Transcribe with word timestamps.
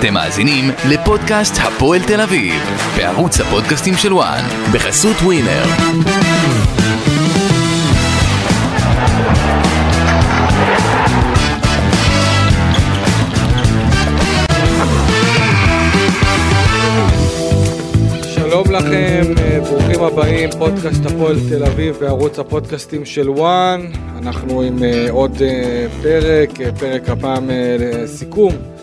אתם 0.00 0.14
מאזינים 0.14 0.64
לפודקאסט 0.90 1.54
הפועל 1.58 2.00
תל 2.06 2.20
אביב, 2.20 2.54
בערוץ 2.96 3.40
הפודקאסטים 3.40 3.94
של 3.94 4.12
וואן, 4.12 4.44
בחסות 4.72 5.16
ווינר. 5.16 5.62
שלום 18.22 18.70
לכם, 18.70 19.22
אה, 19.38 19.60
ברוכים 19.60 20.02
הבאים, 20.02 20.50
פודקאסט 20.58 21.06
הפועל 21.06 21.36
תל 21.48 21.64
אביב 21.64 21.96
בערוץ 22.00 22.38
הפודקאסטים 22.38 23.04
של 23.04 23.30
וואן. 23.30 23.80
אנחנו 24.18 24.62
עם 24.62 24.82
אה, 24.82 25.06
עוד 25.10 25.42
אה, 25.42 25.86
פרק, 26.02 26.50
פרק 26.78 27.08
הפעם 27.08 27.50
לסיכום. 27.78 28.79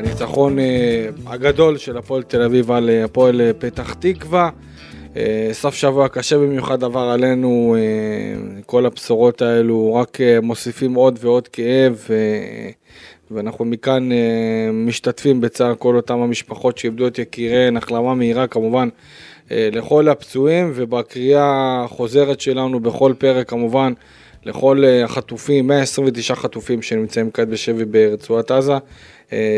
הניצחון 0.00 0.58
אה, 0.58 1.08
הגדול 1.26 1.78
של 1.78 1.96
הפועל 1.96 2.22
תל 2.22 2.42
אביב 2.42 2.70
על 2.70 2.90
אה, 2.90 3.04
הפועל 3.04 3.40
אה, 3.40 3.52
פתח 3.58 3.94
תקווה. 3.94 4.50
סוף 5.52 5.74
שבוע 5.74 6.08
קשה 6.08 6.38
במיוחד 6.38 6.84
עבר 6.84 7.00
עלינו, 7.00 7.76
כל 8.66 8.86
הבשורות 8.86 9.42
האלו 9.42 9.94
רק 9.94 10.18
מוסיפים 10.42 10.94
עוד 10.94 11.18
ועוד 11.22 11.48
כאב. 11.48 12.06
ואנחנו 13.30 13.64
מכאן 13.64 14.08
משתתפים 14.72 15.40
בצער 15.40 15.74
כל 15.78 15.96
אותם 15.96 16.18
המשפחות 16.18 16.78
שאיבדו 16.78 17.06
את 17.06 17.18
יקיריהן, 17.18 17.76
החלמה 17.76 18.14
מהירה 18.14 18.46
כמובן 18.46 18.88
לכל 19.50 20.08
הפצועים, 20.08 20.72
ובקריאה 20.74 21.82
החוזרת 21.84 22.40
שלנו 22.40 22.80
בכל 22.80 23.12
פרק 23.18 23.48
כמובן 23.48 23.92
לכל 24.44 24.84
החטופים, 25.04 25.66
129 25.66 26.34
חטופים 26.34 26.82
שנמצאים 26.82 27.30
כעת 27.30 27.48
בשבי 27.48 27.84
ברצועת 27.84 28.50
עזה, 28.50 28.78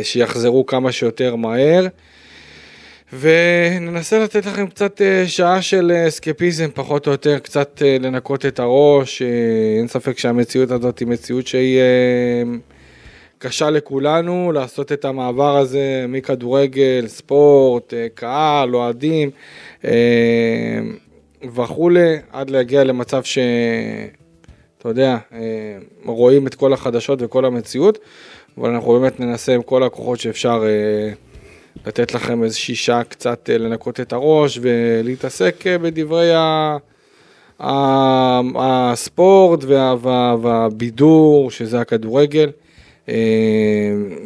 שיחזרו 0.03 0.67
כמה 0.67 0.93
שיותר 0.93 1.37
מהר. 1.37 1.87
וננסה 3.21 4.19
לתת 4.19 4.47
לכם 4.47 4.67
קצת 4.67 5.03
אה, 5.03 5.25
שעה 5.27 5.63
של 5.63 5.93
אה, 5.95 6.09
אסקפיזם, 6.09 6.69
פחות 6.75 7.07
או 7.07 7.13
יותר, 7.13 7.39
קצת 7.39 7.83
אה, 7.85 7.97
לנקות 8.01 8.47
את 8.47 8.59
הראש. 8.59 9.23
אה, 9.23 9.29
אין 9.79 9.89
ספק 9.89 10.19
שהמציאות 10.19 10.71
הזאת 10.71 10.99
היא 10.99 11.09
מציאות 11.09 11.47
שהיא 11.47 11.79
אה, 11.79 12.43
קשה 13.39 13.71
לכולנו, 13.71 14.53
לעשות 14.53 14.93
את 14.93 15.05
המעבר 15.05 15.57
הזה 15.57 16.05
מכדורגל, 16.09 17.05
ספורט, 17.07 17.95
אה, 17.95 18.07
קהל, 18.15 18.75
אוהדים 18.75 19.31
אה, 19.85 19.91
וכולי, 21.55 22.17
עד 22.31 22.51
להגיע 22.51 22.85
למצב 22.85 23.25
ש... 23.25 23.39
אתה 24.79 24.89
יודע, 24.89 25.19
אה, 25.33 25.79
רואים 26.05 26.47
את 26.47 26.55
כל 26.55 26.73
החדשות 26.73 27.23
וכל 27.23 27.45
המציאות, 27.45 27.99
אבל 28.59 28.71
אנחנו 28.71 28.93
באמת 28.93 29.21
ננסה 29.21 29.55
עם 29.55 29.63
כל 29.63 29.83
הכוחות 29.83 30.21
שאפשר 30.21 30.65
אה, 30.67 31.13
לתת 31.87 32.15
לכם 32.15 32.45
איזושהי 32.45 32.75
שעה 32.75 33.05
קצת 33.05 33.51
אה, 33.51 33.59
לנקות 33.59 34.01
את 34.01 34.13
הראש 34.13 34.59
ולהתעסק 34.63 35.67
אה, 35.67 35.79
בדברי 35.79 36.35
ה... 36.35 36.77
הספורט 38.57 39.65
וה, 39.65 39.95
וה, 40.01 40.37
והבידור, 40.43 41.51
שזה 41.51 41.81
הכדורגל. 41.81 42.51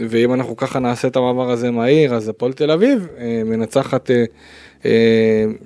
ואם 0.08 0.34
אנחנו 0.34 0.56
ככה 0.56 0.78
נעשה 0.78 1.08
את 1.08 1.16
המעבר 1.16 1.50
הזה 1.50 1.70
מהיר, 1.70 2.14
אז 2.14 2.28
הפועל 2.28 2.52
תל 2.52 2.70
אביב 2.70 3.08
מנצחת 3.44 4.10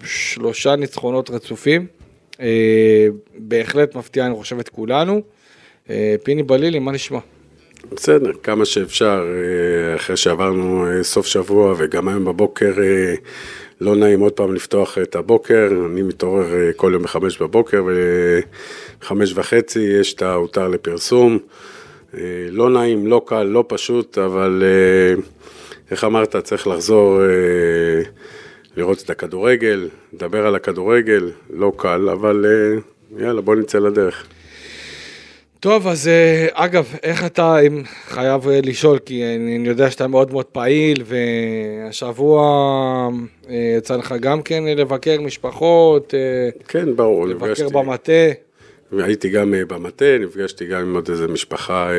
שלושה 0.05 0.77
ניצחונות 0.77 1.31
רצופים. 1.31 1.87
בהחלט 3.39 3.95
מפתיע, 3.95 4.27
אני 4.27 4.35
חושב, 4.35 4.59
את 4.59 4.69
כולנו. 4.69 5.21
פיני 6.23 6.43
בלילי, 6.43 6.79
מה 6.79 6.93
נשמע? 6.93 7.19
בסדר, 7.93 8.33
כמה 8.43 8.65
שאפשר, 8.65 9.25
אה, 9.29 9.97
אחרי 9.97 10.17
שעברנו 10.17 10.87
אה, 10.87 11.03
סוף 11.03 11.27
שבוע 11.27 11.75
וגם 11.79 12.09
היום 12.09 12.25
בבוקר 12.25 12.73
אה, 12.83 13.15
לא 13.81 13.97
נעים 13.97 14.21
עוד 14.21 14.33
פעם 14.33 14.55
לפתוח 14.55 14.99
את 14.99 15.17
הבוקר, 15.17 15.69
אני 15.87 16.03
מתעורר 16.03 16.47
כל 16.77 16.91
יום 16.95 17.03
בחמש 17.03 17.43
בבוקר 17.43 17.85
ובחמש 17.87 19.33
וחצי 19.35 19.79
יש 19.79 20.15
את 20.15 20.23
ההותר 20.23 20.69
לפרסום. 20.69 21.39
לא 22.51 22.71
נעים, 22.71 23.07
לא 23.07 23.23
קל, 23.27 23.43
לא 23.43 23.65
פשוט, 23.69 24.19
אבל 24.19 24.63
איך 25.91 26.05
אמרת, 26.05 26.37
צריך 26.37 26.67
לחזור 26.67 27.21
לראות 28.77 29.03
את 29.03 29.11
הכדורגל, 29.11 29.89
לדבר 30.13 30.47
על 30.47 30.55
הכדורגל, 30.55 31.31
לא 31.51 31.73
קל, 31.77 32.09
אבל 32.13 32.47
יאללה, 33.19 33.41
בוא 33.41 33.55
נצא 33.55 33.79
לדרך. 33.79 34.27
טוב, 35.61 35.89
אז 35.89 36.09
אה, 36.09 36.47
אגב, 36.53 36.95
איך 37.03 37.27
אתה, 37.27 37.59
אם 37.59 37.83
חייב 38.09 38.49
אה, 38.49 38.61
לשאול, 38.63 38.99
כי 38.99 39.25
אני 39.37 39.69
יודע 39.69 39.91
שאתה 39.91 40.07
מאוד 40.07 40.33
מאוד 40.33 40.47
פעיל, 40.47 41.03
והשבוע 41.07 42.43
אה, 43.51 43.75
יצא 43.79 43.97
לך 43.97 44.15
גם 44.21 44.43
כן 44.43 44.65
לבקר 44.65 45.21
משפחות, 45.21 46.15
כן, 46.69 46.97
ברור, 46.97 47.29
לבקר 47.29 47.47
נפגשתי. 47.47 47.75
במטה. 47.75 48.13
הייתי 48.93 49.29
גם 49.29 49.55
במטה, 49.69 50.19
נפגשתי 50.21 50.67
גם 50.67 50.81
עם 50.81 50.95
עוד 50.95 51.09
איזה 51.11 51.29
משפחה 51.29 51.91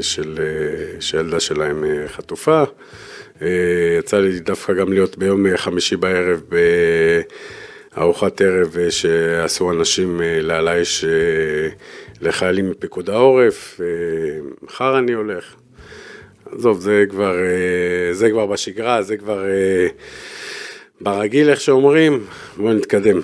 של, 0.00 0.38
שהילדה 1.00 1.40
שלהם 1.40 1.84
חטופה. 2.06 2.62
יצא 3.98 4.20
לי 4.20 4.40
דווקא 4.40 4.72
גם 4.72 4.92
להיות 4.92 5.18
ביום 5.18 5.56
חמישי 5.56 5.96
בערב 5.96 6.40
בארוחת 7.96 8.40
ערב 8.40 8.76
אה, 8.78 8.90
שעשו 8.90 9.70
אנשים 9.70 10.22
אה, 10.22 10.58
אה, 10.60 11.68
לחיילים 12.20 12.70
מפיקוד 12.70 13.10
העורף. 13.10 13.80
אה, 13.80 13.86
מחר 14.62 14.98
אני 14.98 15.12
הולך. 15.12 15.54
עזוב, 16.52 16.80
זה 16.80 17.04
כבר, 17.10 17.34
זה 18.12 18.30
כבר 18.30 18.46
בשגרה, 18.46 19.02
זה 19.02 19.16
כבר 19.16 19.44
ברגיל, 21.00 21.50
איך 21.50 21.60
שאומרים. 21.60 22.24
בואו 22.56 22.72
נתקדם. 22.72 23.20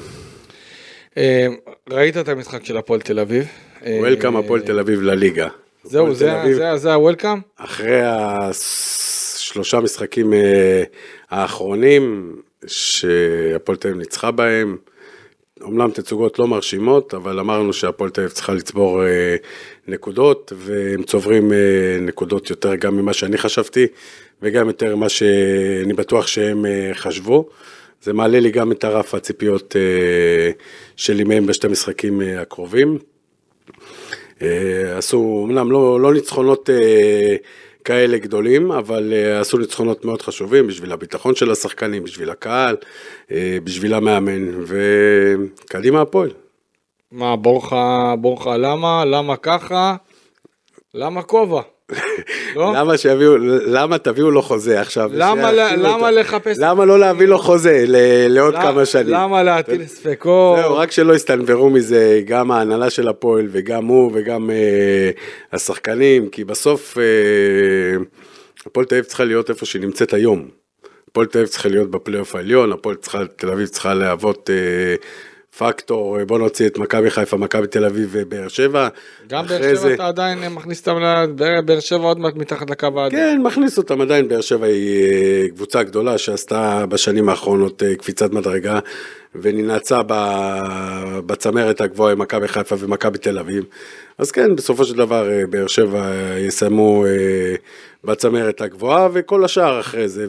ראית 1.90 2.16
את 2.16 2.28
המשחק 2.28 2.64
של 2.64 2.76
הפועל 2.76 3.00
תל 3.00 3.20
אביב? 3.20 3.44
וולקאם 3.86 4.36
הפועל 4.36 4.60
תל 4.60 4.78
אביב 4.78 5.02
לליגה. 5.02 5.48
זהו, 5.84 6.14
זה 6.76 6.94
הוולקאם? 6.94 7.38
אחרי 7.56 8.00
השלושה 8.04 9.80
משחקים 9.80 10.32
האחרונים 11.30 12.36
שהפועל 12.66 13.78
תל 13.78 13.88
אביב 13.88 13.98
ניצחה 13.98 14.30
בהם, 14.30 14.76
אומנם 15.60 15.90
תצוגות 15.90 16.38
לא 16.38 16.48
מרשימות, 16.48 17.14
אבל 17.14 17.38
אמרנו 17.38 17.72
שהפועל 17.72 18.10
תל 18.10 18.20
אביב 18.20 18.32
צריכה 18.32 18.54
לצבור 18.54 19.04
אה, 19.04 19.36
נקודות, 19.88 20.52
והם 20.56 21.02
צוברים 21.02 21.52
אה, 21.52 21.58
נקודות 22.00 22.50
יותר 22.50 22.74
גם 22.74 22.96
ממה 22.96 23.12
שאני 23.12 23.38
חשבתי, 23.38 23.86
וגם 24.42 24.66
יותר 24.66 24.96
ממה 24.96 25.08
שאני 25.08 25.92
בטוח 25.92 26.26
שהם 26.26 26.66
אה, 26.66 26.90
חשבו. 26.94 27.48
זה 28.02 28.12
מעלה 28.12 28.40
לי 28.40 28.50
גם 28.50 28.72
את 28.72 28.84
הרף 28.84 29.14
הציפיות 29.14 29.76
אה, 29.76 30.50
שלי 30.96 31.24
מהם 31.24 31.46
בשתי 31.46 31.66
המשחקים 31.66 32.22
אה, 32.22 32.40
הקרובים. 32.40 32.98
אה, 34.42 34.98
עשו, 34.98 35.46
אמנם 35.48 35.72
לא, 35.72 36.00
לא 36.00 36.14
ניצחונות 36.14 36.70
אה, 36.70 37.36
כאלה 37.84 38.18
גדולים, 38.18 38.72
אבל 38.72 39.12
אה, 39.12 39.40
עשו 39.40 39.58
ניצחונות 39.58 40.04
מאוד 40.04 40.22
חשובים 40.22 40.66
בשביל 40.66 40.92
הביטחון 40.92 41.34
של 41.34 41.50
השחקנים, 41.50 42.04
בשביל 42.04 42.30
הקהל, 42.30 42.76
אה, 43.30 43.58
בשביל 43.64 43.94
המאמן, 43.94 44.64
וקדימה 44.66 46.00
הפועל. 46.00 46.30
מה, 47.12 47.36
בורחה, 47.36 48.14
בורחה 48.20 48.56
למה? 48.56 49.04
למה 49.04 49.36
ככה? 49.36 49.96
למה 50.94 51.22
כובע? 51.22 51.60
לא? 52.56 52.72
למה 52.76 52.96
שיביאו, 52.96 53.36
למה 53.66 53.98
תביאו 53.98 54.30
לו 54.30 54.42
חוזה 54.42 54.80
עכשיו? 54.80 55.10
למה? 55.14 55.52
לחפש- 56.10 56.56
למה 56.58 56.84
לא 56.84 56.98
להביא 56.98 57.26
לו 57.26 57.38
חוזה 57.38 57.84
ל- 57.86 57.96
לעוד 58.28 58.54
למה- 58.54 58.62
כמה 58.62 58.86
שנים? 58.86 59.14
למה 59.14 59.42
להטיל 59.42 59.86
ספקות? 59.86 60.58
זהו, 60.58 60.76
רק 60.76 60.90
שלא 60.90 61.12
יסתנוורו 61.14 61.70
מזה 61.70 62.20
גם 62.24 62.50
ההנהלה 62.50 62.90
של 62.90 63.08
הפועל 63.08 63.48
וגם 63.52 63.84
הוא 63.86 64.10
וגם 64.14 64.50
אה, 64.50 65.10
השחקנים, 65.52 66.28
כי 66.28 66.44
בסוף 66.44 66.98
אה, 66.98 67.02
הפועל 68.66 68.86
תל 68.86 68.94
אביב 68.94 69.04
צריכה 69.04 69.24
להיות 69.24 69.50
איפה 69.50 69.66
שהיא 69.66 69.82
נמצאת 69.82 70.14
היום. 70.14 70.48
הפועל 71.10 71.26
תל 71.26 71.38
אביב 71.38 71.48
צריכה 71.48 71.68
להיות 71.68 71.90
בפלייאוף 71.90 72.34
העליון, 72.34 72.72
הפועל 72.72 72.96
תל 73.36 73.50
אביב 73.50 73.66
צריכה 73.66 73.94
להוות 73.94 74.50
אה, 74.50 74.94
פקטור, 75.58 76.24
בוא 76.24 76.38
נוציא 76.38 76.66
את 76.66 76.78
מכבי 76.78 77.10
חיפה, 77.10 77.36
מכבי 77.36 77.66
תל 77.66 77.84
אביב 77.84 78.08
ובאר 78.12 78.48
שבע. 78.48 78.88
גם 79.28 79.46
באר 79.46 79.58
שבע 79.62 79.74
זה- 79.74 79.94
אתה 79.94 80.06
עדיין 80.06 80.52
מכניס 80.52 80.88
אותם, 80.88 81.00
באר- 81.64 81.80
שבע 81.80 82.02
עוד 82.02 82.18
מעט 82.18 82.34
מתחת 82.34 82.70
לקו 82.70 82.86
האדום. 82.86 83.10
כן, 83.10 83.40
מכניס 83.42 83.78
אותם 83.78 84.00
עדיין, 84.00 84.28
באר 84.28 84.40
שבע 84.40 84.66
היא 84.66 85.02
אה, 85.04 85.46
קבוצה 85.54 85.82
גדולה 85.82 86.18
שעשתה 86.18 86.86
בשנים 86.88 87.28
האחרונות 87.28 87.82
אה, 87.82 87.94
קפיצת 87.96 88.32
מדרגה 88.32 88.78
וננעצה 89.34 90.00
בצמרת 91.26 91.80
הגבוהה 91.80 92.12
עם 92.12 92.18
מכבי 92.18 92.48
חיפה 92.48 92.76
ומכבי 92.78 93.18
תל 93.18 93.38
אביב. 93.38 93.64
אז 94.18 94.30
כן, 94.30 94.56
בסופו 94.56 94.84
של 94.84 94.96
דבר 94.96 95.30
אה, 95.30 95.42
באר 95.50 95.66
שבע 95.66 96.10
יסיימו 96.38 97.04
בצמרת 98.04 98.60
הגבוהה 98.60 99.08
וכל 99.12 99.44
השאר 99.44 99.80
אחרי 99.80 100.08
זה. 100.08 100.26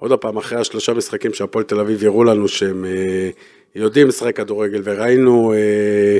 ועוד 0.00 0.12
פעם, 0.12 0.36
אחרי 0.36 0.58
השלושה 0.60 0.92
משחקים 0.94 1.34
שהפועל 1.34 1.64
תל 1.64 1.80
אביב 1.80 2.04
הראו 2.04 2.24
לנו 2.24 2.48
שהם 2.48 2.84
יודעים 3.76 4.08
לשחק 4.08 4.36
כדורגל 4.36 4.80
וראינו 4.84 5.52
אה, 5.52 6.18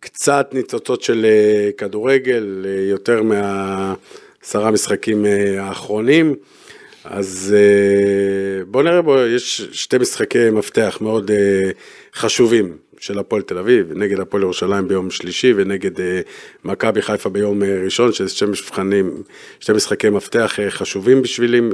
קצת 0.00 0.50
ניצוצות 0.52 1.02
של 1.02 1.24
אה, 1.24 1.70
כדורגל, 1.76 2.66
אה, 2.68 2.80
יותר 2.80 3.22
מהעשרה 3.22 4.70
משחקים 4.70 5.26
אה, 5.26 5.62
האחרונים. 5.62 6.34
אז 7.04 7.56
אה, 7.58 8.64
בוא 8.64 8.82
נראה, 8.82 9.02
בוא, 9.02 9.26
יש 9.26 9.60
שתי 9.72 9.98
משחקי 9.98 10.50
מפתח 10.50 10.98
מאוד 11.00 11.30
אה, 11.30 11.70
חשובים 12.14 12.76
של 12.98 13.18
הפועל 13.18 13.42
תל 13.42 13.58
אביב, 13.58 13.92
נגד 13.92 14.20
הפועל 14.20 14.42
ירושלים 14.42 14.88
ביום 14.88 15.10
שלישי 15.10 15.52
ונגד 15.56 16.00
אה, 16.00 16.20
מכבי 16.64 17.02
חיפה 17.02 17.28
ביום 17.28 17.62
אה, 17.62 17.80
ראשון, 17.84 18.12
שזה 18.12 18.28
שתי 18.28 18.44
מבחנים, 18.44 19.22
שתי 19.60 19.72
משחקי 19.72 20.10
מפתח 20.10 20.60
אה, 20.60 20.70
חשובים 20.70 21.22
בשבילים, 21.22 21.72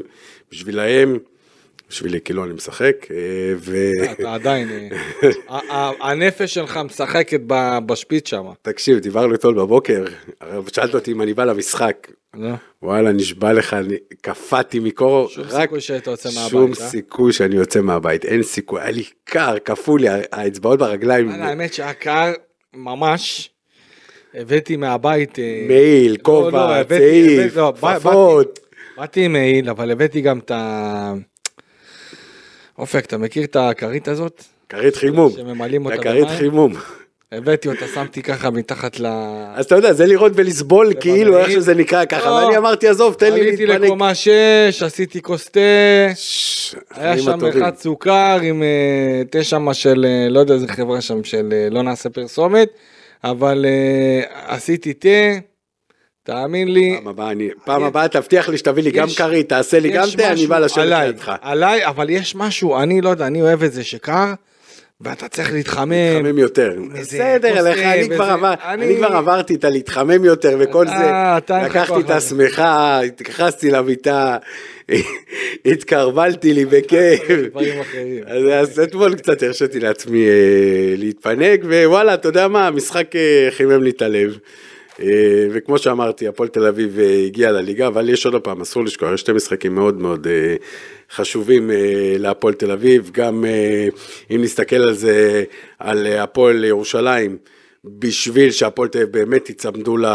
בשבילהם, 0.53 1.19
בשבילי 1.91 2.21
כאילו 2.21 2.45
אני 2.45 2.53
משחק, 2.53 3.07
אה, 3.11 3.17
ו... 3.57 3.77
אתה 4.13 4.35
עדיין, 4.35 4.69
אה, 5.51 5.91
הנפש 6.01 6.55
שלך 6.55 6.77
משחקת 6.85 7.41
בשפיץ 7.87 8.29
שם. 8.29 8.45
תקשיב, 8.63 8.99
דיברנו 8.99 9.35
אתמול 9.35 9.55
בבוקר, 9.55 10.05
שאלת 10.73 10.95
אותי 10.95 11.13
אם 11.13 11.23
אני 11.23 11.35
בא 11.35 11.45
למשחק? 11.45 12.09
וואלה, 12.83 13.13
נשבע 13.13 13.53
לך, 13.53 13.75
אני 13.75 13.95
קפאתי 14.21 14.79
מקור, 14.79 15.29
שום 15.29 15.45
רק 15.51 15.61
סיכוי 15.61 15.81
שהיית 15.81 16.07
יוצא 16.07 16.29
מהבית, 16.35 16.51
שום 16.51 16.71
אה? 16.71 16.75
סיכוי 16.75 17.33
שאני 17.33 17.57
יוצא 17.57 17.81
מהבית, 17.81 18.25
אין 18.25 18.43
סיכוי, 18.43 18.81
היה 18.81 18.91
לי 18.91 19.05
קר, 19.25 19.59
קפוא 19.59 19.99
לי, 19.99 20.07
האצבעות 20.33 20.79
ברגליים, 20.79 21.29
האמת 21.31 21.75
שהיה 21.75 21.93
קר 21.93 22.33
ממש. 22.75 23.51
הבאתי 24.35 24.77
מהבית... 24.77 25.39
אה, 25.39 25.65
מעיל, 25.69 26.13
לא, 26.13 26.19
כובע, 26.23 26.51
לא, 26.51 26.75
הבאתי- 26.77 26.99
צעיף, 26.99 27.41
הבאתי- 27.41 27.57
לא, 27.57 27.71
בא- 27.71 27.99
כפפות. 27.99 28.59
באתי 28.97 29.25
עם 29.25 29.33
מעיל, 29.33 29.71
אבל 29.71 29.91
הבאתי 29.91 30.21
גם 30.21 30.39
את 30.39 30.51
ה... 30.51 31.15
אופק, 32.79 33.05
אתה 33.05 33.19
מכיר 33.19 33.45
את 33.45 33.57
הכרית 33.57 34.09
הזאת? 34.09 34.45
כרית 34.69 34.97
חימום, 34.97 35.33
שממלאים 35.33 35.85
אותה 35.87 35.95
הכרית 35.95 36.25
במים? 36.25 36.39
חימום. 36.39 36.73
הבאתי 37.33 37.69
אותה, 37.69 37.87
שמתי 37.95 38.23
ככה 38.23 38.51
מתחת 38.51 39.01
ל... 39.01 39.07
אז 39.55 39.65
אתה 39.65 39.75
יודע, 39.75 39.93
זה 39.93 40.07
לראות 40.07 40.33
ולסבול 40.35 40.93
כאילו. 41.01 41.39
איך 41.39 41.51
שזה 41.51 41.75
נקרא 41.75 42.05
ככה, 42.05 42.31
לא. 42.31 42.35
ואני 42.35 42.57
אמרתי, 42.57 42.89
עזוב, 42.89 43.15
תן 43.15 43.33
לי 43.33 43.41
עליתי 43.41 43.67
להתפנק. 43.67 43.87
לקומה 43.87 44.15
6, 44.15 44.31
עשיתי 44.83 45.23
כוס 45.23 45.49
תה, 45.49 45.61
היה 46.95 47.19
שם. 47.19 47.39
אחד 47.59 47.77
סוכר 47.77 48.39
עם 48.43 48.63
אה, 48.63 49.23
תה 49.31 49.45
שמה 49.45 49.75
של, 49.75 50.07
אה, 50.09 50.29
לא 50.29 50.41
יודע 50.41 50.55
איזה 50.55 50.69
חברה 50.69 51.01
שם 51.01 51.25
של, 51.25 51.49
אה, 51.53 51.69
לא 51.71 51.83
נעשה 51.83 52.11
פרסומת, 52.11 52.69
אבל 53.25 53.67
עשיתי 54.47 54.93
תה, 54.93 55.09
תאמין 56.27 56.69
לי. 56.73 56.95
פעם 56.99 57.09
הבאה, 57.09 57.31
אני- 57.31 57.49
פעם 57.65 57.83
הבאה 57.85 58.09
תבטיח 58.09 58.49
לי 58.49 58.59
שתביא 58.59 58.83
לי 58.83 58.91
גם 58.91 59.09
יש- 59.09 59.19
כרית, 59.19 59.49
תעשה 59.49 59.79
לי 59.81 59.91
גם 59.91 60.05
תה, 60.17 60.33
אני 60.33 60.47
בא 60.47 60.59
לשבת 60.59 60.85
לידך. 60.87 61.33
עליי, 61.43 61.87
אבל 61.87 62.11
יש 62.11 62.35
משהו, 62.37 62.79
אני 62.79 63.01
לא 63.01 63.09
יודע, 63.09 63.27
אני 63.27 63.43
אוהב 63.43 63.63
את 63.63 63.73
זה 63.73 63.85
שקר, 63.85 64.25
ואתה 65.01 65.29
צריך 65.29 65.53
להתחמם. 65.53 65.91
להתחמם 65.93 66.39
יותר. 66.39 66.73
בסדר, 67.01 67.71
לך, 67.71 67.79
אני 67.79 68.05
וזה- 68.05 68.15
כבר 68.15 68.25
עבר- 68.25 68.55
אני- 68.65 68.85
אני 68.87 68.97
כבר 68.97 69.07
עברתי 69.07 69.55
את 69.55 69.65
הלהתחמם 69.65 70.25
יותר 70.25 70.57
וכל 70.61 70.87
אתה- 70.87 70.99
זה. 70.99 71.05
אתה 71.39 71.63
לקחתי 71.63 72.01
את. 72.01 72.11
השמיכה, 72.11 73.01
התייחסתי 73.01 73.71
למיטה, 73.71 74.37
התקרבלתי 75.73 76.53
לי 76.53 76.65
בכיף. 76.65 77.21
אז 78.27 78.43
אז 78.53 78.81
אתמול 78.81 79.15
קצת 79.15 79.43
הרשיתי 79.43 79.81
לעצמי 79.81 80.27
אה, 80.29 80.33
להתפנק, 80.97 81.61
ווואלה, 81.65 82.15
אתה 82.15 82.29
יודע 82.29 82.49
מה, 82.49 82.67
המשחק 82.67 83.17
אה, 83.17 83.49
חימם 83.51 83.83
לי 83.83 83.91
את 83.91 84.03
הלב. 84.03 84.39
אה, 85.03 85.47
וכמו 85.53 85.79
שאמרתי, 85.79 86.29
הפועל 86.29 86.49
תל 86.49 86.67
אביב 86.67 86.99
אה, 86.99 87.25
הגיע 87.27 87.53
לליגה, 87.53 87.87
אבל 87.87 88.09
יש 88.09 88.27
עוד 88.27 88.43
פעם, 88.43 88.61
אסור 88.61 88.85
לשכוח, 88.85 89.13
יש 89.15 89.21
שתי 89.21 89.33
משחקים 89.33 89.75
מאוד 89.75 90.01
מאוד 90.01 90.27
אה, 90.27 90.57
חשובים 91.15 91.71
להפועל 92.19 92.55
תל 92.55 92.71
אביב, 92.71 93.11
גם 93.13 93.45
אם 94.31 94.43
נסתכל 94.43 94.77
על 94.77 94.95
זה, 94.95 95.45
על 95.79 96.07
הפועל 96.07 96.65
ירושלים, 96.65 97.37
בשביל 97.85 98.51
שהפועל 98.51 98.89
תל 98.89 98.99
אביב 98.99 99.13
באמת 99.13 99.51
יצמדו 99.51 99.97
ל... 99.97 100.07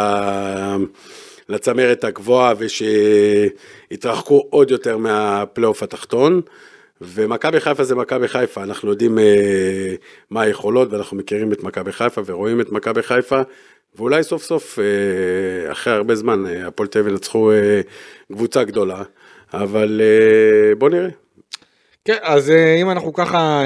לצמרת 1.50 2.04
הגבוהה 2.04 2.54
ושיתרחקו 2.58 4.48
עוד 4.50 4.72
יותר 4.72 4.98
מהפלייאוף 4.98 5.84
התחתון. 5.84 6.42
ומכבי 7.02 7.60
חיפה 7.60 7.84
זה 7.84 7.96
מכבי 7.96 8.28
חיפה, 8.28 8.64
אנחנו 8.64 8.90
יודעים 8.90 9.20
אה, 9.20 9.96
מה 10.30 10.42
היכולות 10.42 10.94
ואנחנו 10.94 11.18
מכירים 11.18 11.54
את 11.54 11.64
מכבי 11.64 11.92
חיפה 11.92 12.22
ורואים 12.26 12.62
את 12.62 12.72
מכבי 12.72 13.04
חיפה, 13.04 13.42
ואולי 13.96 14.24
סוף 14.24 14.44
סוף, 14.44 14.80
אה, 14.80 15.72
אחרי 15.72 15.94
הרבה 15.94 16.16
זמן, 16.16 16.46
אה, 16.46 16.68
הפועל 16.68 16.88
תל 16.88 17.00
אביב 17.00 17.12
ינצחו 17.12 17.52
אה, 17.52 17.82
קבוצה 18.32 18.64
גדולה, 18.64 19.04
אבל 19.54 20.02
בוא 20.78 20.90
נראה. 20.90 21.10
כן, 22.06 22.18
אז 22.22 22.52
אם 22.82 22.90
אנחנו 22.90 23.14
ככה 23.14 23.64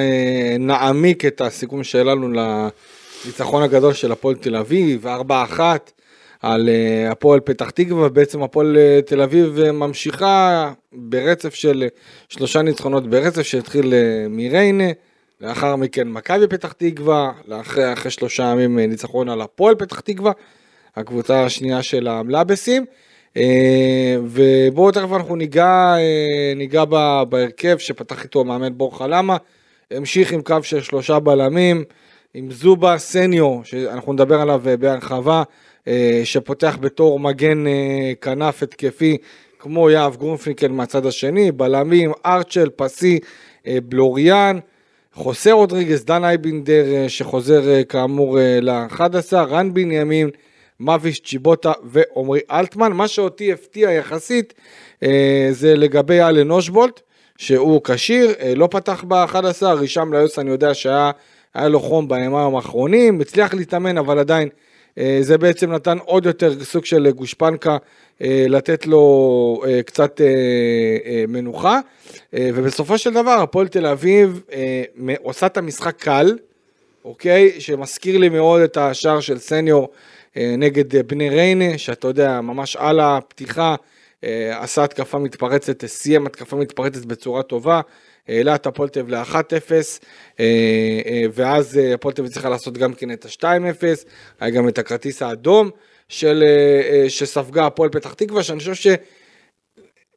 נעמיק 0.60 1.26
את 1.26 1.42
הסיכום 1.42 1.84
שלנו 1.84 2.30
לניצחון 2.32 3.64
הגדול 3.64 3.94
של 3.94 4.12
הפועל 4.12 4.36
תל 4.36 4.56
אביב, 4.56 5.08
4-1 5.08 5.60
על 6.42 6.70
הפועל 7.10 7.40
פתח 7.40 7.70
תקווה, 7.70 8.10
בעצם 8.10 8.44
הפועל 8.44 8.78
תל 9.06 9.22
אביב 9.22 9.72
ממשיכה 9.72 10.72
ברצף 10.94 11.54
של 11.54 11.88
שלושה 12.30 12.62
ניצחונות 12.62 13.10
ברצף 13.10 13.42
שהתחיל 13.42 13.94
מריינה, 14.30 14.90
לאחר 15.42 15.76
מכן 15.76 16.08
מכבי 16.08 16.48
פתח 16.48 16.72
תקווה, 16.72 17.32
לאחרי 17.48 17.94
אחרי 17.94 18.12
שלושה 18.12 18.44
ימים 18.44 18.80
אה, 18.80 18.88
ניצחון 18.88 19.30
על 19.30 19.42
הפועל 19.42 19.76
פתח 19.76 20.00
תקווה, 20.00 20.32
הקבוצה 20.96 21.44
השנייה 21.44 21.84
של 21.84 22.08
המלאבסים. 22.08 22.86
אה, 23.38 24.18
ובואו 24.26 24.92
תכף 24.92 25.12
אנחנו 25.14 25.36
ניגע, 25.36 25.96
אה, 25.98 26.54
ניגע 26.56 26.86
בהרכב 27.30 27.78
שפתח 27.78 28.24
איתו 28.24 28.42
המאמן 28.42 28.78
בור 28.78 28.98
חלמה, 28.98 29.38
המשיך 29.92 30.32
עם 30.32 30.42
קו 30.42 30.56
של 30.64 30.82
שלושה 30.82 31.20
בלמים, 31.20 31.84
עם 32.34 32.52
זובה 32.52 32.98
סניור, 32.98 33.64
שאנחנו 33.64 34.14
נדבר 34.14 34.42
עליו 34.42 34.62
בהרחבה, 34.80 35.44
שפותח 36.24 36.78
בתור 36.82 37.20
מגן 37.20 37.64
כנף 38.22 38.64
התקפי, 38.64 39.18
כמו 39.60 39.90
יהב 39.90 40.16
גרונפינקל 40.16 40.68
מהצד 40.68 41.06
השני, 41.06 41.52
בלמים, 41.52 42.12
ארצ'ל, 42.26 42.70
פסי, 42.76 43.20
בלוריאן, 43.66 44.60
חוסה 45.16 45.52
רודריגז, 45.52 46.06
דן 46.06 46.24
אייבינדר 46.24 46.94
אה, 46.94 47.10
שחוזר 47.10 47.70
אה, 47.70 47.84
כאמור 47.84 48.40
אה, 48.40 48.60
ל-11, 48.62 49.34
רן 49.36 49.74
בנימין, 49.74 50.30
מביש 50.80 51.20
צ'יבוטה 51.20 51.72
ועמרי 51.84 52.40
אלטמן. 52.52 52.92
מה 52.92 53.08
שאותי 53.08 53.54
הפתיע 53.54 53.92
יחסית 53.92 54.54
זה 55.52 55.76
לגבי 55.76 56.22
אלן 56.22 56.52
אושבולט, 56.52 57.02
שהוא 57.38 57.82
כשיר, 57.84 58.34
לא 58.56 58.68
פתח 58.72 59.04
ב-11, 59.08 59.66
הישאם 59.80 60.14
ליוס 60.14 60.40
אני 60.40 60.50
יודע 60.50 60.74
שהיה 60.74 61.12
היה 61.54 61.68
לו 61.68 61.80
חום 61.80 62.08
בימים 62.08 62.36
האחרונים, 62.36 63.22
הצליח 63.22 63.54
להתאמן 63.54 63.98
אבל 63.98 64.20
עדיין 64.20 64.50
זה 65.22 65.38
בעצם 65.38 65.72
נתן 65.72 65.98
עוד 65.98 66.26
יותר 66.26 66.64
סוג 66.64 66.86
של 66.86 67.12
גושפנקה 67.12 67.78
לתת 68.22 68.88
לו 68.88 69.62
אה, 69.68 69.84
קצת 69.84 70.22
אה, 70.22 70.26
אה, 71.06 71.24
מנוחה 71.28 71.80
אה, 72.34 72.50
ובסופו 72.54 72.98
של 72.98 73.14
דבר 73.14 73.32
הפועל 73.32 73.68
תל 73.68 73.86
אביב 73.86 74.42
אה, 74.54 74.84
עושה 75.22 75.46
את 75.46 75.58
המשחק 75.58 75.96
קל, 75.98 76.38
אוקיי? 77.06 77.62
שמזכיר 77.62 78.18
לי 78.18 78.30
מאוד 78.30 78.62
את 78.62 78.78
השער 78.78 79.20
של 79.20 79.38
סניור 79.40 79.90
אה, 80.38 80.56
נגד 80.58 80.96
אה, 80.96 81.04
בני 81.04 81.30
ריינה, 81.30 81.78
שאתה 81.78 82.08
יודע, 82.08 82.42
ממש 82.42 82.76
על 82.76 83.00
הפתיחה, 83.00 83.76
אה, 84.24 84.64
עשה 84.64 84.84
התקפה 84.84 85.18
מתפרצת, 85.20 85.84
אה, 85.84 85.90
סיים 85.90 86.26
התקפה 86.26 86.56
מתפרצת 86.56 87.06
בצורה 87.06 87.44
טובה, 87.44 87.82
העלה 88.28 88.56
את 88.56 88.66
אביב 88.66 89.10
ל-1-0, 89.10 89.72
אה, 90.40 90.46
אה, 91.06 91.24
ואז 91.34 91.78
אה, 91.78 91.94
הפועל 91.94 92.14
תל 92.14 92.30
צריכה 92.30 92.50
לעשות 92.50 92.78
גם 92.78 92.94
כן 92.94 93.12
את 93.12 93.26
ה-2-0, 93.26 93.84
היה 94.40 94.50
גם 94.50 94.68
את 94.68 94.78
הכרטיס 94.78 95.22
האדום 95.22 95.70
של, 96.10 96.44
אה, 96.48 96.50
אה, 97.04 97.10
שספגה 97.10 97.66
הפועל 97.66 97.90
פתח 97.90 98.14
תקווה, 98.14 98.44
שאני 98.44 98.60
חושב 98.60 98.74
ש... 98.74 98.88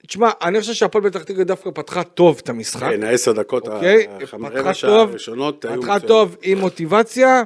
תשמע, 0.07 0.31
אני 0.43 0.61
חושב 0.61 0.73
שהפועל 0.73 1.11
פתח 1.11 1.23
תקווה 1.23 1.45
דווקא 1.45 1.71
פתחה 1.75 2.03
טוב 2.05 2.41
את 2.45 2.49
המשחק. 2.49 2.91
כן, 2.91 3.03
העשר 3.03 3.33
דקות, 3.33 3.69
אוקיי, 3.69 4.07
החמ- 4.21 4.47
פתחה 4.49 4.61
רבע 4.61 4.75
שעה 4.75 4.91
טוב, 4.91 5.11
הראשונות 5.11 5.65
היו 5.65 5.83
פתחה. 5.83 6.01
טוב 6.01 6.37
עם 6.43 6.59
מוטיבציה, 6.59 7.43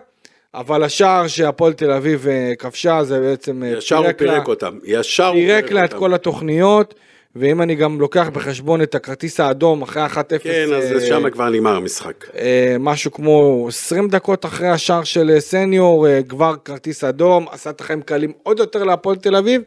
אבל 0.54 0.82
השער 0.82 1.28
שהפועל 1.28 1.72
תל 1.72 1.90
אביב 1.90 2.26
אה, 2.28 2.52
כבשה 2.58 3.04
זה 3.04 3.20
בעצם 3.20 3.62
ישר 3.66 3.96
הוא 3.96 4.06
לה- 4.06 4.12
פירק 4.12 4.49
אותם, 4.49 4.78
ישר 4.84 5.26
הוא 5.26 5.34
פירק 5.34 5.72
לה 5.72 5.84
את 5.84 5.88
אותם. 5.88 5.99
כל 5.99 6.14
התוכניות, 6.14 6.94
ואם 7.36 7.62
אני 7.62 7.74
גם 7.74 8.00
לוקח 8.00 8.28
בחשבון 8.32 8.82
את 8.82 8.94
הכרטיס 8.94 9.40
האדום 9.40 9.82
אחרי 9.82 10.06
1-0, 10.06 10.12
כן, 10.42 10.72
אז 10.74 10.92
אה, 10.92 11.06
שם 11.06 11.30
כבר 11.30 11.48
נגמר 11.48 11.76
המשחק. 11.76 12.24
אה, 12.36 12.76
משהו 12.80 13.12
כמו 13.12 13.66
20 13.68 14.08
דקות 14.08 14.44
אחרי 14.46 14.68
השער 14.68 15.04
של 15.04 15.30
אה, 15.30 15.40
סניור, 15.40 16.08
אה, 16.08 16.20
כבר 16.28 16.54
כרטיס 16.64 17.04
אדום, 17.04 17.46
עשה 17.50 17.70
את 17.70 17.80
החיים 17.80 18.02
קלים 18.02 18.32
עוד 18.42 18.58
יותר 18.58 18.84
להפועל 18.84 19.16
תל 19.16 19.36
אביב, 19.36 19.62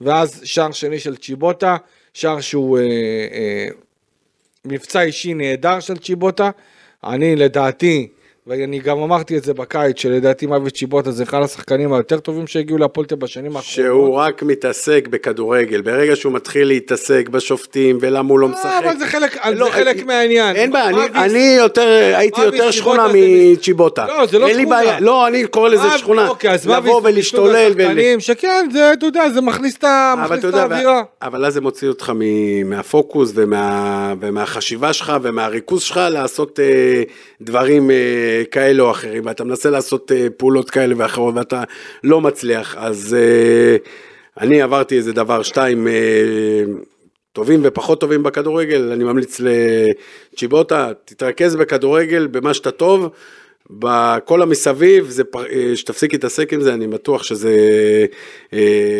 ואז 0.00 0.40
שער 0.44 0.72
שני 0.72 0.98
של 0.98 1.16
צ'יבוטה, 1.16 1.76
שער 2.14 2.40
שהוא 2.40 2.78
אה, 2.78 2.82
אה, 2.84 3.68
מבצע 4.64 5.02
אישי 5.02 5.34
נהדר 5.34 5.80
של 5.80 5.96
צ'יבוטה. 5.96 6.50
אני 7.04 7.36
לדעתי, 7.36 8.08
ואני 8.48 8.78
גם 8.78 8.98
אמרתי 8.98 9.38
את 9.38 9.44
זה 9.44 9.54
בקיץ, 9.54 10.00
שלדעתי 10.00 10.46
מוות 10.46 10.72
צ'יבוטה 10.74 11.10
זה 11.10 11.22
אחד 11.22 11.42
השחקנים 11.42 11.92
היותר 11.92 12.20
טובים 12.20 12.46
שהגיעו 12.46 12.78
אביב 12.78 13.16
בשנים 13.16 13.56
האחרונות. 13.56 13.64
שהוא 13.64 14.14
רק 14.14 14.42
מתעסק 14.42 15.08
בכדורגל, 15.10 15.80
ברגע 15.80 16.16
שהוא 16.16 16.32
מתחיל 16.32 16.68
להתעסק 16.68 17.28
בשופטים 17.28 17.98
ולמה 18.00 18.28
הוא 18.28 18.38
לא 18.38 18.48
משחק. 18.48 18.64
אה, 18.66 18.78
אבל 18.78 18.98
זה 18.98 19.06
חלק, 19.06 19.46
לא, 19.46 19.66
זה 19.66 19.72
חלק 19.72 20.04
מהעניין. 20.06 20.56
אין 20.56 20.72
בעיה, 20.72 20.88
אני- 20.88 21.24
אני 21.24 21.54
יותר, 21.58 22.12
הייתי 22.16 22.40
יותר 22.40 22.70
שכונה 22.70 23.06
מצ'יבוטה. 23.14 24.06
לא, 24.06 24.26
זה 24.26 24.38
לא 24.38 24.48
שכונה. 24.48 24.68
בעיה, 24.68 25.00
לא, 25.00 25.26
אני 25.26 25.46
קורא 25.46 25.68
לזה 25.68 25.82
אה, 25.82 25.98
שכונה. 25.98 26.28
אוקיי, 26.28 26.50
אז 26.50 26.68
לבוא 26.68 27.00
ולהשתולל. 27.04 27.72
שכן, 28.18 28.66
זה, 28.72 28.92
אתה 28.92 29.06
יודע, 29.06 29.30
זה 29.30 29.40
מכניס 29.40 29.76
את 29.76 29.84
האווירה. 29.84 31.02
אבל 31.22 31.44
אז 31.44 31.54
זה 31.54 31.60
מוציא 31.60 31.88
אותך 31.88 32.12
מהפוקוס 32.64 33.32
ומה, 33.34 34.14
ומהחשיבה 34.20 34.92
שלך 34.92 35.12
ומהריכוז 35.22 35.82
שלך 35.82 36.00
לעשות 36.10 36.60
אה, 36.60 37.02
דברים 37.40 37.90
אה, 37.90 38.37
כאלה 38.50 38.82
או 38.82 38.90
אחרים, 38.90 39.26
ואתה 39.26 39.44
מנסה 39.44 39.70
לעשות 39.70 40.12
אה, 40.12 40.26
פעולות 40.36 40.70
כאלה 40.70 40.94
ואחרות 40.98 41.34
ואתה 41.34 41.62
לא 42.04 42.20
מצליח, 42.20 42.74
אז 42.78 43.16
אה, 43.18 43.76
אני 44.40 44.62
עברתי 44.62 44.96
איזה 44.96 45.12
דבר, 45.12 45.42
שתיים, 45.42 45.88
אה, 45.88 46.62
טובים 47.32 47.60
ופחות 47.62 48.00
טובים 48.00 48.22
בכדורגל, 48.22 48.92
אני 48.92 49.04
ממליץ 49.04 49.40
לצ'יבוטה, 49.40 50.90
תתרכז 51.04 51.56
בכדורגל, 51.56 52.26
במה 52.26 52.54
שאתה 52.54 52.70
טוב. 52.70 53.08
בכל 53.70 54.42
המסביב, 54.42 55.10
שתפסיק 55.74 56.12
להתעסק 56.12 56.52
עם 56.52 56.60
זה, 56.60 56.74
אני 56.74 56.86
בטוח 56.86 57.22
שזה 57.22 57.56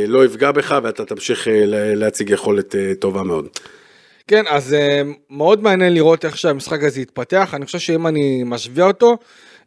לא 0.09 0.25
יפגע 0.25 0.53
בך 0.53 0.79
ואתה 0.83 1.05
תמשיך 1.05 1.49
לה- 1.51 1.95
להציג 1.95 2.31
יכולת 2.31 2.75
טובה 2.99 3.23
מאוד. 3.23 3.49
כן, 4.29 4.45
אז 4.49 4.75
אה, 4.75 5.03
מאוד 5.31 5.63
מעניין 5.63 5.95
לראות 5.95 6.25
איך 6.25 6.39
שהמשחק 6.39 6.83
הזה 6.83 7.01
יתפתח. 7.01 7.51
אני 7.55 7.67
חושב 7.67 7.79
שאם 7.79 8.07
אני 8.07 8.43
משווה 8.47 8.87
אותו, 8.87 9.17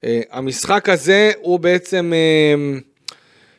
אה, 0.04 0.22
המשחק 0.32 0.90
הזה 0.90 1.32
הוא 1.42 1.60
בעצם 1.60 2.14
אה, 2.16 2.80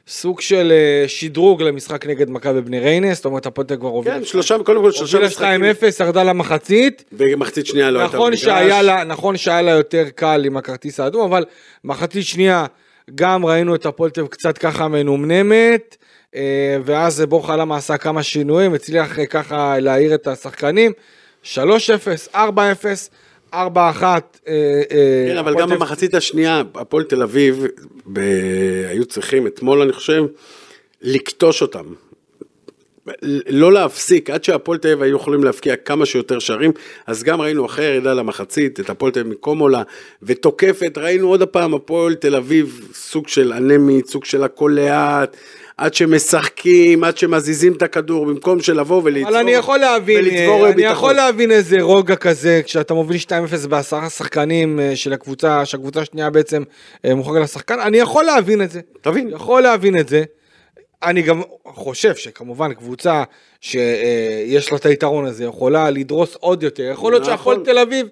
סוג 0.08 0.40
של 0.40 0.72
שדרוג 1.06 1.62
למשחק 1.62 2.06
נגד 2.06 2.30
מכבי 2.30 2.60
בני 2.60 2.80
ריינה, 2.80 3.14
זאת 3.14 3.24
אומרת 3.24 3.46
אביב 3.46 3.74
כבר 3.80 3.88
הובילה 3.88 4.18
כן, 4.18 4.24
שלושה, 4.24 4.56
קודם 4.64 4.82
כל 4.82 4.92
שלושה 4.92 5.18
משחקים, 5.20 5.64
2-0, 6.00 6.04
ירדה 6.04 6.22
למחצית. 6.22 7.04
ומחצית 7.12 7.66
שנייה 7.66 7.90
לא 7.90 7.98
הייתה 7.98 8.16
נכון 8.16 8.30
במגרש. 8.30 8.44
שהיה, 8.44 8.82
לה, 8.82 9.04
נכון 9.04 9.36
שהיה 9.36 9.62
לה 9.62 9.70
יותר 9.70 10.04
קל 10.14 10.42
עם 10.46 10.56
הכרטיס 10.56 11.00
האדום, 11.00 11.24
אבל 11.24 11.44
מחצית 11.84 12.26
שנייה 12.26 12.66
גם 13.14 13.46
ראינו 13.46 13.74
את 13.74 13.86
הפועל 13.86 14.10
תל 14.10 14.26
קצת 14.26 14.58
ככה 14.58 14.88
מנומנמת, 14.88 15.96
אה, 16.34 16.76
ואז 16.84 17.20
בורחה 17.20 17.56
למה 17.56 17.76
עשה 17.76 17.96
כמה 17.96 18.22
שינויים, 18.22 18.74
הצליח 18.74 19.18
אה, 19.18 19.26
ככה 19.26 19.78
להעיר 19.78 20.14
את 20.14 20.26
השחקנים. 20.26 20.92
3-0, 21.44 21.56
4-0, 22.34 22.36
4-1. 23.54 23.56
אה, 24.48 24.82
כן, 25.28 25.36
אבל 25.38 25.54
גם 25.58 25.70
במחצית 25.70 26.14
השנייה, 26.14 26.62
הפועל 26.74 27.04
תל 27.04 27.22
אביב. 27.22 27.66
היו 28.88 29.04
צריכים 29.04 29.46
אתמול, 29.46 29.80
אני 29.82 29.92
חושב, 29.92 30.24
לקטוש 31.02 31.62
אותם. 31.62 31.84
לא 33.48 33.72
להפסיק, 33.72 34.30
עד 34.30 34.44
שהפועל 34.44 34.78
תל 34.78 34.88
אביב 34.88 35.02
היו 35.02 35.16
יכולים 35.16 35.44
להבקיע 35.44 35.76
כמה 35.76 36.06
שיותר 36.06 36.38
שערים, 36.38 36.72
אז 37.06 37.22
גם 37.22 37.40
ראינו 37.40 37.66
אחרי 37.66 37.84
הירידה 37.84 38.14
למחצית, 38.14 38.80
את 38.80 38.90
הפועל 38.90 39.12
תל 39.12 39.20
אביב 39.20 39.32
מקומולה, 39.32 39.82
ותוקפת, 40.22 40.98
ראינו 40.98 41.28
עוד 41.28 41.42
הפעם 41.42 41.74
הפועל 41.74 42.14
תל 42.14 42.36
אביב, 42.36 42.88
סוג 42.94 43.28
של 43.28 43.52
אנמית, 43.52 44.06
סוג 44.06 44.24
של 44.24 44.44
הכל 44.44 44.72
לאט, 44.76 45.36
עד 45.76 45.94
שמשחקים, 45.94 47.04
עד 47.04 47.18
שמזיזים 47.18 47.72
את 47.72 47.82
הכדור, 47.82 48.26
במקום 48.26 48.60
שלבוא 48.60 49.00
ולצבור, 49.04 49.28
אבל 49.28 49.38
אני 49.38 49.50
יכול 49.50 49.78
להבין, 49.78 50.24
אה, 50.24 50.66
אני 50.66 50.74
ביטחון. 50.74 50.96
יכול 50.96 51.12
להבין 51.12 51.50
איזה 51.50 51.80
רוגע 51.80 52.16
כזה, 52.16 52.60
כשאתה 52.64 52.94
מוביל 52.94 53.16
2-0 53.16 53.66
בעשרה 53.68 54.10
שחקנים 54.10 54.80
אה, 54.80 54.96
של 54.96 55.12
הקבוצה, 55.12 55.64
שהקבוצה 55.64 56.00
השנייה 56.00 56.30
בעצם 56.30 56.62
אה, 57.04 57.14
מוחרגת 57.14 57.42
לשחקן, 57.42 57.80
אני 57.80 57.98
יכול 57.98 58.24
להבין 58.24 58.62
את 58.62 58.70
זה. 58.70 58.80
תבין. 59.00 59.28
יכול 59.28 59.62
להבין 59.62 59.98
את 59.98 60.08
זה. 60.08 60.24
אני 61.02 61.22
גם 61.22 61.42
חושב 61.66 62.14
שכמובן 62.14 62.74
קבוצה 62.74 63.22
שיש 63.60 64.72
לה 64.72 64.78
את 64.78 64.86
היתרון 64.86 65.24
הזה 65.24 65.44
יכולה 65.44 65.90
לדרוס 65.90 66.36
עוד 66.40 66.62
יותר. 66.62 66.82
יכול 66.82 67.12
להיות 67.12 67.22
נכון. 67.22 67.36
שהפועל 67.36 67.64
תל 67.64 67.78
אביב 67.78 68.08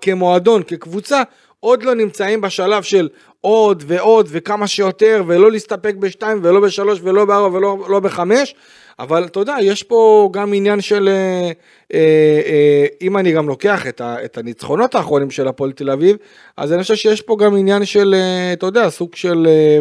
כמועדון, 0.00 0.62
כקבוצה, 0.62 1.22
עוד 1.60 1.82
לא 1.82 1.94
נמצאים 1.94 2.40
בשלב 2.40 2.82
של 2.82 3.08
עוד 3.40 3.84
ועוד 3.86 4.28
וכמה 4.30 4.66
שיותר 4.66 5.22
ולא 5.26 5.52
להסתפק 5.52 5.94
בשתיים 5.94 6.40
ולא 6.42 6.60
בשלוש 6.60 7.00
ולא 7.02 7.24
בארבע 7.24 7.56
ולא 7.56 7.78
לא 7.88 8.00
בחמש. 8.00 8.54
אבל 8.98 9.24
אתה 9.24 9.40
יודע, 9.40 9.56
יש 9.62 9.82
פה 9.82 10.30
גם 10.32 10.54
עניין 10.54 10.80
של, 10.80 11.08
אה, 11.08 11.50
אה, 11.94 12.40
אה, 12.46 12.86
אם 13.02 13.16
אני 13.16 13.32
גם 13.32 13.48
לוקח 13.48 13.86
את, 13.86 14.00
ה, 14.00 14.24
את 14.24 14.38
הניצחונות 14.38 14.94
האחרונים 14.94 15.30
של 15.30 15.48
הפועל 15.48 15.72
תל 15.72 15.90
אביב, 15.90 16.16
אז 16.56 16.72
אני 16.72 16.82
חושב 16.82 16.94
שיש 16.94 17.20
פה 17.20 17.36
גם 17.40 17.56
עניין 17.56 17.84
של, 17.84 18.14
אה, 18.18 18.52
אתה 18.52 18.66
יודע, 18.66 18.90
סוג 18.90 19.14
של, 19.14 19.46
אה, 19.46 19.78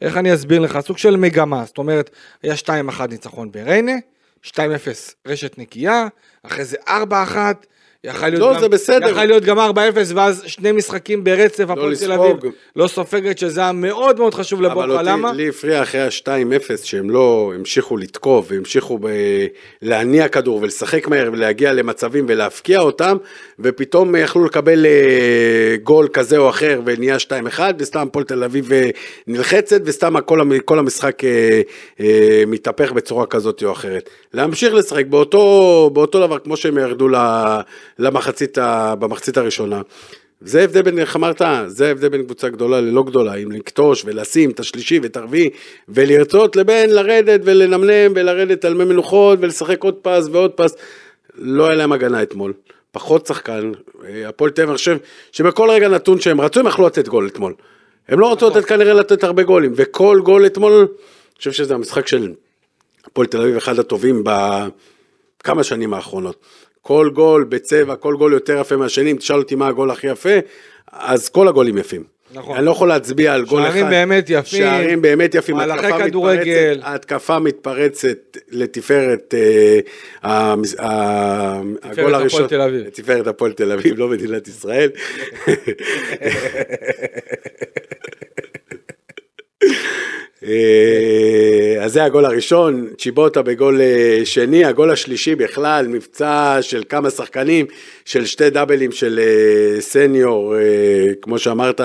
איך 0.00 0.16
אני 0.16 0.34
אסביר 0.34 0.60
לך, 0.60 0.78
סוג 0.80 0.98
של 0.98 1.16
מגמה, 1.16 1.64
זאת 1.64 1.78
אומרת, 1.78 2.10
היה 2.42 2.54
2-1 2.54 3.06
ניצחון 3.08 3.52
בריינה, 3.52 3.92
2-0 4.46 4.58
רשת 5.26 5.58
נקייה, 5.58 6.08
אחרי 6.42 6.64
זה 6.64 6.76
4-1, 6.88 6.92
יכל 8.04 8.28
להיות, 8.28 8.40
לא, 8.40 8.54
גם, 8.54 8.60
זה 8.60 8.68
בסדר. 8.68 9.08
יכל 9.08 9.24
להיות 9.24 9.44
גם 9.44 9.58
4-0 9.58 9.60
ואז 10.14 10.42
שני 10.46 10.72
משחקים 10.72 11.24
ברצף, 11.24 11.70
הפועל 11.70 11.96
תל 11.96 12.12
אביב. 12.12 12.36
לא 12.76 12.86
סופגת, 12.86 13.38
שזה 13.38 13.60
היה 13.60 13.72
מאוד 13.72 14.18
מאוד 14.18 14.34
חשוב 14.34 14.64
אבל 14.64 14.70
לבורחה, 14.70 15.02
למה? 15.02 15.28
אותי, 15.28 15.42
לי 15.42 15.48
הפריע 15.48 15.82
אחרי 15.82 16.00
ה-2-0 16.00 16.76
שהם 16.84 17.10
לא 17.10 17.52
המשיכו 17.54 17.96
לתקוף 17.96 18.46
והמשיכו 18.50 18.98
ב... 18.98 19.06
להניע 19.82 20.28
כדור 20.28 20.62
ולשחק 20.62 21.08
מהר 21.08 21.30
ולהגיע 21.32 21.72
למצבים 21.72 22.26
ולהפקיע 22.28 22.80
אותם 22.80 23.16
ופתאום 23.58 24.16
יכלו 24.16 24.44
לקבל 24.44 24.86
אה, 24.86 25.76
גול 25.82 26.08
כזה 26.12 26.36
או 26.38 26.48
אחר 26.48 26.80
ונהיה 26.84 27.16
2-1 27.56 27.60
וסתם 27.78 28.06
הפועל 28.08 28.24
תל 28.24 28.44
אביב 28.44 28.72
אה, 28.72 28.90
נלחצת 29.26 29.80
וסתם 29.84 30.20
כל. 30.20 30.40
כל 30.64 30.78
המשחק 30.78 31.24
אה, 31.24 32.44
מתהפך 32.46 32.92
בצורה 32.92 33.26
כזאת 33.26 33.62
או 33.62 33.72
אחרת. 33.72 34.10
להמשיך 34.34 34.74
לשחק 34.74 35.06
באותו, 35.06 35.90
באותו 35.92 36.26
דבר 36.26 36.38
כמו 36.38 36.56
שהם 36.56 36.78
ירדו 36.78 37.08
ל... 37.08 37.16
למחצית, 37.98 38.58
ה... 38.58 38.94
במחצית 38.98 39.36
הראשונה. 39.36 39.82
זה 40.40 40.60
ההבדל 40.60 40.82
בין, 40.82 40.98
איך 40.98 41.16
אמרת, 41.16 41.42
זה 41.66 41.88
ההבדל 41.88 42.08
בין 42.08 42.22
קבוצה 42.22 42.48
גדולה 42.48 42.80
ללא 42.80 43.02
גדולה, 43.02 43.34
אם 43.34 43.52
לקטוש 43.52 44.02
ולשים 44.06 44.50
את 44.50 44.60
השלישי 44.60 44.98
ואת 45.02 45.16
הרביעי 45.16 45.50
ולרצות 45.88 46.56
לבין 46.56 46.90
לרדת 46.90 47.40
ולנמנם 47.44 48.12
ולרדת 48.14 48.64
על 48.64 48.74
מי 48.74 48.84
מנוחות 48.84 49.38
ולשחק 49.42 49.84
עוד 49.84 49.94
פס 50.02 50.28
ועוד 50.32 50.50
פס. 50.50 50.76
לא 51.34 51.66
היה 51.66 51.74
להם 51.74 51.92
הגנה 51.92 52.22
אתמול, 52.22 52.52
פחות 52.92 53.26
שחקן, 53.26 53.72
אה, 54.04 54.28
הפועל 54.28 54.50
תל 54.50 54.60
אביב, 54.62 54.70
אני 54.70 54.76
חושב 54.76 54.96
שבכל 55.32 55.70
רגע 55.70 55.88
נתון 55.88 56.20
שהם 56.20 56.40
רצו 56.40 56.60
הם 56.60 56.66
יכלו 56.66 56.86
לתת 56.86 57.08
גול 57.08 57.26
אתמול. 57.26 57.54
הם 58.08 58.20
לא 58.20 58.32
רצו 58.32 58.50
לתת 58.50 58.64
כנראה 58.64 58.92
לתת 58.94 59.24
הרבה 59.24 59.42
גולים, 59.42 59.72
וכל 59.76 60.20
גול 60.24 60.46
אתמול, 60.46 60.72
אני 60.72 60.86
חושב 61.38 61.52
שזה 61.52 61.74
המשחק 61.74 62.06
של 62.06 62.32
הפועל 63.04 63.26
תל 63.26 63.40
אביב 63.40 63.56
אחד 63.56 63.78
הטובים 63.78 64.24
בכמה 64.24 65.64
שנים 65.64 65.94
האחרונות. 65.94 66.36
כל 66.82 67.10
גול 67.14 67.44
בצבע, 67.44 67.96
כל 67.96 68.14
גול 68.16 68.32
יותר 68.32 68.58
יפה 68.60 68.76
מהשני, 68.76 69.10
אם 69.10 69.16
תשאל 69.16 69.36
אותי 69.38 69.54
מה 69.54 69.68
הגול 69.68 69.90
הכי 69.90 70.06
יפה, 70.06 70.30
אז 70.92 71.28
כל 71.28 71.48
הגולים 71.48 71.78
יפים. 71.78 72.04
נכון. 72.34 72.56
אני 72.56 72.66
לא 72.66 72.70
יכול 72.70 72.88
להצביע 72.88 73.34
על 73.34 73.44
גול 73.44 73.62
אחד. 73.62 73.70
שערים 73.72 73.90
באמת 73.90 74.24
יפים, 74.30 74.60
שערים 74.60 75.02
באמת 75.02 75.34
יפים. 75.34 75.56
מהלכי 75.56 75.86
כדורגל. 75.98 76.40
מתפרצת- 76.74 76.86
ההתקפה 76.86 77.38
מתפרצת 77.38 78.18
לתפארת 78.50 79.34
אה, 79.34 79.78
ה- 80.30 80.52
הגול 80.52 81.76
הפועל 81.82 82.14
הראשון. 82.14 82.46
תל 82.46 82.60
אביב. 82.60 82.86
לתפארת 82.86 83.26
הפועל 83.26 83.52
תל 83.52 83.72
אביב, 83.72 83.98
לא 83.98 84.08
מדינת 84.08 84.48
ישראל. 84.48 84.90
אה, 91.80 91.84
אז 91.84 91.92
זה 91.92 92.04
הגול 92.04 92.24
הראשון, 92.24 92.86
צ'יבוטה 92.98 93.42
בגול 93.42 93.80
אה, 93.80 94.20
שני, 94.24 94.64
הגול 94.64 94.90
השלישי 94.90 95.34
בכלל, 95.34 95.86
מבצע 95.88 96.58
של 96.60 96.82
כמה 96.88 97.10
שחקנים, 97.10 97.66
של 98.04 98.26
שתי 98.26 98.50
דאבלים 98.50 98.92
של 98.92 99.20
אה, 99.22 99.80
סניור, 99.80 100.56
אה, 100.56 100.60
כמו 101.22 101.38
שאמרת, 101.38 101.80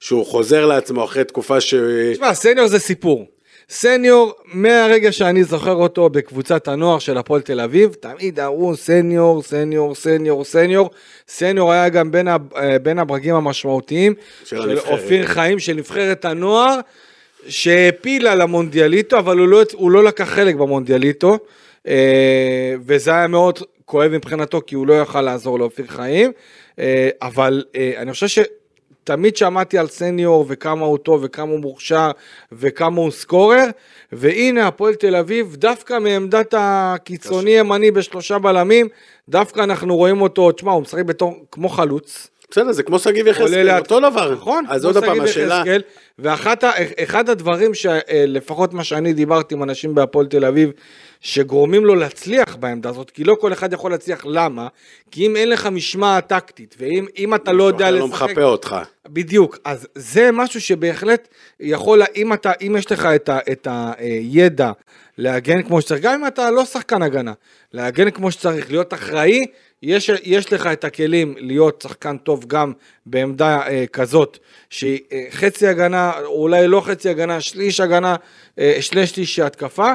שהוא 0.00 0.26
חוזר 0.26 0.66
לעצמו 0.66 1.04
אחרי 1.04 1.24
תקופה 1.24 1.60
ש... 1.60 1.74
תשמע, 2.12 2.34
סניור 2.34 2.66
זה 2.66 2.78
סיפור. 2.78 3.26
סניור, 3.70 4.32
מהרגע 4.44 5.12
שאני 5.12 5.44
זוכר 5.44 5.74
אותו 5.74 6.08
בקבוצת 6.08 6.68
הנוער 6.68 6.98
של 6.98 7.18
הפועל 7.18 7.40
תל 7.40 7.60
אביב, 7.60 7.94
תמיד 8.00 8.40
אמרו 8.40 8.76
סניור, 8.76 9.42
סניור, 9.42 9.94
סניור, 9.94 10.44
סניור. 10.44 10.90
סניור 11.28 11.72
היה 11.72 11.88
גם 11.88 12.10
בין, 12.10 12.28
ה, 12.28 12.36
אה, 12.56 12.78
בין 12.78 12.98
הברגים 12.98 13.34
המשמעותיים 13.34 14.14
של 14.44 14.56
של. 14.60 14.78
אופיר 14.78 15.26
חיים, 15.26 15.58
של 15.58 15.72
נבחרת 15.72 16.24
הנוער, 16.24 16.80
שהעפילה 17.48 18.34
למונדיאליטו, 18.34 19.18
אבל 19.18 19.38
הוא 19.38 19.48
לא, 19.48 19.62
הוא 19.72 19.90
לא 19.90 20.04
לקח 20.04 20.28
חלק 20.28 20.54
במונדיאליטו, 20.54 21.38
אה, 21.88 22.74
וזה 22.86 23.10
היה 23.10 23.26
מאוד 23.26 23.58
כואב 23.84 24.10
מבחינתו, 24.12 24.60
כי 24.66 24.74
הוא 24.74 24.86
לא 24.86 24.94
יכל 24.94 25.22
לעזור 25.22 25.58
לאופיר 25.58 25.86
חיים, 25.86 26.32
אה, 26.78 27.08
אבל 27.22 27.64
אה, 27.76 27.92
אני 27.96 28.12
חושב 28.12 28.28
ש... 28.28 28.38
תמיד 29.04 29.36
שמעתי 29.36 29.78
על 29.78 29.88
סניור 29.88 30.44
וכמה 30.48 30.86
הוא 30.86 30.98
טוב 30.98 31.20
וכמה 31.24 31.52
הוא 31.52 31.60
מוכשר 31.60 32.10
וכמה 32.52 33.00
הוא 33.00 33.10
סקורר 33.10 33.64
והנה 34.12 34.66
הפועל 34.66 34.94
תל 34.94 35.16
אביב 35.16 35.56
דווקא 35.56 35.98
מעמדת 35.98 36.54
הקיצוני 36.58 37.50
ימני 37.50 37.90
בשלושה 37.90 38.38
בלמים 38.38 38.88
דווקא 39.28 39.60
אנחנו 39.60 39.96
רואים 39.96 40.20
אותו, 40.20 40.52
תשמע 40.52 40.72
הוא 40.72 40.82
משחק 40.82 41.04
בתור 41.04 41.44
כמו 41.52 41.68
חלוץ 41.68 42.28
בסדר, 42.50 42.72
זה 42.72 42.82
כמו 42.82 42.98
שגיב 42.98 43.26
יחזקאל, 43.26 43.66
לאט- 43.66 43.78
אותו 43.82 44.00
דבר. 44.10 44.32
נכון, 44.34 44.64
אז 44.68 44.84
עוד 44.84 45.04
פעם, 45.04 45.20
השאלה, 45.20 45.62
ואחד 46.18 47.28
הדברים 47.28 47.74
שלפחות 47.74 48.72
מה 48.74 48.84
שאני 48.84 49.12
דיברתי 49.12 49.54
עם 49.54 49.62
אנשים 49.62 49.94
בהפועל 49.94 50.26
תל 50.26 50.44
אביב, 50.44 50.70
שגורמים 51.20 51.84
לו 51.84 51.94
להצליח 51.94 52.56
בעמדה 52.56 52.88
הזאת, 52.88 53.10
כי 53.10 53.24
לא 53.24 53.36
כל 53.40 53.52
אחד 53.52 53.72
יכול 53.72 53.90
להצליח, 53.90 54.20
למה? 54.24 54.68
כי 55.10 55.26
אם 55.26 55.36
אין 55.36 55.48
לך 55.48 55.66
משמעת 55.66 56.26
טקטית, 56.26 56.74
ואם 56.78 57.06
אם 57.18 57.34
אתה 57.34 57.52
לא 57.52 57.64
יודע 57.64 57.90
לא 57.90 58.06
לשחק... 58.08 58.22
מחפה 58.30 58.42
אותך. 58.42 58.76
בדיוק, 59.08 59.58
אז 59.64 59.86
זה 59.94 60.30
משהו 60.32 60.60
שבהחלט 60.60 61.28
יכול, 61.60 62.02
אם, 62.16 62.32
אתה, 62.32 62.52
אם 62.66 62.76
יש 62.78 62.92
לך 62.92 63.04
את, 63.06 63.28
ה, 63.28 63.38
את 63.52 63.68
הידע 63.70 64.72
להגן 65.20 65.62
כמו 65.62 65.80
שצריך, 65.80 66.02
גם 66.02 66.14
אם 66.14 66.26
אתה 66.26 66.50
לא 66.50 66.64
שחקן 66.64 67.02
הגנה, 67.02 67.32
להגן 67.72 68.10
כמו 68.10 68.30
שצריך, 68.30 68.70
להיות 68.70 68.94
אחראי, 68.94 69.46
יש, 69.82 70.10
יש 70.22 70.52
לך 70.52 70.66
את 70.66 70.84
הכלים 70.84 71.34
להיות 71.38 71.82
שחקן 71.82 72.18
טוב 72.18 72.44
גם 72.46 72.72
בעמדה 73.06 73.66
אה, 73.66 73.84
כזאת, 73.92 74.38
שהיא 74.70 75.00
אה, 75.12 75.24
חצי 75.30 75.66
הגנה, 75.66 76.12
אולי 76.24 76.68
לא 76.68 76.80
חצי 76.80 77.08
הגנה, 77.08 77.40
שליש 77.40 77.80
הגנה, 77.80 78.16
אה, 78.58 78.76
שליש 78.80 79.10
שליש 79.10 79.38
התקפה. 79.38 79.92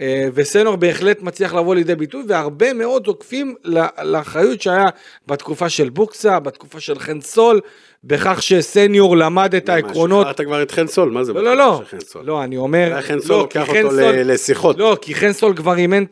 אה, 0.00 0.28
וסנור 0.34 0.76
בהחלט 0.76 1.22
מצליח 1.22 1.54
לבוא 1.54 1.74
לידי 1.74 1.94
ביטוי, 1.94 2.22
והרבה 2.28 2.72
מאוד 2.72 3.06
עוקפים 3.06 3.54
ל- 3.64 3.84
לאחריות 4.02 4.62
שהיה 4.62 4.84
בתקופה 5.26 5.68
של 5.68 5.88
בוקסה, 5.88 6.40
בתקופה 6.40 6.80
של 6.80 6.98
חן 6.98 7.20
סול, 7.20 7.60
בכך 8.04 8.42
שסניור 8.42 9.16
למד 9.16 9.54
את 9.54 9.68
העקרונות. 9.68 10.22
שחררת 10.22 10.40
כבר 10.40 10.62
את 10.62 10.70
חן 10.70 10.86
סול, 10.86 11.10
מה 11.10 11.24
זה? 11.24 11.32
לא, 11.32 11.42
לא, 11.42 11.56
לא, 11.56 11.80
סול? 12.00 12.24
לא, 12.24 12.44
אני 12.44 12.56
אומר, 12.56 13.00
חן 13.02 13.20
סול 13.20 13.36
לא, 13.36 13.42
לוקח 13.42 13.64
כי 13.66 13.72
חן 13.72 13.82
אותו 13.84 13.96
סול- 13.96 14.14
לשיחות. 14.24 14.78
לא, 14.78 14.96
כי 15.00 15.14
חן 15.14 15.32
סול 15.32 15.56
כבר 15.56 15.76
אימן 15.76 16.04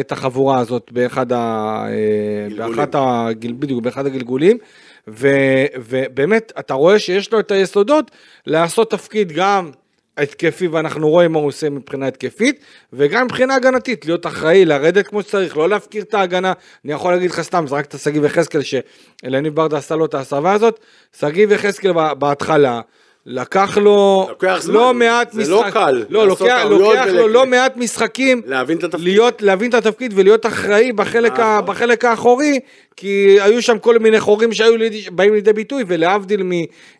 את 0.00 0.12
החבורה 0.12 0.58
הזאת 0.58 0.88
באחד 0.92 1.32
ה... 1.32 1.36
אה. 1.88 2.56
באחת. 2.56 2.94
בדיוק, 3.58 3.82
באחד 3.82 4.06
הגלגולים, 4.06 4.58
ו- 5.08 5.64
ובאמת, 5.76 6.52
אתה 6.58 6.74
רואה 6.74 6.98
שיש 6.98 7.32
לו 7.32 7.40
את 7.40 7.50
היסודות 7.50 8.10
לעשות 8.46 8.90
תפקיד 8.90 9.32
גם 9.32 9.70
התקפי, 10.18 10.68
ואנחנו 10.68 11.10
רואים 11.10 11.32
מה 11.32 11.38
הוא 11.38 11.48
עושה 11.48 11.70
מבחינה 11.70 12.06
התקפית, 12.06 12.60
וגם 12.92 13.24
מבחינה 13.24 13.54
הגנתית, 13.54 14.06
להיות 14.06 14.26
אחראי, 14.26 14.64
לרדת 14.64 15.06
כמו 15.06 15.22
שצריך, 15.22 15.56
לא 15.56 15.68
להפקיר 15.68 16.02
את 16.02 16.14
ההגנה. 16.14 16.52
אני 16.84 16.92
יכול 16.92 17.12
להגיד 17.12 17.30
לך 17.30 17.40
סתם, 17.40 17.64
זרקת 17.68 17.98
שגיב 17.98 18.24
יחזקאל, 18.24 18.60
שאלניב 18.62 19.54
ברדה 19.54 19.78
עשה 19.78 19.96
לו 19.96 20.04
את 20.04 20.14
ההסבה 20.14 20.52
הזאת, 20.52 20.80
שגיב 21.20 21.52
יחזקאל 21.52 21.92
בהתחלה, 22.14 22.80
לקח 23.26 23.78
לו 23.78 24.26
לוקח 24.28 24.58
זמן, 24.60 24.74
לא 24.74 24.94
מעט 24.94 25.32
זה 25.32 25.50
לא 25.50 25.64
קל 25.72 26.04
לא, 26.08 26.26
לוקח, 26.26 26.64
לוקח 26.70 27.06
לו 27.12 27.28
לא 27.28 27.46
מעט 27.46 27.76
משחקים 27.76 28.42
להבין 28.46 28.78
את 28.78 28.84
התפקיד. 28.84 29.04
להיות, 29.04 29.42
להבין 29.42 29.68
את 29.68 29.74
התפקיד 29.74 30.12
ולהיות 30.16 30.46
אחראי 30.46 30.92
בחלק, 30.92 31.40
ה, 31.40 31.58
נכון. 31.62 31.74
בחלק 31.74 32.04
האחורי, 32.04 32.60
כי 32.96 33.36
היו 33.40 33.62
שם 33.62 33.78
כל 33.78 33.98
מיני 33.98 34.20
חורים 34.20 34.52
שהיו 34.52 34.76
לידי, 34.76 35.04
באים 35.12 35.34
לידי 35.34 35.52
ביטוי, 35.52 35.84
ולהבדיל 35.86 36.42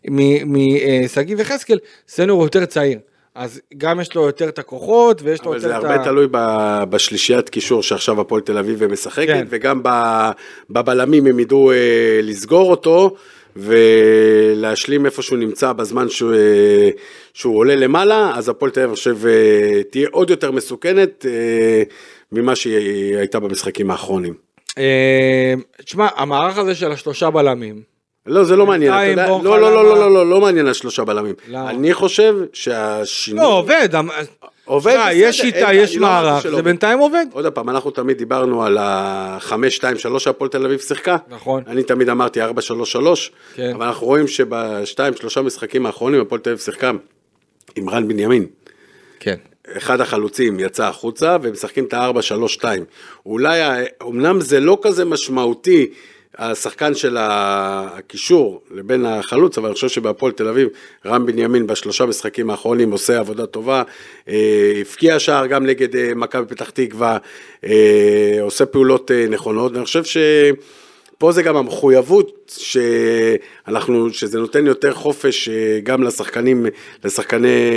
משגיב 0.05 1.39
יחזקאל, 1.39 1.79
סנור 2.07 2.37
הוא 2.37 2.45
יותר 2.45 2.65
צעיר. 2.65 2.99
אז 3.35 3.61
גם 3.77 3.99
יש 3.99 4.15
לו 4.15 4.25
יותר 4.25 4.49
את 4.49 4.59
הכוחות, 4.59 5.21
ויש 5.21 5.43
לו 5.43 5.47
אבל 5.47 5.55
יותר 5.55 5.67
זה 5.67 5.77
את 5.77 5.83
הרבה 5.83 5.95
ה... 5.95 6.03
תלוי 6.03 6.27
ב- 6.31 6.83
בשלישיית 6.89 7.49
קישור 7.49 7.83
שעכשיו 7.83 8.21
הפועל 8.21 8.41
תל 8.41 8.57
אביב 8.57 8.85
משחקת, 8.85 9.27
כן. 9.27 9.45
וגם 9.49 9.79
ב- 9.83 10.29
בבלמים 10.69 11.25
הם 11.27 11.39
ידעו 11.39 11.71
אה, 11.71 12.19
לסגור 12.23 12.71
אותו. 12.71 13.15
ולהשלים 13.55 15.05
איפה 15.05 15.21
שהוא 15.21 15.37
נמצא 15.37 15.73
בזמן 15.73 16.09
שהוא, 16.09 16.33
אה, 16.33 16.89
שהוא 17.33 17.57
עולה 17.57 17.75
למעלה, 17.75 18.31
אז 18.35 18.49
הפועל 18.49 18.71
תל 18.71 18.79
אביב, 18.81 18.95
חושב, 18.95 19.25
אה, 19.25 19.83
תהיה 19.89 20.07
עוד 20.11 20.29
יותר 20.29 20.51
מסוכנת 20.51 21.25
אה, 21.25 21.83
ממה 22.31 22.55
שהיא 22.55 23.17
הייתה 23.17 23.39
במשחקים 23.39 23.91
האחרונים. 23.91 24.33
תשמע, 25.85 26.07
המערך 26.15 26.57
הזה 26.57 26.75
של 26.75 26.91
השלושה 26.91 27.29
בלמים, 27.29 27.81
לא, 28.25 28.43
זה 28.43 28.55
לא 28.55 28.65
מעניין, 28.65 28.93
אתה 28.93 29.05
יודע, 29.05 29.27
לא, 29.27 29.41
לא, 29.43 29.59
לא, 29.61 29.83
לא, 29.83 29.99
לא, 29.99 30.13
לא, 30.13 30.29
לא 30.29 30.41
מעניין 30.41 30.67
השלושה 30.67 31.03
בלמים. 31.03 31.35
אני 31.55 31.93
חושב 31.93 32.35
שהשינוי... 32.53 33.43
לא, 33.43 33.57
עובד, 33.57 33.89
עובד, 34.65 34.91
בסדר, 34.91 35.09
יש 35.13 35.37
שיטה, 35.37 35.73
יש 35.73 35.95
לא 35.95 36.07
מערך, 36.07 36.43
שלא 36.43 36.55
זה. 36.55 36.61
בינתיים 36.61 36.99
עובד. 36.99 37.25
עוד 37.31 37.47
פעם, 37.47 37.69
אנחנו 37.69 37.91
תמיד 37.91 38.17
דיברנו 38.17 38.63
על 38.63 38.77
ה-5-2-3 38.77 40.19
שהפועל 40.19 40.49
תל 40.49 40.65
אביב 40.65 40.79
שיחקה. 40.79 41.17
נכון. 41.29 41.63
אני 41.67 41.83
תמיד 41.83 42.09
אמרתי 42.09 42.43
4-3-3. 42.43 42.45
כן. 43.55 43.71
אבל 43.75 43.85
אנחנו 43.85 44.07
רואים 44.07 44.27
שבשתיים, 44.27 45.13
שלושה 45.15 45.41
משחקים 45.41 45.85
האחרונים 45.85 46.21
הפועל 46.21 46.41
תל 46.41 46.49
אביב 46.49 46.61
שיחקה 46.61 46.91
עם 47.75 47.89
רן 47.89 48.07
בנימין. 48.07 48.45
כן. 49.19 49.35
אחד 49.77 50.01
החלוצים 50.01 50.59
יצא 50.59 50.85
החוצה 50.85 51.37
ומשחקים 51.41 51.85
את 51.85 51.93
ה-4-3-2. 51.93 52.63
אולי, 53.25 53.59
אמנם 54.03 54.41
זה 54.41 54.59
לא 54.59 54.77
כזה 54.81 55.05
משמעותי, 55.05 55.87
השחקן 56.37 56.95
של 56.95 57.17
הקישור 57.19 58.61
לבין 58.71 59.05
החלוץ, 59.05 59.57
אבל 59.57 59.67
אני 59.67 59.73
חושב 59.73 59.89
שבהפועל 59.89 60.31
תל 60.31 60.47
אביב, 60.47 60.69
רם 61.05 61.25
בנימין 61.25 61.67
בשלושה 61.67 62.05
משחקים 62.05 62.49
האחרונים 62.49 62.91
עושה 62.91 63.19
עבודה 63.19 63.45
טובה, 63.45 63.83
אה, 64.27 64.73
הבקיע 64.81 65.19
שער 65.19 65.47
גם 65.47 65.65
נגד 65.65 65.95
אה, 65.95 66.11
מכבי 66.15 66.55
פתח 66.55 66.69
תקווה, 66.69 67.17
אה, 67.63 68.37
עושה 68.41 68.65
פעולות 68.65 69.11
נכונות, 69.29 69.71
ואני 69.71 69.85
חושב 69.85 70.03
ש... 70.03 70.17
פה 71.17 71.31
זה 71.31 71.43
גם 71.43 71.57
המחויבות 71.57 72.57
שאנחנו, 72.57 74.13
שזה 74.13 74.39
נותן 74.39 74.67
יותר 74.67 74.93
חופש 74.93 75.49
גם 75.83 76.03
לשחקנים, 76.03 76.65
לשחקני 77.03 77.71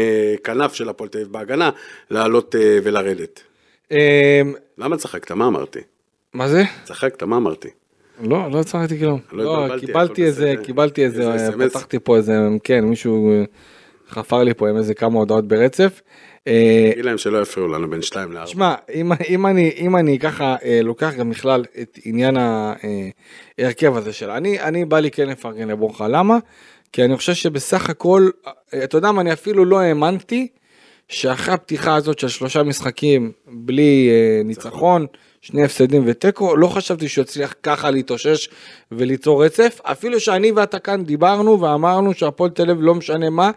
כנף 0.45 0.75
של 0.75 0.89
הפועל 0.89 1.11
תל 1.11 1.19
אביב 1.19 1.33
בהגנה, 1.33 1.71
לעלות 2.11 2.55
ולרדת. 2.83 3.43
אה, 3.93 4.43
למה 4.79 4.97
צחקת? 4.97 5.33
מה 5.33 5.47
אמרתי? 5.47 5.81
מה 6.35 6.49
זה? 6.49 6.63
צחקת, 6.85 7.23
מה 7.23 7.37
אמרתי? 7.37 7.69
לא, 8.21 8.51
לא 8.51 8.63
צחקתי 8.63 8.99
כלום. 8.99 9.21
לא 9.33 9.69
לא, 9.69 9.79
קיבלתי 9.79 10.25
איזה. 10.25 10.55
קיבלתי 10.63 11.05
איזה. 11.05 11.49
פתחתי 11.69 11.99
פה 11.99 12.17
איזה, 12.17 12.39
כן, 12.65 12.85
מישהו 12.85 13.31
אה, 13.31 13.45
חפר 14.09 14.45
לי 14.45 14.55
פה 14.55 14.69
עם 14.69 14.77
איזה 14.77 14.95
כמה 14.95 15.19
הודעות 15.19 15.49
ברצף. 15.49 16.01
אה, 16.49 16.91
תגיד 16.93 17.05
להם 17.05 17.19
שלא 17.19 17.43
יפריעו 17.43 17.69
לנו 17.69 17.91
בין 17.91 18.03
2 18.03 18.33
ל-4. 18.33 18.47
שמע, 18.47 18.75
אם, 18.95 19.13
אם, 19.29 19.47
אני, 19.47 19.71
אם 19.77 19.97
אני 19.97 20.19
ככה 20.19 20.57
אה, 20.65 20.81
לוקח 20.83 21.15
גם 21.15 21.31
בכלל 21.31 21.65
את 21.83 21.99
עניין 22.05 22.37
ההרכב 22.37 23.97
הזה 23.97 24.13
שלה, 24.13 24.37
אני, 24.37 24.61
אני 24.61 24.85
בא 24.85 24.99
לי 24.99 25.11
כן 25.11 25.29
לפרגן 25.29 25.69
לבורחה, 25.69 26.09
למה? 26.09 26.39
כי 26.93 27.05
אני 27.05 27.17
חושב 27.17 27.35
שבסך 27.35 27.91
הכל, 27.91 28.31
אה, 28.47 28.85
אתה 28.85 28.97
יודע 28.97 29.13
מה, 29.13 29.21
אני 29.21 29.33
אפילו 29.33 29.65
לא 29.65 29.81
האמנתי 29.81 30.49
שאחרי 31.09 31.55
הפתיחה 31.55 31.95
הזאת 31.95 32.19
של 32.19 32.29
שלושה 32.29 32.63
משחקים 32.63 33.33
בלי 33.47 34.11
אה, 34.11 34.43
ניצחון, 34.45 35.07
שני 35.49 35.65
הפסדים 35.65 36.03
ותיקו, 36.07 36.57
לא 36.57 36.67
חשבתי 36.67 37.09
שהוא 37.09 37.23
יצליח 37.23 37.55
ככה 37.63 37.91
להתאושש 37.91 38.49
וליצור 38.93 39.45
רצף, 39.45 39.81
אפילו 39.83 40.21
שאני 40.21 40.53
ואתה 40.53 40.79
כאן 40.79 41.05
דיברנו 41.05 41.61
ואמרנו 41.61 42.15
שהפועל 42.15 42.51
תל 42.51 42.71
אביב 42.71 42.83
לא 42.83 42.95
משנה 42.95 43.31
מה, 43.31 43.51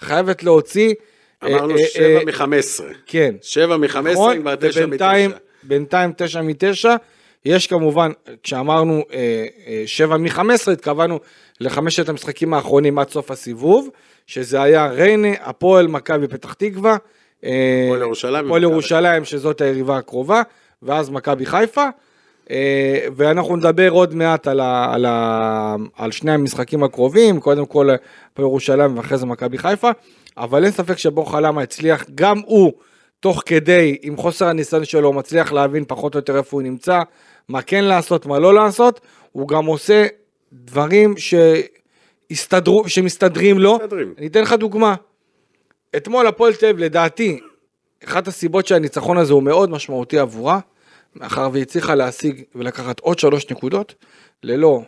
חייבת 0.00 0.42
להוציא. 0.42 0.94
אה, 1.42 1.48
אמרנו 1.48 1.76
אה, 1.76 1.84
7 1.86 2.04
אה, 2.04 2.24
מ-15. 2.24 2.82
כן. 3.06 3.34
7 3.42 3.76
מ-15 3.76 3.98
נכון, 3.98 4.40
כבר 4.40 4.54
9 4.56 4.84
ובינתיים, 4.84 5.30
מ-9. 5.30 5.36
בינתיים 5.62 6.12
תשע 6.16 6.42
מתשע, 6.42 6.96
יש 7.44 7.66
כמובן, 7.66 8.10
כשאמרנו 8.42 9.02
אה, 9.12 9.46
אה, 9.66 9.82
שבע 9.86 10.16
מחמש 10.16 10.54
עשרה, 10.54 10.74
התכוונו 10.74 11.18
לחמשת 11.60 12.08
המשחקים 12.08 12.54
האחרונים 12.54 12.98
עד 12.98 13.10
סוף 13.10 13.30
הסיבוב, 13.30 13.88
שזה 14.26 14.62
היה 14.62 14.86
ריינה, 14.86 15.32
הפועל, 15.40 15.86
מכבי 15.86 16.28
פתח 16.28 16.52
תקווה, 16.52 16.96
אה, 17.44 17.84
הפועל 17.86 18.00
ירושלים 18.00 18.46
הפועל 18.46 18.62
ירושלים 18.62 19.24
שזאת 19.24 19.60
היריבה 19.60 19.96
הקרובה, 19.96 20.42
ואז 20.82 21.10
מכבי 21.10 21.46
חיפה. 21.46 21.88
אה, 22.50 23.06
ואנחנו 23.16 23.56
נדבר 23.56 23.90
עוד 23.90 24.14
מעט 24.14 24.46
על, 24.46 24.60
ה, 24.60 24.94
על, 24.94 25.04
ה, 25.04 25.76
על 25.96 26.10
שני 26.10 26.32
המשחקים 26.32 26.82
הקרובים, 26.82 27.40
קודם 27.40 27.66
כל 27.66 27.90
הפועל 27.90 28.48
ירושלים 28.48 28.96
ואחרי 28.96 29.18
זה 29.18 29.26
מכבי 29.26 29.58
חיפה, 29.58 29.90
אבל 30.36 30.64
אין 30.64 30.72
ספק 30.72 30.98
שבורחה 30.98 31.40
למה 31.40 31.62
הצליח, 31.62 32.04
גם 32.14 32.38
הוא, 32.46 32.72
תוך 33.20 33.42
כדי, 33.46 33.96
עם 34.02 34.16
חוסר 34.16 34.46
הניסיון 34.46 34.84
שלו, 34.84 35.12
מצליח 35.12 35.52
להבין 35.52 35.84
פחות 35.88 36.14
או 36.14 36.18
יותר 36.18 36.36
איפה 36.36 36.56
הוא 36.56 36.62
נמצא, 36.62 37.02
מה 37.48 37.62
כן 37.62 37.84
לעשות, 37.84 38.26
מה 38.26 38.38
לא 38.38 38.54
לעשות, 38.54 39.00
הוא 39.32 39.48
גם 39.48 39.66
עושה 39.66 40.06
דברים 40.52 41.14
שהסתדרו, 42.30 42.88
שמסתדרים 42.88 43.58
לו. 43.58 43.74
מסתדרים. 43.74 44.14
אני 44.18 44.26
אתן 44.26 44.42
לך 44.42 44.52
דוגמה. 44.52 44.94
אתמול 45.96 46.26
הפועל 46.26 46.54
תל 46.54 46.66
אביב, 46.66 46.78
לדעתי, 46.78 47.40
אחת 48.04 48.28
הסיבות 48.28 48.66
שהניצחון 48.66 49.18
הזה 49.18 49.32
הוא 49.32 49.42
מאוד 49.42 49.70
משמעותי 49.70 50.18
עבורה, 50.18 50.60
מאחר 51.16 51.48
והיא 51.52 51.62
הצליחה 51.62 51.94
להשיג 51.94 52.42
ולקחת 52.54 53.00
עוד 53.00 53.18
שלוש 53.18 53.50
נקודות, 53.50 53.94
ללא 54.42 54.82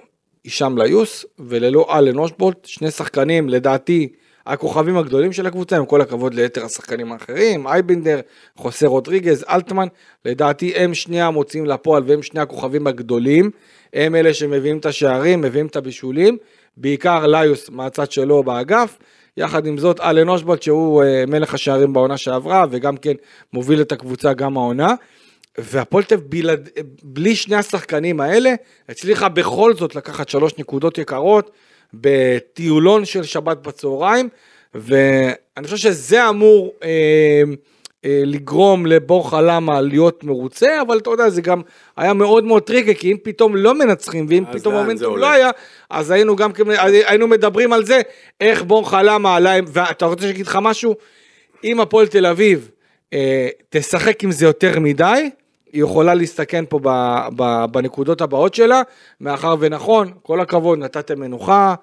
הישאם 0.44 0.78
ליוס 0.78 1.24
וללא 1.38 1.98
אלן 1.98 2.18
אושבולט, 2.18 2.64
שני 2.64 2.90
שחקנים 2.90 3.48
לדעתי 3.48 4.08
הכוכבים 4.46 4.96
הגדולים 4.96 5.32
של 5.32 5.46
הקבוצה, 5.46 5.76
עם 5.76 5.86
כל 5.86 6.00
הכבוד 6.00 6.34
ליתר 6.34 6.64
השחקנים 6.64 7.12
האחרים, 7.12 7.66
אייבינדר, 7.66 8.20
חוסה 8.56 8.86
רודריגז, 8.86 9.44
אלטמן, 9.48 9.88
לדעתי 10.24 10.72
הם 10.76 10.94
שני 10.94 11.22
המוציאים 11.22 11.66
לפועל 11.66 12.02
והם 12.06 12.22
שני 12.22 12.40
הכוכבים 12.40 12.86
הגדולים, 12.86 13.50
הם 13.92 14.14
אלה 14.14 14.34
שמביאים 14.34 14.78
את 14.78 14.86
השערים, 14.86 15.40
מביאים 15.40 15.66
את 15.66 15.76
הבישולים, 15.76 16.36
בעיקר 16.76 17.26
ליוס 17.26 17.70
מהצד 17.70 18.12
שלו 18.12 18.42
באגף, 18.42 18.98
יחד 19.36 19.66
עם 19.66 19.78
זאת 19.78 20.00
אלן 20.00 20.28
אושבולט 20.28 20.62
שהוא 20.62 21.02
אה, 21.02 21.24
מלך 21.26 21.54
השערים 21.54 21.92
בעונה 21.92 22.16
שעברה 22.16 22.66
וגם 22.70 22.96
כן 22.96 23.14
מוביל 23.52 23.80
את 23.80 23.92
הקבוצה 23.92 24.32
גם 24.32 24.56
העונה. 24.56 24.94
והפועל 25.58 26.04
תל 26.04 26.16
בלי 27.02 27.36
שני 27.36 27.56
השחקנים 27.56 28.20
האלה, 28.20 28.54
הצליחה 28.88 29.28
בכל 29.28 29.74
זאת 29.74 29.94
לקחת 29.94 30.28
שלוש 30.28 30.52
נקודות 30.58 30.98
יקרות 30.98 31.50
בטיולון 31.94 33.04
של 33.04 33.22
שבת 33.22 33.56
בצהריים, 33.56 34.28
ואני 34.74 35.64
חושב 35.64 35.76
שזה 35.76 36.28
אמור 36.28 36.74
אה, 36.82 37.42
לגרום 38.04 38.86
לבורחה 38.86 39.40
לאמה 39.40 39.80
להיות 39.80 40.24
מרוצה, 40.24 40.82
אבל 40.82 40.98
אתה 40.98 41.10
יודע, 41.10 41.30
זה 41.30 41.42
גם 41.42 41.62
היה 41.96 42.12
מאוד 42.12 42.44
מאוד 42.44 42.62
טריקי, 42.62 42.94
כי 42.94 43.12
אם 43.12 43.16
פתאום 43.22 43.56
לא 43.56 43.74
מנצחים, 43.74 44.26
ואם 44.28 44.44
פתאום 44.52 44.74
הולך? 44.74 45.20
לא 45.20 45.30
היה, 45.30 45.50
אז 45.90 46.10
היינו 46.10 46.36
גם 46.36 46.52
כן, 46.52 46.64
היינו 47.06 47.28
מדברים 47.28 47.72
על 47.72 47.84
זה, 47.84 48.00
איך 48.40 48.62
בורחה 48.62 49.02
לאמה 49.02 49.36
עלה, 49.36 49.56
ואתה 49.66 50.06
רוצה 50.06 50.22
שאני 50.22 50.32
אגיד 50.32 50.46
לך 50.46 50.58
משהו? 50.62 50.94
אם 51.64 51.80
הפועל 51.80 52.06
תל 52.06 52.26
אביב 52.26 52.70
אה, 53.12 53.48
תשחק 53.70 54.24
עם 54.24 54.32
זה 54.32 54.46
יותר 54.46 54.80
מדי, 54.80 55.30
היא 55.72 55.82
יכולה 55.82 56.14
להסתכן 56.14 56.64
פה 56.68 56.78
ב, 56.82 56.88
ב, 57.36 57.64
בנקודות 57.70 58.20
הבאות 58.20 58.54
שלה, 58.54 58.82
מאחר 59.20 59.54
ונכון, 59.60 60.12
כל 60.22 60.40
הכבוד, 60.40 60.78
נתתם 60.78 61.20
מנוחה, 61.20 61.68
אה, 61.68 61.74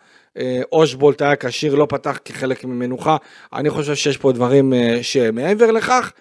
אושבולט 0.71 1.21
היה 1.21 1.35
כשיר, 1.35 1.75
לא 1.75 1.85
פתח 1.89 2.19
כחלק 2.25 2.65
ממנוחה, 2.65 3.17
אני 3.53 3.69
חושב 3.69 3.95
שיש 3.95 4.17
פה 4.17 4.31
דברים 4.31 4.73
אה, 4.73 4.99
שמעבר 5.01 5.71
לכך, 5.71 6.11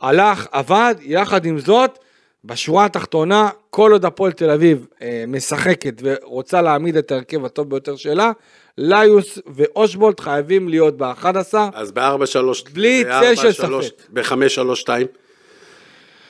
הלך, 0.00 0.46
עבד, 0.52 0.94
יחד 1.00 1.44
עם 1.44 1.58
זאת, 1.58 1.98
בשורה 2.44 2.84
התחתונה, 2.84 3.48
כל 3.70 3.92
עוד 3.92 4.04
הפועל 4.04 4.32
תל 4.32 4.50
אביב 4.50 4.86
אה, 5.02 5.24
משחקת 5.28 5.94
ורוצה 6.02 6.62
להעמיד 6.62 6.96
את 6.96 7.12
ההרכב 7.12 7.44
הטוב 7.44 7.70
ביותר 7.70 7.96
שלה, 7.96 8.32
ליוס 8.78 9.38
ואושבולט 9.46 10.20
חייבים 10.20 10.68
להיות 10.68 10.96
ב-11. 10.96 11.54
אז 11.74 11.92
ב-4, 11.92 12.26
3, 12.26 12.62
בלי 12.62 13.04
צל 13.20 13.34
של 13.34 13.52
ספק. 13.52 14.02
ב-5, 14.12 14.48
3, 14.48 14.80
2. 14.80 15.06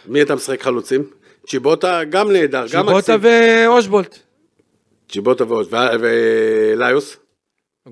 מי 0.06 0.22
אתה 0.22 0.34
משחק 0.34 0.62
חלוצים? 0.62 1.04
צ'יבוטה 1.46 2.04
גם 2.04 2.32
נהדר, 2.32 2.60
גם 2.60 2.66
צ'יבוטה 2.68 3.16
מקסים. 3.16 3.32
ואושבולט. 3.66 4.18
ועוד, 5.24 5.42
ו- 5.72 5.76
וליוס. 6.00 7.16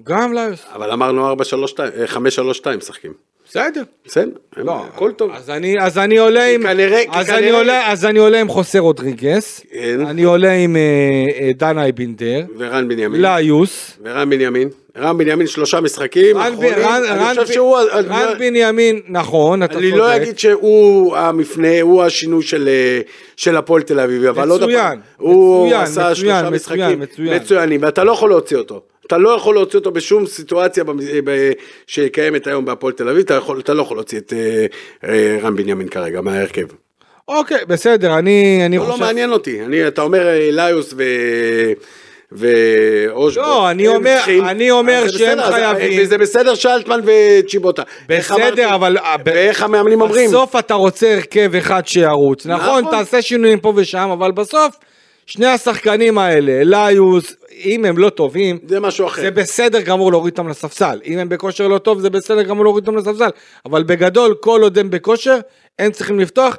גם 0.04 0.32
ליוס. 0.34 0.64
אבל 0.74 0.90
אמרנו 0.90 1.26
4, 1.28 1.44
3, 1.44 1.70
2, 1.70 1.90
5, 2.06 2.34
3, 2.34 2.56
2 2.56 2.78
משחקים. 2.78 3.12
בסדר. 3.48 3.82
בסדר, 4.04 4.30
לא, 4.56 4.84
הכל 4.84 5.12
טוב. 5.12 5.30
אז 5.34 5.50
אני, 5.50 5.80
אז 5.80 5.98
אני 5.98 6.18
עולה 6.18 6.46
עם, 6.46 6.62
כנראה- 6.62 7.02
אז 7.10 7.26
כנראה- 7.26 7.38
אני 7.40 7.50
עולה, 7.50 7.92
אז 7.92 8.04
אני 8.04 8.18
עולה 8.18 8.40
עם 8.40 8.48
חוסה 8.48 8.78
רודריגס, 8.78 9.60
כן. 9.72 10.06
אני 10.06 10.22
עולה 10.22 10.52
עם 10.52 10.76
אה, 10.76 10.80
אה, 11.40 11.50
דן 11.54 11.78
אייבינדר, 11.78 12.40
ורן 12.58 12.88
בנימין. 12.88 13.22
ליוס, 13.22 13.98
ורן 14.04 14.30
בנימין. 14.30 14.68
רן 14.98 15.18
בנימין 15.18 15.46
שלושה 15.46 15.80
משחקים 15.80 16.36
רן 16.36 16.50
ב- 16.50 16.52
אחרונים. 16.54 16.72
רן- 16.74 17.02
אני 17.10 17.18
רן 17.24 17.28
חושב 17.28 17.42
ב- 17.42 17.52
שהוא... 17.52 17.76
רן 18.08 18.38
בנימין, 18.38 19.00
נכון, 19.08 19.62
אתה 19.62 19.78
אני 19.78 19.82
צודק. 19.90 19.98
לא 19.98 20.16
אגיד 20.16 20.38
שהוא 20.38 21.16
המפנה, 21.16 21.80
הוא 21.80 22.02
השינוי 22.02 22.42
של, 22.42 22.68
אה, 22.68 23.00
של 23.36 23.56
הפועל 23.56 23.82
תל 23.82 24.00
אביב, 24.00 24.24
אבל 24.24 24.48
עוד 24.50 24.60
מצוין, 24.62 24.78
פעם, 24.78 24.98
הוא 25.16 25.66
מצוין, 25.66 25.82
עשה 25.82 26.00
מצוין, 26.00 26.14
שלושה 26.14 26.50
מצוין, 26.50 26.54
משחקים 26.54 27.00
מצוין. 27.00 27.34
מצוינים, 27.36 27.82
ואתה 27.82 28.04
לא 28.04 28.12
יכול 28.12 28.30
להוציא 28.30 28.56
אותו. 28.56 28.82
אתה 29.06 29.18
לא 29.18 29.28
יכול 29.30 29.54
להוציא 29.54 29.78
אותו 29.78 29.90
בשום 29.90 30.26
סיטואציה 30.26 30.84
ב- 31.24 31.50
שקיימת 31.86 32.46
היום 32.46 32.64
בהפועל 32.64 32.92
תל 32.92 33.08
אביב, 33.08 33.22
אתה, 33.22 33.34
יכול, 33.34 33.60
אתה 33.60 33.74
לא 33.74 33.82
יכול 33.82 33.96
להוציא 33.96 34.18
את 34.18 34.32
אה, 34.32 34.66
אה, 35.10 35.38
רן 35.42 35.56
בנימין 35.56 35.88
כרגע 35.88 36.20
מההרכב. 36.20 36.66
אוקיי, 37.28 37.58
בסדר, 37.68 38.18
אני, 38.18 38.62
אני 38.66 38.76
הוא 38.76 38.86
לא 38.86 38.92
חושב... 38.92 39.04
מעניין 39.04 39.32
אותי, 39.32 39.62
אני, 39.64 39.88
אתה 39.88 40.02
אומר 40.02 40.26
אה, 40.26 40.48
ליוס 40.52 40.94
ו... 40.96 41.02
ואושבו. 42.32 43.42
לא, 43.42 43.70
אני 43.70 43.88
אומר- 43.88 44.20
אני 44.48 44.70
אומר 44.70 45.04
שהם 45.08 45.38
חייבים- 45.42 46.02
וזה 46.02 46.18
בסדר 46.18 46.54
שאלטמן 46.54 47.00
וצ'יבוטה. 47.04 47.82
בסדר, 48.08 48.74
אבל... 48.74 48.96
ואיך 49.24 49.62
המאמנים 49.62 50.00
אומרים? 50.00 50.28
בסוף 50.28 50.56
אתה 50.56 50.74
רוצה 50.74 51.14
הרכב 51.14 51.54
אחד 51.58 51.86
שירוץ. 51.86 52.46
נכון, 52.46 52.80
נכון. 52.84 52.90
תעשה 52.98 53.22
שינויים 53.22 53.60
פה 53.60 53.72
ושם, 53.76 54.10
אבל 54.12 54.30
בסוף, 54.30 54.76
שני 55.26 55.46
השחקנים 55.46 56.18
האלה, 56.18 56.60
ליוס, 56.64 57.34
אם 57.64 57.84
הם 57.84 57.98
לא 57.98 58.08
טובים, 58.10 58.58
זה 58.68 58.80
משהו 58.80 59.06
אחר. 59.06 59.22
זה 59.22 59.30
בסדר 59.30 59.80
גמור 59.80 60.10
להוריד 60.12 60.32
אותם 60.32 60.48
לספסל. 60.48 61.00
אם 61.06 61.18
הם 61.18 61.28
בכושר 61.28 61.68
לא 61.68 61.78
טוב, 61.78 62.00
זה 62.00 62.10
בסדר 62.10 62.42
גמור 62.42 62.64
להוריד 62.64 62.88
אותם 62.88 62.98
לספסל. 62.98 63.30
אבל 63.66 63.82
בגדול, 63.82 64.34
כל 64.40 64.62
עוד 64.62 64.78
הם 64.78 64.90
בכושר, 64.90 65.38
הם 65.78 65.92
צריכים 65.92 66.20
לפתוח. 66.20 66.56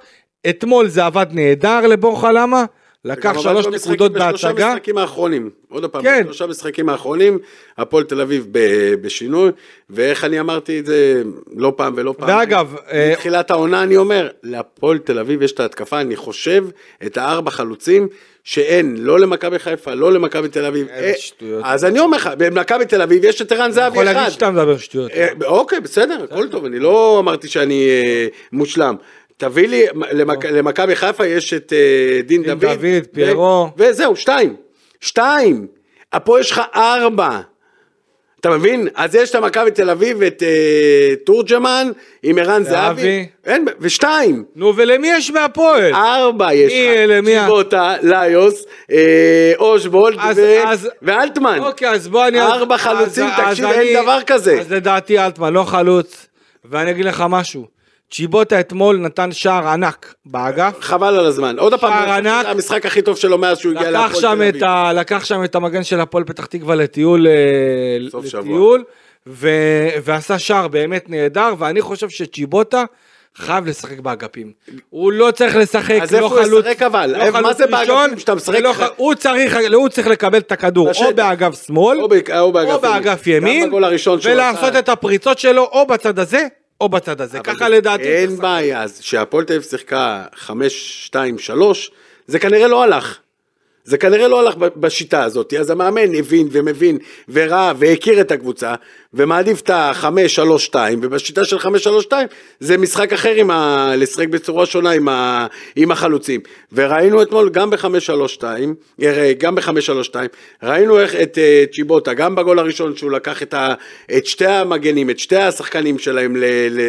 אתמול 0.50 0.88
זה 0.88 1.06
עבד 1.06 1.26
נהדר 1.32 1.82
לבורחה 1.88 2.32
למה? 2.32 2.66
לקח 3.06 3.34
שלוש 3.40 3.66
נקודות 3.68 4.12
בשלושה 4.12 4.48
בהצגה. 4.48 4.70
משחקים 4.74 4.98
האחרונים, 4.98 5.50
עוד 5.70 5.86
פעם, 5.86 6.02
כן. 6.04 6.22
בשלושה 6.24 6.48
משחקים 6.48 6.90
האחרונים, 6.90 7.40
הפועל 7.78 8.04
תל 8.04 8.22
אביב 8.22 8.48
ב- 8.52 8.94
בשינוי, 9.02 9.52
ואיך 9.90 10.24
אני 10.26 10.40
אמרתי 10.40 10.80
את 10.80 10.86
זה 10.86 11.24
לא 11.56 11.74
פעם 11.76 11.94
ולא 11.98 12.14
פעם. 12.18 12.30
ואגב, 12.30 12.76
אה, 12.92 13.10
מתחילת 13.12 13.52
העונה 13.52 13.84
אני 13.84 13.98
אומר, 13.98 14.30
להפועל 14.44 14.98
תל 14.98 15.20
אביב 15.20 15.42
יש 15.42 15.52
את 15.52 15.60
ההתקפה, 15.60 16.02
אני 16.02 16.16
חושב, 16.16 16.66
את 17.06 17.18
הארבע 17.18 17.52
חלוצים, 17.52 18.08
שאין, 18.44 18.96
לא 19.00 19.20
למכבי 19.20 19.60
חיפה, 19.60 19.94
לא 19.94 20.12
למכבי 20.14 20.50
תל 20.50 20.66
אביב. 20.66 20.88
איזה 20.88 21.08
אה, 21.08 21.14
שטויות. 21.18 21.62
אז 21.66 21.86
אני 21.86 22.00
אומר 22.00 22.18
לך, 22.18 22.30
במכבי 22.38 22.86
תל 22.86 23.02
אביב 23.02 23.24
יש 23.26 23.42
את 23.42 23.52
ערן 23.52 23.62
יכול 23.62 23.72
זהבי 23.72 23.98
להגיד 23.98 24.22
אחד. 24.22 24.30
שאתה 24.30 24.52
מדבר 24.52 24.78
שטויות. 24.78 25.12
אה, 25.12 25.28
אוקיי, 25.46 25.80
בסדר, 25.80 26.24
הכל 26.24 26.48
טוב, 26.48 26.66
אני 26.66 26.80
לא 26.80 27.20
אמרתי 27.20 27.48
שאני 27.48 27.88
אה, 27.90 28.28
מושלם. 28.52 28.96
תביא 29.42 29.68
לי, 29.68 29.86
למכ- 30.12 30.48
למכבי 30.52 30.96
חיפה 30.96 31.26
יש 31.28 31.54
את 31.54 31.74
אה, 31.74 32.22
דין 32.22 32.44
דין 32.44 32.52
דוד. 32.52 32.60
דוד, 32.66 32.78
ו- 32.82 33.00
פיירו. 33.14 33.70
וזהו, 33.78 34.16
שתיים. 34.16 34.56
שתיים. 35.00 35.68
פה 36.24 36.40
יש 36.40 36.52
לך 36.52 36.62
ארבע. 36.76 37.40
אתה 38.40 38.50
מבין? 38.50 38.88
אז 38.96 39.16
יש 39.16 39.30
את 39.30 39.36
המכבי 39.36 39.72
תל 39.72 39.90
אביב, 39.90 40.22
את 40.24 40.44
אה, 40.44 41.16
תורג'מן, 41.26 41.92
עם 42.24 42.38
ערן 42.38 42.64
זהבי. 42.64 43.26
אין, 43.46 43.66
ושתיים. 43.80 44.44
נו, 44.56 44.74
ולמי 44.76 45.08
יש 45.12 45.32
מהפועל? 45.32 45.94
ארבע 45.94 46.54
יש 46.54 46.74
לך. 46.74 47.44
צ'יבוטה, 47.44 47.96
ליוס, 48.04 48.66
אה, 48.92 49.54
אושבולד 49.60 50.18
אז- 50.20 50.38
ו- 50.40 50.64
אז- 50.68 50.90
ואלטמן. 51.02 51.60
אוקיי, 51.60 51.90
אז 51.90 52.08
בוא 52.08 52.28
אני... 52.28 52.42
ארבע 52.42 52.78
חלוצים, 52.78 53.26
אז 53.26 53.50
תקשיב, 53.50 53.66
אין 53.66 54.04
דבר 54.04 54.20
כזה. 54.28 54.60
אז 54.60 54.72
לדעתי 54.72 55.20
אלטמן 55.20 55.54
לא 55.54 55.64
חלוץ, 55.64 56.28
ואני 56.66 56.92
אגיד 56.92 57.06
לך 57.06 57.24
משהו. 57.30 57.81
צ'יבוטה 58.12 58.60
אתמול 58.60 58.98
נתן 58.98 59.32
שער 59.32 59.68
ענק 59.68 60.14
באגף. 60.26 60.74
חבל 60.82 61.16
על 61.20 61.26
הזמן. 61.26 61.60
עוד 61.60 61.80
פעם, 61.80 61.92
שער 62.06 62.12
ענק. 62.12 62.46
המשחק 62.46 62.86
הכי 62.86 63.02
טוב 63.02 63.18
שלו 63.18 63.38
מאז 63.38 63.58
שהוא 63.58 63.74
הגיע 63.76 63.92
להפועל 63.92 64.22
תל 64.22 64.28
אביב. 64.28 64.64
ה, 64.64 64.94
לקח 64.94 65.26
שם 65.26 65.44
את 65.44 65.56
המגן 65.56 65.84
של 65.84 66.00
הפועל 66.00 66.24
פתח 66.24 66.46
תקווה 66.46 66.76
לטיול, 66.76 67.28
אה. 67.28 67.34
לטיול 68.40 68.84
ו, 69.28 69.50
ועשה 70.04 70.40
שער 70.40 70.68
באמת 70.68 71.10
נהדר, 71.10 71.54
ואני 71.58 71.82
חושב 71.82 72.10
שצ'יבוטה 72.10 72.84
חייב 73.38 73.66
לשחק 73.68 74.00
באגפים. 74.00 74.52
הוא 74.90 75.12
לא 75.12 75.32
צריך 75.32 75.56
לשחק, 75.56 76.00
אז 76.02 76.12
לא 76.12 76.18
איפה 76.18 76.28
הוא 76.36 76.44
חלוץ, 76.46 76.66
ישחק 76.66 76.82
אבל? 76.82 77.14
לא 77.18 77.24
איפה- 77.24 77.42
מה 77.42 77.48
חלוץ 77.48 77.58
זה 77.58 77.68
באגפים 77.68 78.20
שאתה 78.20 78.36
משחק 78.36 78.60
ח- 78.74 78.88
הוא 78.96 79.14
צריך, 79.16 79.58
הוא 79.74 79.90
צריך 79.90 80.08
לקבל 80.08 80.38
את 80.38 80.52
הכדור. 80.52 80.90
או 81.06 81.14
באגף 81.16 81.66
שמאל, 81.68 82.02
או 82.02 82.08
באג- 82.10 82.32
או 82.32 82.52
באגף 82.52 82.72
או. 82.72 82.80
באגף 82.82 83.28
ימין, 83.28 83.74
ולעשות. 84.24 84.76
את 84.76 84.90
הפריצות 84.90 85.40
שלו 85.40 85.64
או 85.72 85.86
בצד 85.88 86.20
הזה 86.20 86.48
או 86.82 86.90
בצד 86.90 87.22
הזה. 87.22 87.40
ככה 87.40 87.70
לדעתי. 87.70 88.04
אין 88.04 88.38
בעיה, 88.38 88.84
אז 88.84 89.00
שהפועל 89.02 89.46
תל 89.46 89.54
אביב 89.54 89.64
שיחקה 89.64 90.26
5, 90.36 91.06
2, 91.06 91.40
3, 91.40 91.92
זה 92.28 92.40
כנראה 92.40 92.68
לא 92.68 92.84
הלך. 92.84 93.18
זה 93.84 93.98
כנראה 93.98 94.28
לא 94.28 94.40
הלך 94.40 94.56
בשיטה 94.58 95.24
הזאת, 95.24 95.54
אז 95.54 95.70
המאמן 95.70 96.16
הבין 96.16 96.48
ומבין 96.52 96.98
וראה 97.30 97.72
והכיר 97.78 98.22
את 98.22 98.32
הקבוצה 98.32 98.76
ומעדיף 99.14 99.62
את 99.62 99.70
ה-5-3-2 99.70 100.76
ובשיטה 101.02 101.46
של 101.46 101.58
5-3-2 101.58 102.14
זה 102.60 102.78
משחק 102.78 103.14
אחר 103.14 103.32
עם 103.32 103.52
ה... 103.52 103.92
לשחק 103.98 104.28
בצורה 104.28 104.66
שונה 104.66 104.92
עם, 104.92 105.10
ה... 105.10 105.48
עם 105.76 105.92
החלוצים 105.92 106.42
וראינו 106.74 107.22
אתמול 107.22 107.50
גם 107.50 107.70
ב-5-3-2 107.70 108.44
אה, 109.04 109.34
גם 109.38 109.56
ב-5-3-2 109.56 110.16
ראינו 110.64 111.00
איך 111.00 111.16
את 111.16 111.38
אה, 111.38 111.64
צ'יבוטה 111.74 112.14
גם 112.14 112.36
בגול 112.36 112.60
הראשון 112.60 112.96
שהוא 112.96 113.12
לקח 113.12 113.44
את, 113.44 113.54
ה... 113.54 113.74
את 114.18 114.26
שתי 114.26 114.46
המגנים 114.46 115.10
את 115.10 115.20
שתי 115.20 115.38
השחקנים 115.38 116.00
שלהם. 116.00 116.36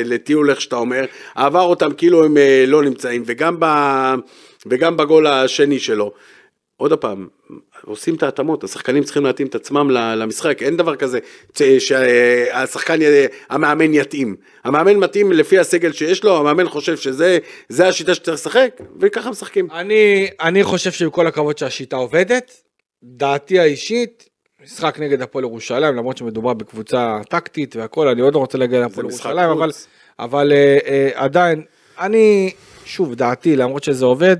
לטיול 0.04 0.50
איך 0.50 0.60
שאתה 0.60 0.76
אומר 0.76 1.04
עבר 1.34 1.62
אותם 1.62 1.92
כאילו 1.92 2.24
הם 2.24 2.36
אה, 2.36 2.64
לא 2.66 2.82
נמצאים 2.82 3.22
וגם, 3.26 3.56
ב... 3.58 3.66
וגם 4.66 4.96
בגול 4.96 5.26
השני 5.26 5.78
שלו 5.78 6.12
עוד 6.76 6.92
פעם, 6.92 7.28
עושים 7.84 8.14
את 8.14 8.22
ההתאמות, 8.22 8.64
השחקנים 8.64 9.04
צריכים 9.04 9.24
להתאים 9.24 9.46
את 9.46 9.54
עצמם 9.54 9.90
למשחק, 9.90 10.62
אין 10.62 10.76
דבר 10.76 10.96
כזה 10.96 11.18
שהשחקן, 11.78 12.98
המאמן 13.50 13.94
יתאים. 13.94 14.36
המאמן 14.64 14.96
מתאים 14.96 15.32
לפי 15.32 15.58
הסגל 15.58 15.92
שיש 15.92 16.24
לו, 16.24 16.36
המאמן 16.36 16.68
חושב 16.68 16.96
שזה 16.96 17.38
זה 17.68 17.88
השיטה 17.88 18.14
שצריך 18.14 18.34
לשחק, 18.34 18.80
וככה 19.00 19.30
משחקים. 19.30 19.68
אני, 19.70 20.28
אני 20.40 20.64
חושב 20.64 20.90
שעם 20.92 21.10
כל 21.10 21.26
הכבוד 21.26 21.58
שהשיטה 21.58 21.96
עובדת, 21.96 22.62
דעתי 23.02 23.58
האישית, 23.58 24.28
משחק 24.64 24.98
נגד 24.98 25.22
הפועל 25.22 25.44
ירושלים, 25.44 25.96
למרות 25.96 26.16
שמדובר 26.16 26.52
בקבוצה 26.54 27.18
טקטית 27.28 27.76
והכל, 27.76 28.08
אני 28.08 28.20
עוד 28.20 28.34
לא 28.34 28.38
רוצה 28.38 28.58
להגיע 28.58 28.80
להפועל 28.80 29.06
ירושלים. 29.06 29.50
אבל 29.50 29.70
אבל 30.18 30.52
uh, 30.52 30.82
uh, 30.82 30.88
עדיין, 31.14 31.62
אני, 31.98 32.50
שוב, 32.84 33.14
דעתי, 33.14 33.56
למרות 33.56 33.84
שזה 33.84 34.04
עובד, 34.04 34.36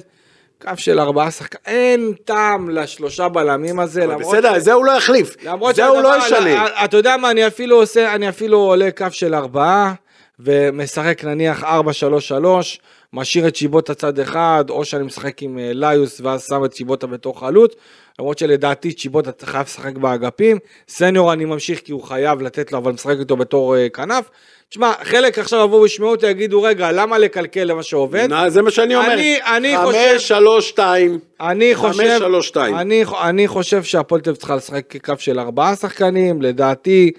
קו 0.63 0.71
של 0.77 1.01
ארבעה 1.01 1.31
שחקנים, 1.31 1.63
אין 1.67 2.13
טעם 2.25 2.71
לשלושה 2.71 3.29
בלמים 3.29 3.81
הזה, 3.81 4.07
למרות 4.07 4.35
בסדר, 4.35 4.59
זה 4.59 4.73
הוא 4.73 4.85
לא 4.85 4.93
יחליף, 4.93 5.37
זה 5.75 5.87
הוא 5.87 6.03
לא 6.03 6.19
ישנה. 6.19 6.85
אתה 6.85 6.97
יודע 6.97 7.17
מה, 7.17 7.31
אני 7.31 7.47
אפילו 7.47 7.77
עושה, 7.77 8.15
אני 8.15 8.29
אפילו 8.29 8.59
עולה 8.59 8.91
קו 8.91 9.07
של 9.11 9.35
ארבעה, 9.35 9.95
ומשחק 10.41 11.25
נניח 11.25 11.65
ארבע, 11.65 11.93
שלוש, 11.93 12.29
שלוש, 12.29 12.81
משאיר 13.13 13.49
את 13.49 13.57
שיבוטה 13.57 13.95
צד 13.95 14.19
אחד, 14.19 14.65
או 14.71 14.85
שאני 14.85 15.05
משחק 15.05 15.43
עם 15.43 15.59
אה, 15.59 15.71
ליוס 15.75 16.21
ואז 16.21 16.47
שם 16.49 16.65
את 16.65 16.77
שיבוטה 16.77 17.07
בתור 17.07 17.41
חלוץ, 17.41 17.73
למרות 18.19 18.39
שלדעתי 18.39 18.91
שיבוטה 18.97 19.47
חייב 19.47 19.67
לשחק 19.67 19.97
באגפים, 19.97 20.59
סניור 20.89 21.33
אני 21.33 21.45
ממשיך 21.45 21.81
כי 21.81 21.93
הוא 21.93 22.03
חייב 22.03 22.43
לתת 22.43 22.73
לו, 22.73 22.79
אבל 22.79 22.93
משחק 22.93 23.17
איתו 23.21 23.37
בתור 23.37 23.77
אה, 23.77 23.89
כנף. 23.89 24.31
תשמע, 24.73 24.93
חלק 25.03 25.39
עכשיו 25.39 25.65
יבואו 25.65 25.83
וישמעו 25.83 26.11
אותי, 26.11 26.27
יגידו, 26.27 26.63
רגע, 26.63 26.93
למה 26.93 27.19
לקלקל 27.19 27.65
למה 27.65 27.83
שעובד? 27.83 28.27
נא, 28.31 28.49
זה 28.49 28.63
מה 28.63 28.71
שאני 28.71 28.97
אומר. 28.97 29.13
אני- 29.13 29.39
אני 29.57 29.77
חושב- 29.85 29.99
חמש, 30.13 30.29
שלוש, 30.29 30.69
שתיים. 30.69 31.19
אני 31.41 31.75
חמש, 31.75 31.97
חושב, 31.97 32.17
שלוש, 32.19 32.49
שתיים. 32.49 32.75
אני, 32.77 33.05
אני 33.23 33.49
חושב 33.49 33.83
שהפועל 33.83 34.21
תל 34.21 34.31
אביב 34.31 34.39
צריכה 34.39 34.57
לשחק 34.57 34.85
כקו 34.89 35.15
של 35.19 35.39
ארבעה 35.39 35.77
שחקנים, 35.77 36.43
לדעתי 36.43 37.11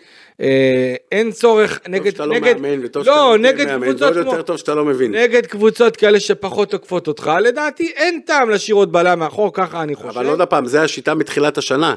אה, 0.42 0.96
אין 1.12 1.32
צורך 1.32 1.80
נגד, 1.88 2.12
שאתה 2.12 2.26
לא 2.26 2.36
נגד, 2.36 2.58
מאמן, 2.62 2.86
וטוב 2.86 3.08
לא, 3.08 3.13
שאתה 3.38 3.48
נגד 3.48 3.66
מאמן, 3.68 3.88
קבוצות 3.89 4.13
כמו, 4.13 4.32
יותר 4.32 4.42
טוב 4.42 4.58
שאתה 4.58 4.76
לא 4.76 4.86
מבין. 4.86 5.12
נגד 5.16 5.46
קבוצות 5.46 5.96
כאלה 5.98 6.20
שפחות 6.20 6.70
תוקפות 6.72 7.08
אותך, 7.08 7.32
לדעתי 7.42 7.92
אין 7.96 8.20
טעם 8.26 8.50
להשאיר 8.50 8.76
עוד 8.76 8.92
בלם 8.92 9.20
מאחור, 9.20 9.54
ככה 9.54 9.82
אני 9.84 9.96
חושב. 9.96 10.08
אבל 10.10 10.26
עוד 10.28 10.42
פעם, 10.42 10.66
זה 10.66 10.82
השיטה 10.82 11.16
מתחילת 11.16 11.58
השנה. 11.58 11.96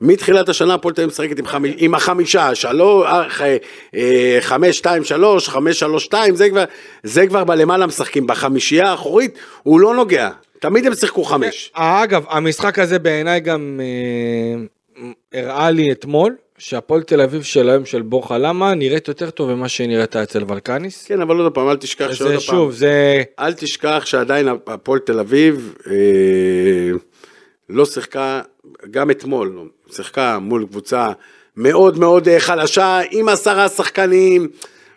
מתחילת 0.00 0.48
השנה 0.48 0.74
הפועל 0.74 0.94
תל 0.94 1.00
אביב 1.00 1.12
משחקת 1.12 1.38
עם, 1.38 1.46
חמי, 1.46 1.74
עם 1.78 1.94
החמישה, 1.94 2.54
שלוש, 2.54 3.06
אה, 3.06 3.56
אה, 3.94 4.38
חמש, 4.40 4.76
שתיים, 4.76 5.04
שלוש, 5.04 5.48
חמש, 5.48 5.78
שלוש, 5.78 6.04
שתיים, 6.04 6.36
זה 6.36 6.50
כבר, 6.50 6.64
זה 7.02 7.26
כבר 7.26 7.44
בלמעלה 7.44 7.86
משחקים. 7.86 8.26
בחמישייה 8.26 8.90
האחורית 8.90 9.38
הוא 9.62 9.80
לא 9.80 9.94
נוגע. 9.94 10.30
תמיד 10.60 10.86
הם 10.86 10.94
שיחקו 10.94 11.24
חמש. 11.24 11.72
אה, 11.76 12.04
אגב, 12.04 12.24
המשחק 12.28 12.78
הזה 12.78 12.98
בעיניי 12.98 13.40
גם 13.40 13.80
אה, 13.82 15.40
הראה 15.40 15.70
לי 15.70 15.92
אתמול, 15.92 16.36
שהפועל 16.58 17.02
תל 17.02 17.20
אביב 17.20 17.42
של 17.42 17.70
היום 17.70 17.84
של 17.84 18.02
בורחה 18.02 18.38
למה 18.38 18.74
נראית 18.74 19.08
יותר 19.08 19.30
טוב 19.30 19.54
ממה 19.54 19.68
שהיא 19.68 19.88
נראתה 19.88 20.22
אצל 20.22 20.44
ולקניס. 20.48 21.04
כן, 21.06 21.20
אבל 21.20 21.36
עוד 21.36 21.54
פעם, 21.54 21.68
אל 21.68 21.76
תשכח 21.76 22.12
שעוד 22.12 22.30
זה 22.30 22.34
פעם. 22.34 22.40
שוב, 22.40 22.72
זה... 22.72 23.22
אל 23.38 23.52
תשכח 23.52 24.02
שעדיין 24.06 24.48
הפועל 24.66 24.98
תל 24.98 25.18
אביב 25.18 25.74
אה, 25.86 25.92
לא 27.72 27.84
שיחקה, 27.84 28.40
גם 28.90 29.10
אתמול, 29.10 29.52
לא, 29.54 29.62
שיחקה 29.94 30.38
מול 30.38 30.66
קבוצה 30.66 31.12
מאוד 31.56 31.98
מאוד 31.98 32.28
אה, 32.28 32.40
חלשה, 32.40 33.00
עם 33.10 33.28
עשרה 33.28 33.68
שחקנים. 33.68 34.48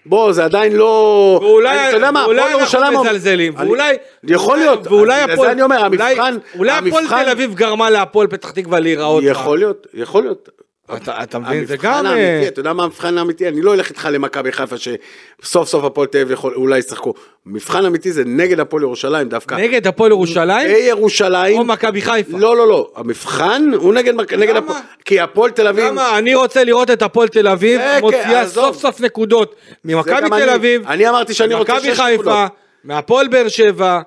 בוא, 0.05 0.31
זה 0.31 0.45
עדיין 0.45 0.73
לא... 0.73 1.39
ואולי, 1.43 1.87
אתה 1.87 1.95
יודע 1.95 2.11
מה, 2.11 2.23
ואולי 2.25 2.53
אנחנו. 2.53 3.03
מזלזלים, 3.03 3.53
ואולי, 3.57 3.95
יכול 4.23 4.57
להיות, 4.57 4.87
ואולי 4.87 5.15
אז 5.15 5.23
בגלל 5.23 5.33
הפועל, 5.33 5.47
זה 5.47 5.53
אני 5.53 5.61
אומר, 5.61 5.85
המבחן... 5.85 6.37
אולי 6.57 6.71
הפועל 6.71 7.07
תל 7.07 7.29
אביב 7.29 7.55
גרמה 7.55 7.89
להפועל 7.89 8.27
פתח 8.27 8.51
תקווה 8.51 8.79
להיראות. 8.79 9.23
יכול 9.27 9.57
להיות, 9.57 9.87
יכול 9.93 10.23
להיות. 10.23 10.49
אתה, 10.95 11.23
אתה 11.23 11.39
מבין, 11.39 11.65
זה 11.65 11.73
המבחן 11.73 11.87
גם... 11.87 12.05
האמיתי, 12.05 12.21
אה, 12.43 12.47
אתה 12.47 12.59
יודע 12.59 12.73
מה 12.73 12.83
המבחן 12.83 13.17
האמיתי? 13.17 13.47
אני 13.47 13.61
לא 13.61 13.73
אלך 13.73 13.89
איתך 13.89 14.07
למכבי 14.11 14.51
חיפה 14.51 14.75
שסוף 14.77 15.67
סוף 15.69 15.83
הפועל 15.83 16.07
תל 16.07 16.17
אביב 16.17 16.31
יכול- 16.31 16.53
אולי 16.55 16.79
ישחקו. 16.79 17.13
מבחן 17.45 17.85
אמיתי 17.85 18.11
זה 18.11 18.23
נגד 18.25 18.59
הפועל 18.59 18.83
ירושלים 18.83 19.29
דווקא. 19.29 19.55
נגד 19.55 19.87
הפועל 19.87 20.11
ירושלים 20.11 20.67
בירושלים. 20.73 21.59
או 21.59 21.65
מכבי 21.65 22.01
חיפה. 22.01 22.37
לא, 22.37 22.57
לא, 22.57 22.67
לא. 22.67 22.91
המבחן 22.95 23.71
הוא 23.75 23.93
נגד 23.93 24.13
נגד 24.37 24.55
הפועל. 24.55 24.81
כי 25.05 25.19
הפועל 25.19 25.51
תל 25.51 25.67
אביב... 25.67 25.85
למה? 25.85 26.17
אני 26.17 26.35
רוצה 26.35 26.63
לראות 26.63 26.91
את 26.91 27.01
הפועל 27.01 27.27
תל 27.27 27.47
אביב 27.47 27.81
מוציאה. 28.01 28.47
סוף 28.47 28.77
סוף 28.77 29.01
נקודות 29.01 29.55
ממכבי 29.85 30.29
תל. 30.29 30.49
אביב, 30.49 30.87
אני 30.87 31.09
אמרתי 31.09 31.33
שאני 31.33 31.53
רוצה 31.53 31.79
שש 31.79 31.99
חיפה. 31.99 32.45
מהפועל 32.83 33.27
באר 33.27 33.47
שבע, 33.47 34.01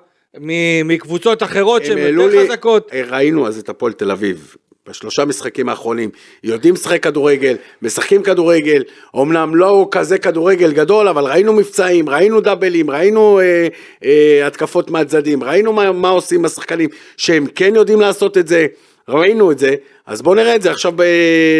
מקבוצות 0.85 1.43
אחרות 1.43 1.85
שהן 1.85 1.97
יותר 1.97 2.27
לי, 2.27 2.47
חזקות. 2.49 2.91
ראינו 3.09 3.47
אז 3.47 3.59
את 3.59 3.69
הפועל 3.69 3.93
תל 3.93 4.11
אביב. 4.11 4.55
בשלושה 4.87 5.25
משחקים 5.25 5.69
האחרונים, 5.69 6.09
יודעים 6.43 6.73
לשחק 6.73 7.03
כדורגל, 7.03 7.55
משחקים 7.81 8.23
כדורגל, 8.23 8.83
אמנם 9.15 9.55
לא 9.55 9.87
כזה 9.91 10.17
כדורגל 10.17 10.71
גדול, 10.71 11.07
אבל 11.07 11.23
ראינו 11.23 11.53
מבצעים, 11.53 12.09
ראינו 12.09 12.41
דאבלים, 12.41 12.91
ראינו 12.91 13.39
אה, 13.39 13.67
אה, 14.03 14.47
התקפות 14.47 14.89
מהצדדים, 14.89 15.43
ראינו 15.43 15.73
מה, 15.73 15.91
מה 15.91 16.09
עושים 16.09 16.45
השחקנים, 16.45 16.89
שהם 17.17 17.47
כן 17.55 17.75
יודעים 17.75 18.01
לעשות 18.01 18.37
את 18.37 18.47
זה, 18.47 18.65
ראינו 19.09 19.51
את 19.51 19.59
זה, 19.59 19.75
אז 20.05 20.21
בואו 20.21 20.35
נראה 20.35 20.55
את 20.55 20.61
זה 20.61 20.71
עכשיו 20.71 20.93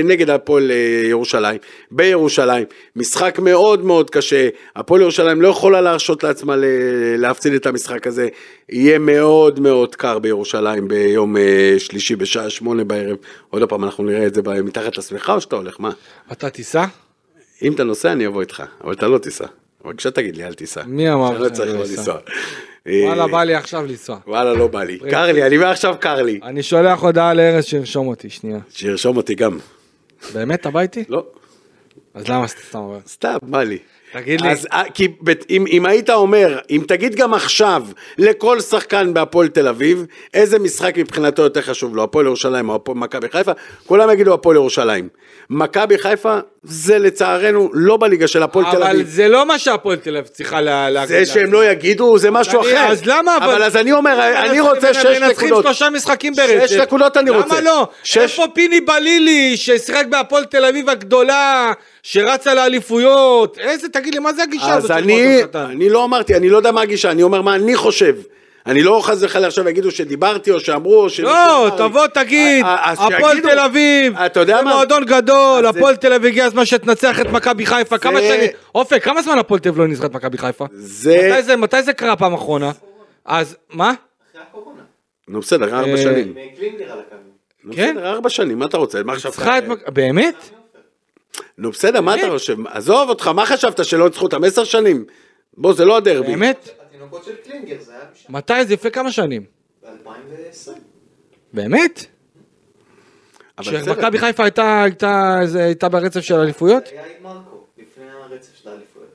נגד 0.03 0.29
הפועל 0.29 0.71
אה, 0.71 1.07
ירושלים, 1.09 1.57
בירושלים, 1.91 2.65
משחק 2.95 3.39
מאוד 3.39 3.85
מאוד 3.85 4.09
קשה, 4.09 4.49
הפועל 4.75 5.01
ירושלים 5.01 5.41
לא 5.41 5.47
יכולה 5.47 5.81
להרשות 5.81 6.23
לעצמה 6.23 6.55
להפסיד 7.17 7.53
את 7.53 7.65
המשחק 7.65 8.07
הזה, 8.07 8.27
יהיה 8.69 8.99
מאוד 8.99 9.59
מאוד 9.59 9.95
קר 9.95 10.19
בירושלים 10.19 10.87
ביום 10.87 11.37
אה, 11.37 11.75
שלישי 11.77 12.15
בשעה 12.15 12.49
שמונה 12.49 12.83
בערב, 12.83 13.17
עוד 13.49 13.69
פעם 13.69 13.83
אנחנו 13.83 14.03
נראה 14.03 14.25
את 14.25 14.33
זה 14.33 14.41
מתחת 14.63 14.97
לשמחה 14.97 15.33
או 15.33 15.41
שאתה 15.41 15.55
הולך, 15.55 15.75
מה? 15.79 15.91
אתה 16.31 16.49
תיסע? 16.49 16.85
אם 17.61 17.73
אתה 17.73 17.83
נוסע 17.83 18.11
אני 18.11 18.27
אבוא 18.27 18.41
איתך, 18.41 18.63
אבל 18.83 18.93
אתה 18.93 19.07
לא 19.07 19.17
תיסע, 19.17 19.45
בבקשה 19.87 20.11
תגיד 20.11 20.37
לי 20.37 20.43
אל 20.43 20.53
תיסע. 20.53 20.83
מי 20.85 21.13
אמר 21.13 21.27
שאני 21.31 21.39
לא 21.39 21.45
שאני 21.45 21.55
צריך 21.57 21.73
לא? 21.73 21.79
לנסוע. 21.79 22.17
וואלה, 22.87 23.23
אה, 23.23 23.27
בא 23.27 23.43
לי 23.43 23.55
עכשיו 23.55 23.85
לנסוע. 23.85 24.17
וואלה 24.27 24.53
לא 24.53 24.67
בא 24.67 24.83
לי, 24.83 24.99
קר 25.09 25.31
לי, 25.31 25.43
אני 25.43 25.57
מעכשיו 25.57 25.95
קר 25.99 26.21
לי, 26.21 26.39
אני 26.43 26.63
שולח 26.63 27.03
הודעה 27.03 27.33
לארז 27.33 27.65
שירשום 27.65 28.07
אותי, 28.07 28.29
שנייה. 28.29 28.59
שירשום 28.69 29.17
אותי 29.17 29.35
גם, 29.35 29.57
באמת, 30.33 30.61
אתה 30.61 30.69
בא 30.69 30.79
איתי? 30.79 31.03
לא. 31.09 31.23
אז 32.13 32.27
למה 32.27 32.47
סתם 32.47 32.79
אומר? 32.79 32.99
סתם, 33.07 33.37
בא 33.41 33.63
לי. 33.63 33.77
תגיד 34.11 34.41
לי. 34.41 34.51
אז 34.51 34.67
אה, 34.71 34.83
כי 34.93 35.07
אם, 35.49 35.65
אם 35.67 35.85
היית 35.85 36.09
אומר, 36.09 36.59
אם 36.69 36.83
תגיד 36.87 37.15
גם 37.15 37.33
עכשיו 37.33 37.83
לכל 38.17 38.59
שחקן 38.59 39.13
בהפועל 39.13 39.47
תל 39.47 39.67
אביב, 39.67 40.05
איזה 40.33 40.59
משחק 40.59 40.97
מבחינתו 40.97 41.41
יותר 41.41 41.61
חשוב 41.61 41.95
לו, 41.95 42.03
הפועל 42.03 42.25
ירושלים 42.25 42.69
או 42.69 42.79
מכבי 42.95 43.29
חיפה, 43.29 43.51
כולם 43.85 44.09
יגידו 44.09 44.33
הפועל 44.33 44.55
ירושלים. 44.55 45.09
מכבי 45.49 45.97
חיפה 45.97 46.37
זה 46.63 46.99
לצערנו 46.99 47.69
לא 47.73 47.97
בליגה 47.97 48.27
של 48.27 48.43
הפועל 48.43 48.65
תל 48.71 48.77
אבל 48.83 48.91
אביב. 48.91 49.07
זה 49.07 49.27
לא 49.27 49.45
מה 49.45 49.59
שהפועל 49.59 49.97
תל 49.97 50.17
אביב 50.17 50.27
צריכה 50.27 50.61
לה- 50.61 50.89
להגיד. 50.89 51.07
זה 51.17 51.25
שהם 51.25 51.53
לא 51.53 51.65
יגידו 51.65 52.17
זה 52.17 52.31
משהו 52.31 52.61
אחר. 52.61 52.85
אז 52.87 53.05
למה 53.05 53.37
אבל... 53.37 53.45
אבל 53.49 53.63
אז 53.63 53.75
אני 53.75 53.91
אומר, 53.91 54.19
אני 54.45 54.59
רוצה 54.59 54.93
שש 54.93 55.05
מנצחים 55.05 55.47
נקודות. 55.47 55.63
שלושה 55.65 55.89
משחקים 55.89 56.33
ברצף. 56.33 56.65
שש 56.65 56.73
נקודות 56.73 57.17
אני 57.17 57.29
רוצה. 57.29 57.47
למה 57.55 57.61
לא? 57.61 57.87
איפה 58.15 58.45
פיני 58.53 58.81
בלילי 58.81 59.57
ששיחק 59.57 60.05
בהפועל 60.09 60.45
תל 60.45 60.65
אביב 60.65 60.89
הגדולה, 60.89 61.73
שרצה 62.03 62.53
לאליפויות? 62.53 63.57
איזה, 63.57 63.89
תגיד 63.89 64.13
לי, 64.13 64.19
מה 64.19 64.33
זה 64.33 64.43
הגישה 64.43 64.73
הזאת 64.73 64.91
אז? 64.91 64.97
אני 65.53 65.89
לא 65.89 66.03
אמרתי, 66.03 66.35
אני 66.35 66.49
לא 66.49 66.57
יודע 66.57 66.71
מה 66.71 66.81
הגישה, 66.81 67.11
אני 67.11 67.23
אומר 67.23 67.41
מה 67.41 67.55
אני 67.55 67.75
חושב. 67.75 68.15
אני 68.67 68.83
לא 68.83 68.99
חס 69.03 69.17
וחלילה 69.23 69.47
עכשיו 69.47 69.69
יגידו 69.69 69.91
שדיברתי 69.91 70.51
או 70.51 70.59
שאמרו 70.59 71.01
או 71.03 71.09
שמישהו 71.09 71.33
לא. 71.35 71.71
תבוא 71.77 72.07
תגיד, 72.07 72.65
אה, 72.65 72.91
אז 72.91 72.97
הפועל. 73.01 73.39
תל 73.39 73.59
אביב, 73.59 74.17
אתה 74.17 74.39
יודע 74.39 74.57
זה 74.57 74.63
מה? 74.63 74.73
מועדון 74.73 75.05
גדול, 75.05 75.65
הפועל 75.65 75.95
תל 75.95 76.13
אביב 76.13 76.25
הגיע 76.31 76.45
הזמן 76.45 76.65
שתנצח 76.65 77.21
את 77.21 77.25
מכבי 77.25 77.65
חיפה, 77.65 77.97
כמה 77.97 78.19
שנים, 78.19 78.49
אופק, 78.75 79.03
כמה 79.03 79.21
זמן 79.21 79.37
הפועל 79.39 79.59
תל 79.59 79.69
אביב 79.69 79.81
לא 79.81 79.87
ניצחה 79.87 80.05
את 80.05 80.13
מכבי 80.13 80.37
חיפה? 80.37 80.65
זה- 80.73 81.11
מתי 81.55 81.83
זה- 81.83 81.93
קרה 81.93 82.15
פעם 82.15 82.33
אחרונה? 82.33 82.71
אז, 83.25 83.55
מה? 83.69 83.93
אחרי 84.31 84.41
הקורונה. 84.49 84.81
נו 85.27 85.39
בסדר, 85.39 85.65
ארבע 85.79 85.91
אה, 85.91 85.97
שנים. 85.97 86.33
כן? 87.75 87.95
ארבע 88.03 88.29
שנים, 88.29 88.59
מה 88.59 88.65
אתה 88.65 88.77
רוצה? 88.77 89.03
מה 89.03 89.19
מכבי, 89.19 89.63
באמת? 89.87 90.49
נו 91.57 91.71
בסדר, 91.71 92.01
מה 92.01 92.15
אתה? 92.15 92.29
חושב? 92.29 92.55
עזוב 92.67 93.09
אותך, 93.09 93.27
מה 93.27 93.45
חשבת 93.45 93.85
שלא 93.85 94.05
ניצחו 94.05 94.23
אותם 94.25 94.43
עשר 94.43 94.63
שנים? 94.63 95.05
בוא, 95.57 95.73
זה 95.73 95.85
לא 95.85 95.97
הדרבי. 95.97 96.27
באמת? 96.27 96.69
התינוקות 97.07 97.23
של 97.23 97.51
קלינגר 97.51 97.75
זה 97.81 97.91
היה 97.91 98.01
משם. 98.13 98.33
מתי? 98.33 98.65
זה 98.65 98.73
לפני 98.73 98.91
כמה 98.91 99.11
שנים. 99.11 99.43
ב-2020. 99.83 100.71
באמת? 101.53 102.05
כשמכבי 103.61 104.19
חיפה 104.19 104.43
הייתה- 104.43 104.83
הייתה 104.83 105.39
זה- 105.45 105.63
הייתה 105.63 105.89
ברצף 105.89 106.19
של 106.21 106.35
אליפויות? 106.35 106.83
היה 106.87 107.01
עם 107.01 107.23
מרקו, 107.23 107.63
לפני 107.77 108.05
הרצף 108.09 108.49
של 108.63 108.69
האליפויות. 108.69 109.09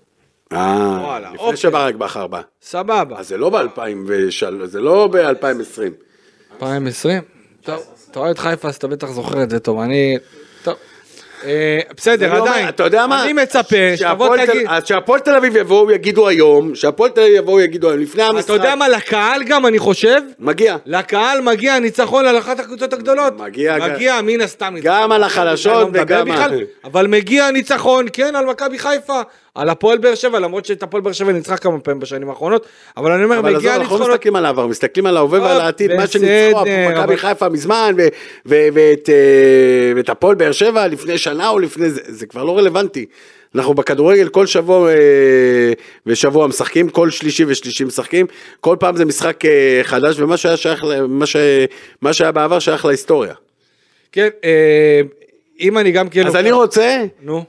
אה, 0.52 1.18
לפני 1.20 1.38
אוקיי. 1.38 1.57
שברק 1.57 1.94
בכר 1.94 2.26
בא. 2.26 2.40
סבבה. 2.62 3.18
אז 3.18 3.28
זה 3.28 3.37
לא 3.37 3.50
ב-2003, 3.50 3.87
זה 4.66 4.81
לא 4.81 5.09
ב-2020. 5.12 5.83
2020? 6.61 7.22
טוב, 7.62 7.83
אתה 8.11 8.18
אוהד 8.20 8.38
חיפה 8.38 8.68
אז 8.68 8.74
אתה 8.76 8.87
בטח 8.88 9.11
זוכר 9.11 9.42
את 9.42 9.50
זה 9.50 9.61
טוב, 9.61 9.78
אני... 9.81 10.16
אה, 11.44 11.81
בסדר, 11.96 12.38
אומר, 12.38 12.50
עדיין. 12.50 12.68
אתה 12.68 12.83
יודע 12.85 13.07
מה? 13.07 13.24
אני 13.24 13.33
מצפה 13.33 13.76
שתבוא 13.96 14.37
תגיד... 14.37 14.66
שהפועל 14.85 15.20
תל 15.20 15.35
אביב 15.35 15.57
יבואו 15.57 15.90
יגידו 15.90 16.28
היום, 16.28 16.74
שהפועל 16.74 17.11
תל 17.11 17.20
אביב 17.20 17.35
יבואו 17.37 17.61
יגידו 17.61 17.90
היום, 17.90 18.00
לפני 18.00 18.22
המשחק. 18.22 18.44
אתה 18.44 18.52
יודע 18.52 18.74
מה, 18.74 18.88
לקהל 18.88 19.42
גם, 19.44 19.66
אני 19.66 19.78
חושב, 19.78 20.20
מגיע. 20.38 20.76
לקהל 20.87 21.40
מגיע 21.40 21.78
ניצחון 21.78 22.26
על 22.26 22.38
אחת 22.38 22.61
הקבוצות 22.61 22.92
הגדולות. 22.92 23.38
מגיע 23.40 23.76
מגיע, 23.92 24.20
מן 24.22 24.40
הסתם. 24.40 24.74
גם 24.83 25.12
על 25.12 25.22
החלשות 25.24 25.94
לא 25.94 26.00
וגם 26.02 26.31
על- 26.31 26.61
אבל 26.85 27.07
מגיע 27.07 27.50
ניצחון, 27.50 28.07
כן, 28.12 28.37
על 28.37 28.46
מכבי 28.46 28.78
חיפה, 28.78 29.20
על 29.54 29.68
הפועל 29.68 29.98
באר 29.98 30.14
שבע, 30.14 30.38
למרות 30.40 30.64
שאת 30.64 30.82
הפועל 30.82 31.02
באר 31.02 31.12
שבע 31.12 31.32
ניצחה 31.32 31.56
כמה 31.56 31.78
פעמים 31.80 32.00
בשנים 32.00 32.28
האחרונות, 32.30 32.66
אבל 32.96 33.12
אני 33.12 33.24
אומר, 33.24 33.38
אבל 33.38 33.48
עזוב, 33.48 33.58
מגיע 33.58 33.76
אנחנו 33.76 33.98
לא. 33.98 34.08
מסתכלים 34.08 34.36
על 34.36 34.46
העבר, 34.46 34.66
מסתכלים 34.66 35.06
על 35.06 35.16
ההווה 35.16 35.40
ועל 35.40 35.60
העתיד, 35.60 35.92
מה 35.92 36.06
שניצחו, 36.06 36.60
אבל- 36.60 36.92
מכבי 37.00 37.16
חיפה 37.16 37.48
מזמן, 37.48 37.94
ואת 38.46 39.08
אה, 39.08 39.92
ואת 39.96 40.08
הפועל 40.08 40.34
באר 40.34 40.52
שבע 40.52 40.86
לפני 40.86 41.18
שנה 41.18 41.48
או 41.48 41.58
לפני 41.58 41.90
זה, 41.90 42.00
זה 42.08 42.26
כבר 42.26 42.44
לא 42.44 42.58
רלוונטי. 42.58 43.06
אנחנו 43.54 43.74
בכדורגל 43.74 44.28
כל 44.28 44.46
שבוע 44.46 44.90
אה, 44.90 44.96
ושבוע 46.06 46.46
משחקים, 46.46 46.88
כל 46.88 47.10
שלישי 47.10 47.44
ושלישי 47.48 47.84
משחקים, 47.84 48.26
כל 48.60 48.76
פעם 48.80 48.96
זה 48.96 49.04
משחק 49.04 49.44
אה, 49.44 49.80
חדש, 49.82 50.20
ומה 50.20 50.36
שהיה 50.36 50.56
שייך, 50.56 50.84
מה 51.08 51.26
ש- 51.26 51.36
מה 52.02 52.12
שהיה 52.12 52.32
בעבר 52.32 52.58
שייך 52.58 52.84
להיסטוריה. 52.84 53.34
כן, 54.12 54.28
אה, 54.44 55.00
אם 55.60 55.78
אני 55.78 55.90
גם 55.92 56.08
כאילו... 56.08 56.28
אז 56.28 56.36
אני 56.36 56.50
רוצה, 56.52 57.04
נו, 57.22 57.44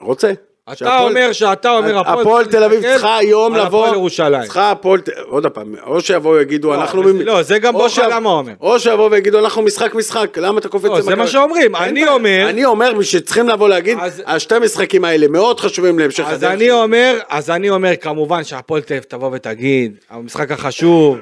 רוצה, 0.00 0.32
אתה 0.72 0.98
אומר 0.98 1.32
שאתה 1.32 1.70
אומר 1.70 1.98
הפועל 1.98 2.46
תל 2.46 2.64
אביב 2.64 2.80
צריכה 2.82 3.16
היום 3.16 3.54
על 3.54 3.60
לבוא, 3.66 3.78
הפועל 3.84 3.94
ירושלים. 3.94 4.42
צריכה 4.42 4.70
הפועל, 4.70 5.00
עוד 5.28 5.46
פעם, 5.46 5.74
או 5.86 6.00
שיבואו 6.00 6.34
ויגידו 6.34 6.68
לא, 6.68 6.74
אנחנו... 6.74 7.02
לא, 7.02 7.42
זה 7.42 7.58
גם 7.58 7.74
שיבוא- 7.88 8.08
למה 8.10 8.30
אומר. 8.30 8.52
או 8.60 8.80
שיבואו 8.80 9.10
ויגידו 9.10 9.38
אנחנו 9.38 9.62
משחק 9.62 9.94
משחק, 9.94 10.38
למה 10.38 10.58
אתה 10.58 10.68
קופץ? 10.68 10.84
לא, 10.84 11.00
זה 11.00 11.10
למכבי?" 11.10 11.14
מה 11.22 11.26
שאומרים. 11.26 11.76
אני. 11.76 12.08
אומר- 12.08 12.46
אני 12.50 12.64
אומר 12.64 13.02
שצריכים 13.02 13.48
לבוא 13.48 13.68
להגיד, 13.68 13.98
אז- 14.00 14.22
השתי 14.26 14.54
משחקים 14.58 15.04
האלה 15.04 15.28
מאוד 15.28 15.60
חשובים 15.60 15.98
להמשך 15.98 16.24
אז 16.26 16.32
הדרך. 16.42 16.52
אני 16.52 16.70
אומר, 16.70 17.18
אז 17.28 17.50
אני 17.50 17.70
אומר 17.70 17.96
כמובן 18.00 18.44
שהפועל 18.44 18.82
תל 18.82 18.94
אביב 18.94 19.04
תבוא 19.04 19.30
ותגיד, 19.32 19.96
המשחק 20.10 20.50
החשוב, 20.52 21.16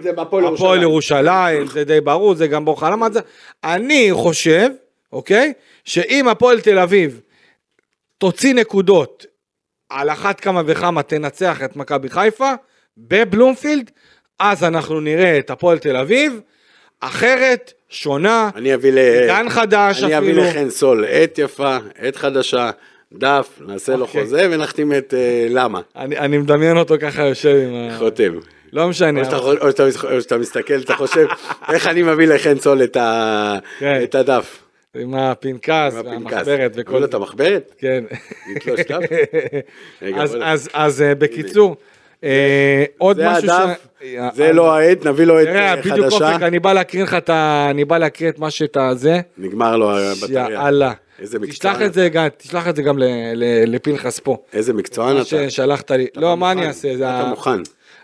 הפועל 0.55 0.83
ירושלים, 0.83 1.67
זה 1.67 1.85
די 1.85 2.01
ברור, 2.01 2.35
זה 2.35 2.47
גם 2.47 2.65
בוכא 2.65 2.85
למה 2.87 3.11
זה, 3.11 3.21
אני 3.65 4.09
חושב, 4.13 4.69
אוקיי, 5.13 5.53
שאם 5.85 6.29
הפועל 6.29 6.61
תל 6.61 6.79
אביב 6.79 7.21
תוציא 8.19 8.55
נקודות, 8.55 9.27
על 9.95 10.11
אחת 10.11 10.41
כמה 10.41 10.63
וכמה 10.67 11.03
תנצח 11.03 11.63
את 11.65 11.77
מכבי 11.77 12.09
חיפה, 12.09 12.53
בבלומפילד, 12.99 13.91
אז 14.39 14.65
אנחנו 14.65 15.01
נראה 15.01 15.39
את 15.39 15.51
הפועל 15.51 15.79
תל 15.79 15.97
אביב, 15.97 16.41
אחרת, 17.01 17.73
שונה, 17.89 18.51
אני 18.57 18.75
אביא 18.75 18.93
ל... 18.93 18.99
עידן 18.99 19.49
חדש 19.49 20.03
אני 20.03 20.19
אביא 20.19 20.33
אפילו. 20.33 20.45
לחן 20.45 20.71
סול 20.71 21.05
עת 21.09 21.39
יפה, 21.39 21.77
עת 21.99 22.17
חדשה, 22.17 22.71
דף, 23.13 23.49
נעשה 23.67 23.97
לו 23.97 24.05
אוקיי. 24.05 24.23
חוזה 24.23 24.49
ונחתים 24.51 24.93
את 24.93 25.15
אה, 25.15 25.47
למה, 25.51 25.81
אני, 25.97 26.19
אני 26.19 26.39
מדמיין 26.39 26.77
אותו 26.77 26.95
ככה 27.01 27.23
יושב 27.23 27.57
עם 27.69 27.75
ה... 27.75 27.99
חותם. 27.99 28.39
לא 28.73 28.89
משנה. 28.89 29.21
או 29.21 29.25
שאתה, 29.25 29.37
או, 29.37 29.71
שאתה, 29.71 30.15
או 30.15 30.21
שאתה 30.21 30.39
מסתכל, 30.39 30.75
אתה 30.75 30.95
חושב, 30.95 31.27
איך 31.73 31.87
אני 31.87 32.03
מביא 32.03 32.27
לחן 32.27 32.59
סול 32.59 32.83
את, 32.83 32.97
ה, 32.97 33.59
כן. 33.79 34.01
את 34.03 34.15
הדף. 34.15 34.63
עם 34.95 35.15
הפנקס. 35.15 35.93
והמחברת 36.05 36.73
וכל 36.75 36.99
לו 36.99 37.05
את 37.05 37.15
המחברת? 37.15 37.75
כן. 37.79 38.05
אז- 40.73 41.03
אה, 41.03 41.15
בקיצור, 41.15 41.77
אה, 42.25 42.85
עוד 42.99 43.17
זה 43.17 43.29
משהו 43.29 43.49
ש... 43.49 44.05
זה 44.35 44.53
לא 44.53 44.75
העט, 44.77 45.07
נביא 45.07 45.25
לו 45.25 45.41
את 45.43 45.47
תראה, 45.47 45.71
אה, 45.71 45.77
בדיוק 45.77 46.01
חדשה. 46.01 46.31
אופק, 46.33 46.43
אני 46.43 46.59
בא 46.59 46.73
להקריא 46.73 47.03
לך 47.03 47.15
את 47.15 47.31
ה... 47.31 47.67
אני 47.71 47.85
בא 47.85 47.99
להקריא 47.99 48.29
את 48.29 48.39
מה 48.39 48.51
שאתה 48.51 48.95
זה. 48.95 49.21
נגמר 49.39 49.77
לו 49.77 49.99
הבטריה. 49.99 50.47
יאללה. 50.51 50.93
איזה 51.21 51.39
תשלח 51.39 51.49
מקצוען. 51.49 51.93
זה 51.93 52.09
תשלח 52.37 52.69
את 52.69 52.77
זה 52.77 52.83
גם 52.83 52.99
לפנחס 53.67 54.21
פה. 54.21 54.37
איזה 54.53 54.73
מקצוען 54.73 55.15
מה 55.17 55.23
אתה. 55.23 55.51
ששלחת 55.51 55.91
לי. 55.91 56.07
לא, 56.17 56.37
מה 56.37 56.53
אני 56.53 56.67
אעשה? 56.67 56.97
זה 56.97 57.05
אתה 57.11 57.25
מוכן. 57.31 57.61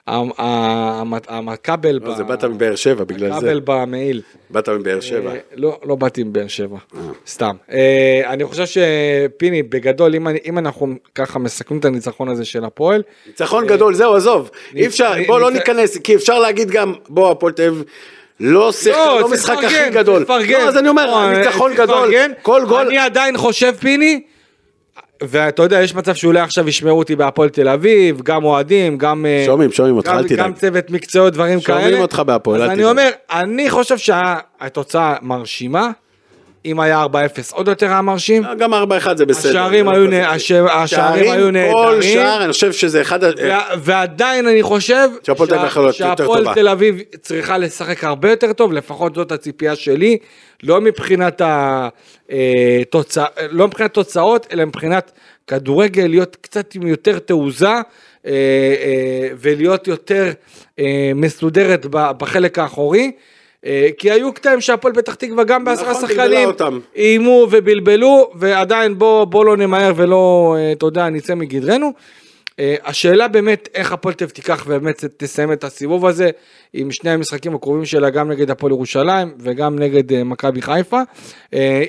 הכבל 0.09 1.99
לא, 2.03 2.15
זה 2.15 2.25
באת 2.25 2.45
מבאר 2.45 2.77
שבע 2.77 3.05
בגלל 3.05 3.31
זה. 3.31 3.37
הכבל 3.37 3.61
במעיל. 3.65 4.23
באת 4.51 4.69
מבאר 4.69 5.01
שבע. 5.01 5.31
אה, 5.31 5.39
לא, 5.55 5.79
לא 5.85 5.95
באתי 5.95 6.23
מבאר 6.23 6.49
שבע, 6.49 6.79
סתם. 7.27 7.57
אה, 7.73 8.23
אני 8.27 8.45
חושב 8.45 8.65
שפיני, 8.67 9.63
בגדול, 9.63 10.15
אם 10.45 10.59
אנחנו 10.59 10.95
ככה 11.15 11.39
מסכמים 11.39 11.81
את 11.81 11.85
הניצחון 11.85 12.29
הזה 12.29 12.45
של 12.45 12.65
הפועל, 12.65 13.03
ניצחון 13.27 13.67
גדול, 13.67 13.95
זהו, 13.95 14.15
עזוב. 14.15 14.51
אי 14.77 14.87
אפשר, 14.87 15.13
בוא 15.27 15.41
לא 15.41 15.51
ניכנס, 15.51 15.99
כי 15.99 16.15
אפשר 16.15 16.39
להגיד 16.39 16.71
גם, 16.71 16.95
בוא, 17.09 17.31
הפועל 17.31 17.53
תל 17.53 17.63
אביב 17.63 17.85
לא 18.41 18.73
שיחק, 18.73 18.99
לא, 18.99 19.21
לא 19.21 19.29
משחק 19.29 19.65
הכי 19.65 19.91
גדול. 19.91 20.25
צריך 20.25 20.41
לפרגן. 20.41 20.61
לא, 20.61 20.69
אז 20.69 20.77
אני 20.77 20.89
אומר, 20.89 21.33
ניצחון 21.39 21.75
גדול. 21.75 22.15
כל 22.43 22.63
גול. 22.69 22.87
אני 22.87 22.99
עדיין 22.99 23.37
חושב, 23.37 23.73
פיני, 23.81 24.21
ואתה 25.23 25.63
יודע, 25.63 25.83
יש 25.83 25.95
מצב 25.95 26.15
שאולי 26.15 26.41
עכשיו 26.41 26.69
ישמעו 26.69 26.99
אותי 26.99 27.17
בהפועל 27.17 27.49
תל 27.49 27.69
אביב, 27.69 28.21
גם 28.23 28.45
אוהדים, 28.45 28.99
גם... 28.99 29.27
אה, 29.27 29.43
שומעים, 29.47 29.73
שומעים 29.73 29.97
אותך, 29.97 30.09
גם- 30.11 30.19
אל 30.19 30.25
תדאג. 30.29 30.39
גם 30.39 30.53
צוות 30.53 30.91
מקצועיות, 30.91 31.33
דברים 31.35 31.61
כאלה. 31.61 31.81
שומעים 31.81 32.01
אותך 32.03 32.23
בהפועל, 32.27 32.61
אז 32.63 32.67
אל 32.67 32.71
אני 32.73 32.79
תדאג. 32.83 32.91
אומר, 32.91 33.09
אני 33.31 33.71
חושב 33.71 33.99
שהתוצאה 33.99 35.15
מרשימה. 35.23 35.91
אם 36.65 36.81
היה 36.81 37.05
4-0 37.05 37.09
עוד 37.53 37.69
יותר 37.69 37.87
היה 37.87 38.03
מרשים. 38.03 38.43
גם 38.59 38.75
4-1 38.75 38.77
זה 39.17 39.27
בסדר. 39.27 39.51
השערים 39.51 39.89
היו 39.89 40.05
נ- 40.05 40.09
כזה. 40.09 40.29
הש- 40.29 40.53
השערים 40.53 41.31
היו 41.33 41.45
כל 41.47 41.51
נהדרים. 41.51 42.03
שער, 42.03 42.45
אני 42.45 42.53
חושב 42.53 42.73
שזה 42.73 43.01
אחד... 43.01 43.19
ועדיין 43.79 44.47
אני 44.49 44.63
חושב 44.63 45.09
שהפועל 45.23 46.55
תל 46.55 46.69
אביב 46.69 46.99
צריכה 47.21 47.59
לשחק 47.59 48.05
הרבה 48.05 48.31
יותר 48.31 48.53
טוב, 48.53 48.73
לפחות 48.73 49.15
זאת 49.15 49.33
הציפייה 49.33 49.77
שלי, 49.77 50.19
לא 50.63 50.81
מבחינת 50.81 51.43
התוצא, 52.31 53.25
לא 53.51 53.69
תוצאות, 53.93 54.47
אלא 54.53 54.65
מבחינת 54.65 55.13
כדורגל, 55.47 56.07
להיות 56.07 56.37
קצת 56.41 56.75
עם 56.75 56.87
יותר 56.87 57.19
תעוזה 57.19 57.67
אה, 57.69 57.81
אה, 58.27 59.29
ולהיות 59.41 59.89
יותר 59.89 60.31
אה, 60.79 61.13
מסודרת 61.15 61.87
בחלק 61.91 62.59
האחורי. 62.59 63.13
אה, 63.67 63.89
כי 63.99 64.11
היו 64.11 64.33
קטעים 64.33 64.61
שהפועל 64.61 64.95
פתח 64.95 65.15
תקווה 65.15 65.45
גם 65.45 65.65
בעשרה 65.65 65.91
נכון, 65.91 66.09
שחקנים. 66.09 66.49
איימו 66.97 67.47
ובלבלו 67.51 68.31
ועדיין 68.35 68.99
בוא, 68.99 69.25
בוא 69.25 69.45
לא 69.45 69.57
נמהר 69.57 69.93
ולא, 69.97 70.55
אה, 70.59 70.73
אתה 70.73 70.87
יודע, 70.87 71.09
נצא 71.09 71.35
מגדרנו. 71.35 71.93
אה, 72.59 72.75
השאלה 72.85 73.29
באמת 73.29 73.69
איך 73.75 73.93
הפועל 73.93 74.15
תל 74.15 74.25
אביב 74.25 74.35
תיקח 74.35 74.65
ובאמת 74.67 75.05
תסיים 75.17 75.53
את 75.53 75.65
הסיבוב 75.65 76.07
הזה 76.07 76.31
עם 76.73 76.91
שני 76.91 77.11
המשחקים 77.11 77.55
הקרובים 77.55 77.85
שלה 77.85 78.11
גם 78.11 78.31
נגד 78.31 78.51
הפועל 78.51 78.73
ירושלים 78.73 79.35
וגם 79.39 79.79
נגד 79.79 80.23
מכבי 80.23 80.63
חיפה. 80.63 81.01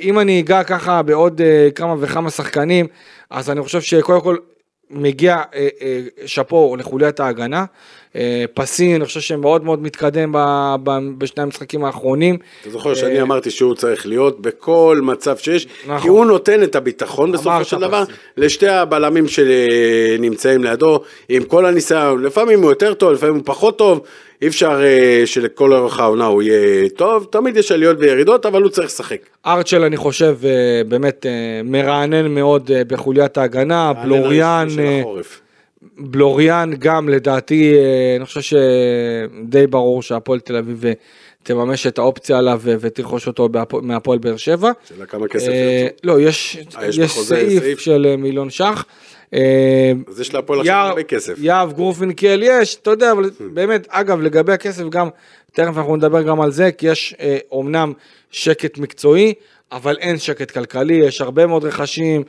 אם 0.01 0.19
אני 0.19 0.39
אגע 0.39 0.63
ככה 0.63 1.01
בעוד 1.01 1.41
כמה 1.75 1.95
וכמה 1.99 2.29
שחקנים 2.29 2.88
אז 3.29 3.49
אני 3.49 3.62
חושב 3.62 3.81
שקודם 3.81 4.21
כל 4.21 4.36
מגיע 4.91 5.41
אה, 5.56 5.67
אה, 5.82 6.01
שאפו 6.25 6.75
לחוליית 6.80 7.19
ההגנה. 7.19 7.65
אה, 8.15 8.45
פסין 8.54 8.95
אני 8.95 9.06
חושב 9.06 9.19
שמאוד 9.19 9.63
מאוד 9.63 9.82
מתקדם 9.82 10.32
ב- 10.32 10.75
ב- 10.84 11.10
בשני 11.17 11.43
המשחקים 11.43 11.86
האחרונים. 11.86 12.38
אתה 12.62 12.69
זוכר 12.69 12.95
שאני 12.95 13.21
אמרתי 13.21 13.51
שהוא 13.51 13.75
צריך 13.75 14.08
להיות 14.08 14.41
בכל 14.41 14.99
מצב 15.04 15.38
שיש, 15.38 15.67
נכון. 15.86 16.01
כי 16.01 16.08
הוא 16.08 16.25
נותן 16.25 16.63
את 16.63 16.75
הביטחון 16.75 17.32
בסופו 17.32 17.63
של 17.63 17.80
דבר. 17.80 18.04
לשתי 18.38 18.67
הבלמים 18.67 19.25
שנמצאים 19.27 20.63
לידו, 20.63 21.01
עם 21.30 21.43
כל 21.43 21.65
הניסיון, 21.65 22.23
לפעמים 22.23 22.62
הוא 22.62 22.71
יותר 22.71 22.93
טוב, 22.93 23.12
לפעמים 23.13 23.36
הוא 23.36 23.43
פחות 23.45 23.77
טוב, 23.77 24.01
אי 24.41 24.47
אפשר 24.47 24.82
אה, 24.84 25.21
שלכל 25.25 25.73
אורך 25.73 25.99
העונה 25.99 26.25
הוא 26.25 26.41
יהיה 26.41 26.89
טוב, 26.89 27.27
תמיד 27.32 27.58
יש 27.58 27.71
עליות 27.71 27.97
וירידות, 27.99 28.45
אבל 28.45 28.62
הוא 28.62 28.69
צריך 28.69 28.88
לשחק. 28.88 29.19
ארצ'ל 29.45 29.84
אני 29.84 29.97
חושב 29.97 30.38
אה, 30.43 30.82
באמת 30.88 31.25
אה, 31.25 31.62
מרענן 31.63 32.27
מאוד 32.27 32.71
אה, 32.71 32.84
בחוליית 32.84 33.38
ההגנה, 33.38 33.93
בלוריאן, 33.93 34.67
אה. 34.80 35.01
בלוריאן 35.97 36.71
גם 36.80 37.10
לדעתי, 37.10 37.73
אה, 37.73 38.15
אני 38.17 38.25
חושב 38.25 38.41
שדי 38.41 39.67
ברור 39.67 40.01
שהפועל 40.01 40.39
תל 40.39 40.56
אביב 40.56 40.86
אה, 40.86 40.93
תממש 41.43 41.88
את 41.88 41.97
האופציה 41.97 42.38
עליו 42.38 42.62
ותרכוש 42.63 43.27
אותו 43.27 43.49
מהפועל 43.82 44.19
באר 44.19 44.38
שבע. 44.38 44.71
שאלה 44.89 45.06
כמה 45.06 45.27
כסף 45.27 45.47
אה, 45.47 45.54
ירצו. 45.54 45.95
לא, 46.04 46.21
יש, 46.21 46.58
אה, 46.77 47.08
סעיף? 47.08 47.80
של 47.80 48.08
אה, 48.10 48.17
מיליון 48.17 48.49
ש"ח. 48.49 48.86
אז 50.08 50.19
יש 50.19 50.34
להפועל 50.34 50.60
עכשיו 50.60 50.75
הרבה 50.75 51.04
כסף. 51.04 51.34
יהב 51.38 51.73
גרופינקל 51.73 52.41
יש, 52.43 52.75
אתה 52.75 52.89
יודע, 52.89 53.12
אבל 53.12 53.30
באמת, 53.54 53.88
אגב, 53.89 54.21
לגבי 54.21 54.54
הכסף 54.54 54.84
גם, 54.89 55.10
תכף 55.51 55.77
אנחנו 55.77 55.95
נדבר 55.95 56.21
גם 56.21 56.41
על 56.41 56.51
זה, 56.51 56.71
כי 56.71 56.88
יש 56.88 57.15
אומנם 57.51 57.93
שקט 58.32 58.77
מקצועי, 58.77 59.34
אבל 59.71 59.97
אין 59.97 60.17
שקט 60.17 60.51
כלכלי, 60.51 60.93
יש 60.93 61.21
הרבה 61.21 61.47
מאוד 61.47 61.65
רכשים 61.65 62.23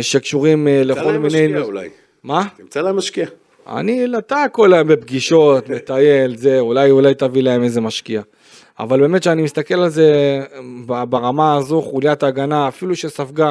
שקשורים 0.00 0.68
אה, 0.68 0.82
תמצא 0.84 1.00
לכל 1.00 1.12
להם 1.12 1.22
מיני... 1.22 1.46
משקיע 1.46 1.62
אולי. 1.62 1.88
מה? 2.22 2.44
תמצא 2.56 2.80
להם 2.80 2.96
משקיע. 2.96 3.26
אני, 3.68 4.06
אתה 4.18 4.44
כל 4.52 4.72
היום 4.72 4.88
בפגישות, 4.88 5.68
מטייל, 5.68 6.36
זה, 6.36 6.60
אולי, 6.60 6.90
אולי 6.90 7.14
תביא 7.14 7.42
להם 7.42 7.62
איזה 7.62 7.80
משקיע. 7.80 8.22
אבל 8.78 9.00
באמת 9.00 9.22
שאני 9.22 9.42
מסתכל 9.42 9.74
על 9.74 9.88
זה 9.88 10.40
ברמה 11.08 11.56
הזו, 11.56 11.82
חוליית 11.82 12.22
ההגנה, 12.22 12.68
אפילו 12.68 12.96
שספגה, 12.96 13.50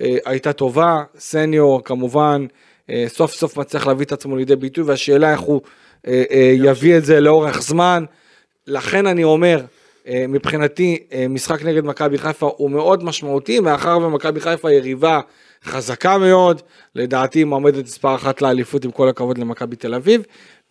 אה, 0.00 0.16
הייתה 0.24 0.52
טובה, 0.52 1.02
סניור 1.18 1.84
כמובן, 1.84 2.46
אה, 2.90 3.04
סוף 3.08 3.34
סוף 3.34 3.56
מצליח 3.56 3.86
להביא 3.86 4.06
את 4.06 4.12
עצמו 4.12 4.36
לידי 4.36 4.56
ביטוי, 4.56 4.84
והשאלה 4.84 5.32
איך 5.32 5.40
הוא 5.40 5.60
אה, 6.06 6.24
אה, 6.30 6.52
יביא 6.54 6.96
את 6.96 7.04
זה 7.04 7.20
לאורך 7.20 7.62
זמן. 7.62 8.04
לכן 8.66 9.06
אני 9.06 9.24
אומר, 9.24 9.60
אה, 10.08 10.24
מבחינתי, 10.28 10.98
אה, 11.12 11.26
משחק 11.28 11.62
נגד 11.62 11.84
מכבי 11.84 12.18
חיפה 12.18 12.50
הוא 12.56 12.70
מאוד 12.70 13.04
משמעותי, 13.04 13.60
מאחר 13.60 13.98
ומכבי 13.98 14.40
חיפה 14.40 14.72
יריבה 14.72 15.20
חזקה 15.64 16.18
מאוד, 16.18 16.62
לדעתי 16.94 17.44
מועמדת 17.44 17.84
מספר 17.84 18.14
אחת 18.14 18.42
לאליפות 18.42 18.84
עם 18.84 18.90
כל 18.90 19.08
הכבוד 19.08 19.38
למכבי 19.38 19.76
תל 19.76 19.94
אביב, 19.94 20.22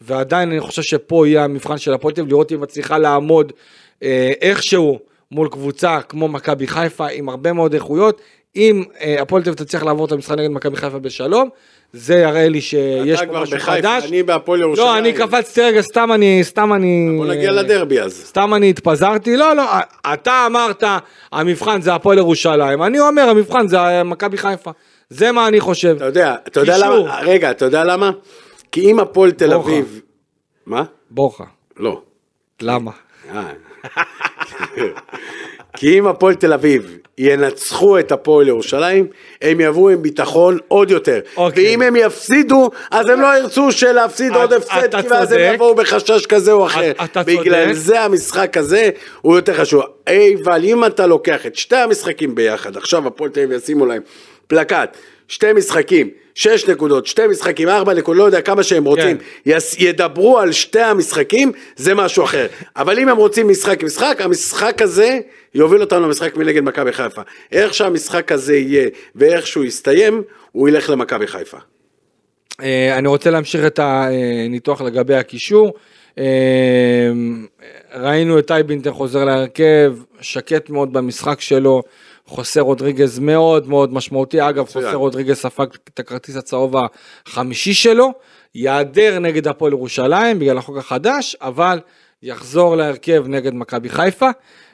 ועדיין 0.01 0.51
אני 0.51 0.59
חושב 0.59 0.81
שפה 0.81 1.27
יהיה 1.27 1.43
המבחן 1.43 1.77
של 1.77 1.93
הפועל 1.93 2.13
תל 2.13 2.21
אביב, 2.21 2.31
לראות 2.31 2.51
אם 2.51 2.61
מצליחה 2.61 2.97
לעמוד 2.97 3.51
אה, 4.03 4.31
איכשהו 4.41 4.99
מול 5.31 5.49
קבוצה 5.49 6.01
כמו 6.01 6.27
מכבי 6.27 6.67
חיפה 6.67 7.07
עם 7.07 7.29
הרבה 7.29 7.53
מאוד 7.53 7.73
איכויות, 7.73 8.21
אם 8.55 8.83
אה, 9.01 9.21
הפועל 9.21 9.43
תל 9.43 9.49
אביב 9.49 9.65
תצליח 9.65 9.83
לעבור 9.83 10.05
את 10.05 10.11
המשחק 10.11 10.37
נגד 10.37 10.51
מכבי 10.51 10.77
חיפה 10.77 10.99
בשלום, 10.99 11.49
זה 11.93 12.15
יראה 12.15 12.49
לי 12.49 12.61
שיש 12.61 13.21
פה 13.21 13.41
משהו 13.41 13.57
בחיפה, 13.57 13.71
חדש. 13.71 14.05
אני 14.05 14.23
בהפועל 14.23 14.61
ירושלים. 14.61 14.87
לא, 14.87 14.97
אני 14.97 15.13
קפצתי 15.13 15.61
רגע, 15.61 15.81
סתם 15.81 16.11
אני, 16.11 16.39
סתם 16.43 16.73
אני... 16.73 17.13
בוא 17.17 17.25
נגיע 17.25 17.51
לדרבי 17.51 17.99
אז. 17.99 18.13
סתם 18.13 18.53
אני 18.53 18.69
התפזרתי, 18.69 19.37
לא, 19.37 19.55
לא, 19.55 19.63
אתה 20.13 20.43
אמרת, 20.45 20.83
המבחן 21.31 21.81
זה 21.81 21.95
הפועל 21.95 22.17
ירושלים, 22.17 22.83
אני 22.83 22.99
אומר, 22.99 23.29
המבחן 23.29 23.67
זה 23.67 24.03
מכבי 24.03 24.37
חיפה, 24.37 24.71
זה 25.09 25.31
מה 25.31 25.47
אני 25.47 25.59
חושב. 25.59 25.95
אתה 25.95 26.05
יודע, 26.05 26.35
אתה 26.47 26.59
יודע. 26.59 26.77
למה? 26.77 27.19
רגע, 27.21 27.51
אתה 27.51 27.65
יודע 27.65 27.83
למה? 27.83 28.11
כי 28.71 28.91
אם 28.91 28.99
הפועל 28.99 29.31
תל. 29.31 29.53
אביב... 29.53 30.01
מה? 30.65 30.83
בורחה, 31.11 31.45
לא. 31.77 32.01
למה? 32.61 32.91
כי 35.79 35.99
אם 35.99 36.07
הפועל 36.07 36.35
תל 36.35 36.53
אביב 36.53 36.97
ינצחו 37.17 37.99
את 37.99 38.11
הפועל 38.11 38.47
ירושלים, 38.47 39.07
הם 39.41 39.61
יבואו 39.61 39.89
עם 39.89 40.01
ביטחון 40.01 40.57
עוד 40.67 40.91
יותר. 40.91 41.19
אוקיי. 41.37 41.63
ואם 41.69 41.81
הם 41.81 41.95
יפסידו, 41.95 42.69
אז 42.91 43.09
הם 43.09 43.21
לא 43.21 43.37
ירצו 43.37 43.71
שלהפסיד 43.71 44.33
עוד 44.33 44.53
הפסד, 44.53 45.01
כי 45.01 45.07
ואז 45.07 45.31
הם 45.31 45.37
צודק. 45.39 45.51
יבואו 45.53 45.75
בחשש 45.75 46.25
כזה 46.25 46.51
או 46.51 46.65
אחר. 46.65 46.91
אתה- 46.91 47.03
אתה 47.03 47.23
בגלל 47.23 47.63
צודק. 47.65 47.73
זה 47.77 48.01
המשחק 48.01 48.57
הזה 48.57 48.89
הוא 49.21 49.35
יותר 49.35 49.53
חשוב. 49.53 49.81
אבל 50.43 50.63
אם 50.63 50.85
אתה 50.85 51.07
לוקח 51.07 51.45
את 51.45 51.55
שתי 51.55 51.75
המשחקים 51.75 52.35
ביחד, 52.35 52.77
עכשיו 52.77 53.07
הפועל 53.07 53.29
תל 53.31 53.39
אביב 53.39 53.51
ישימו 53.57 53.85
להם 53.85 54.01
פלקט, 54.47 54.97
שתי 55.27 55.53
משחקים, 55.53 56.09
שש 56.35 56.69
נקודות, 56.69 57.07
שתי 57.07 57.27
משחקים, 57.27 57.69
ארבע 57.69 57.93
נקודות, 57.93 58.19
לא 58.19 58.23
יודע 58.23 58.41
כמה 58.41 58.63
שהם 58.63 58.83
רוצים, 58.83 59.17
כן. 59.17 59.53
ידברו 59.77 60.39
על 60.39 60.51
שתי 60.51 60.79
המשחקים, 60.79 61.51
זה 61.75 61.95
משהו 61.95 62.23
אחר. 62.23 62.47
אבל 62.75 62.99
אם 62.99 63.09
הם 63.09 63.17
רוצים 63.17 63.49
משחק 63.49 63.83
משחק, 63.83 64.17
המשחק 64.19 64.81
הזה 64.81 65.19
יוביל 65.53 65.81
אותנו 65.81 66.07
למשחק 66.07 66.37
מנגד 66.37 66.63
מכבי 66.63 66.91
חיפה. 66.91 67.21
איך 67.51 67.73
שהמשחק 67.73 68.31
הזה 68.31 68.57
יהיה 68.57 68.89
ואיך 69.15 69.47
שהוא 69.47 69.63
יסתיים, 69.63 70.23
הוא 70.51 70.69
ילך 70.69 70.89
למכבי 70.89 71.27
חיפה. 71.27 71.57
אה, 72.61 72.97
אני 72.97 73.07
רוצה 73.07 73.31
להמשיך 73.31 73.65
את 73.65 73.79
הניתוח 73.79 74.81
לגבי 74.81 75.15
הקישור. 75.15 75.73
אה, 76.17 77.11
ראינו 77.95 78.39
את 78.39 78.47
טייבינטר 78.47 78.91
חוזר 78.91 79.25
להרכב, 79.25 79.93
שקט 80.21 80.69
מאוד 80.69 80.93
במשחק 80.93 81.41
שלו, 81.41 81.83
חוסה 82.27 82.61
רודריגז 82.61 83.19
מאוד 83.19 83.69
מאוד 83.69 83.93
משמעותי, 83.93 84.49
אגב. 84.49 84.65
חוסה 84.65 84.95
רודריגז 84.95 85.37
ספג 85.37 85.65
את 85.93 85.99
הכרטיס 85.99 86.35
הצהוב 86.35 86.75
החמישי 87.25 87.73
שלו, 87.73 88.11
ייעדר 88.55 89.19
נגד 89.19 89.47
הפועל 89.47 89.71
ירושלים 89.71 90.39
בגלל 90.39 90.57
החוק 90.57 90.77
החדש, 90.77 91.35
אבל 91.41 91.79
יחזור 92.23 92.75
להרכב 92.75 93.23
נגד 93.27 93.53
מכבי 93.53 93.89
חיפה. 93.89 94.29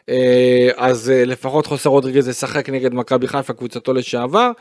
אה, 0.09 0.69
אז 0.77 1.09
אה, 1.09 1.25
לפחות 1.25 1.65
חוסה 1.65 1.89
רודריגז 1.89 2.27
ישחק 2.27 2.69
נגד 2.69 2.93
מכבי 2.93 3.27
חיפה 3.27 3.53
קבוצתו 3.53 3.93
לשעבר 3.93 4.51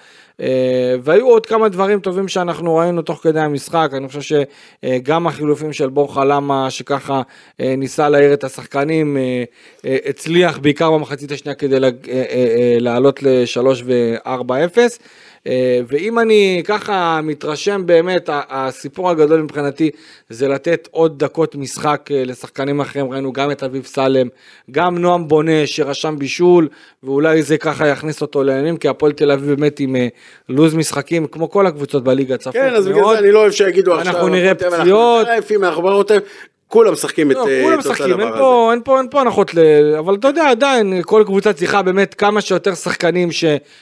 והיו 1.03 1.27
עוד 1.27 1.47
כמה 1.47 1.69
דברים 1.69 2.01
טובים 2.01 2.29
שאנחנו 2.29 2.77
ראינו 2.77 3.03
תוך 3.03 3.21
כדי 3.23 3.41
המשחק. 3.41 3.91
אני 3.97 4.09
חושב 4.09 4.37
שגם 4.83 5.27
החילופים 5.27 5.73
של 5.73 5.89
בורחה 5.89 6.25
למה 6.25 6.71
שככה 6.71 7.23
אה, 7.61 7.75
ניסה 7.77 8.09
להעיר 8.09 8.33
את 8.33 8.45
השחקנים 8.45 9.17
אה, 9.17 9.45
אה, 9.87 9.97
הצליח 10.07 10.59
בעיקר 10.59 10.91
במחצית 10.91 11.33
השנייה 11.33 11.55
כדי 11.55 11.77
אה, 11.77 11.83
אה, 11.83 11.91
אה, 12.09 12.77
לעלות 12.81 13.23
ל-3 13.23 13.67
ו-4-0 13.85 14.79
אה, 15.47 15.81
ואם 15.89 16.19
אני 16.19 16.63
ככה 16.65 17.21
מתרשם 17.23 17.83
באמת 17.87 18.31
הסיפור 18.33 19.11
הגדול 19.11 19.43
מבחינתי 19.43 19.91
זה 20.29 20.49
לתת 20.49 20.89
עוד 20.91 21.19
דקות 21.19 21.55
משחק 21.55 22.09
אה, 22.11 22.25
לשחקנים 22.25 22.81
אחרים. 22.81 23.13
ראינו 23.13 23.33
גם 23.33 23.51
את 23.51 23.63
אביב 23.63 23.85
סלם 23.85 24.29
גם 24.71 24.99
נועם 24.99 25.29
בונה 25.29 25.67
שרשם 25.67 26.19
בישול 26.19 26.69
ואולי 27.03 27.43
זה 27.43 27.59
ככה 27.59 27.87
יכניס 27.89 28.23
אותו 28.23 28.45
לעניינים 28.45 28.77
כי 28.77 28.89
הפועל 28.89 29.13
תל 29.13 29.31
אביב 29.31 29.55
באמת 29.55 29.81
עם 29.81 29.97
אה, 29.97 30.09
לוז 30.49 30.75
משחקים 30.75 31.27
כמו 31.27 31.51
כל 31.51 31.67
הקבוצות 31.67 32.05
בליגה 32.05 32.37
צפוף 32.37 32.53
כן, 32.53 32.75
אז 32.75 32.89
בגלל. 32.89 33.05
זה 33.13 33.19
אני 33.19 33.33
לא 33.33 33.39
אוהב 33.39 33.53
שיגידו 33.53 33.95
אנחנו 33.95 34.11
עכשיו, 34.11 34.29
נראה 34.29 34.51
"הפועל 34.51 34.71
תל 34.71 34.75
אביב, 34.75 34.83
פציעות." 34.83 35.27
אנחנו 35.27 35.65
אנחנו 35.65 35.83
ברור, 35.83 36.05
כולם 36.73 36.93
משחקים 36.93 37.31
את 37.31 37.37
לא, 37.37 37.49
אה, 37.49 37.61
כולם 37.63 37.79
אותו 37.79 37.91
משחקים, 37.91 38.21
אין 38.21 38.29
הדבר 38.29 38.39
פה, 38.39 38.71
אין 38.73 39.09
פה, 39.11 39.21
הנחות. 39.21 39.51
אבל 39.99 40.15
אתה 40.15 40.29
יודע, 40.29 40.51
עדיין, 40.51 41.03
כל 41.03 41.23
קבוצה 41.27 41.53
צריכה 41.53 41.83
באמת 41.83 42.15
כמה 42.15 42.41
שיותר 42.41 42.75
שחקנים. 42.75 43.29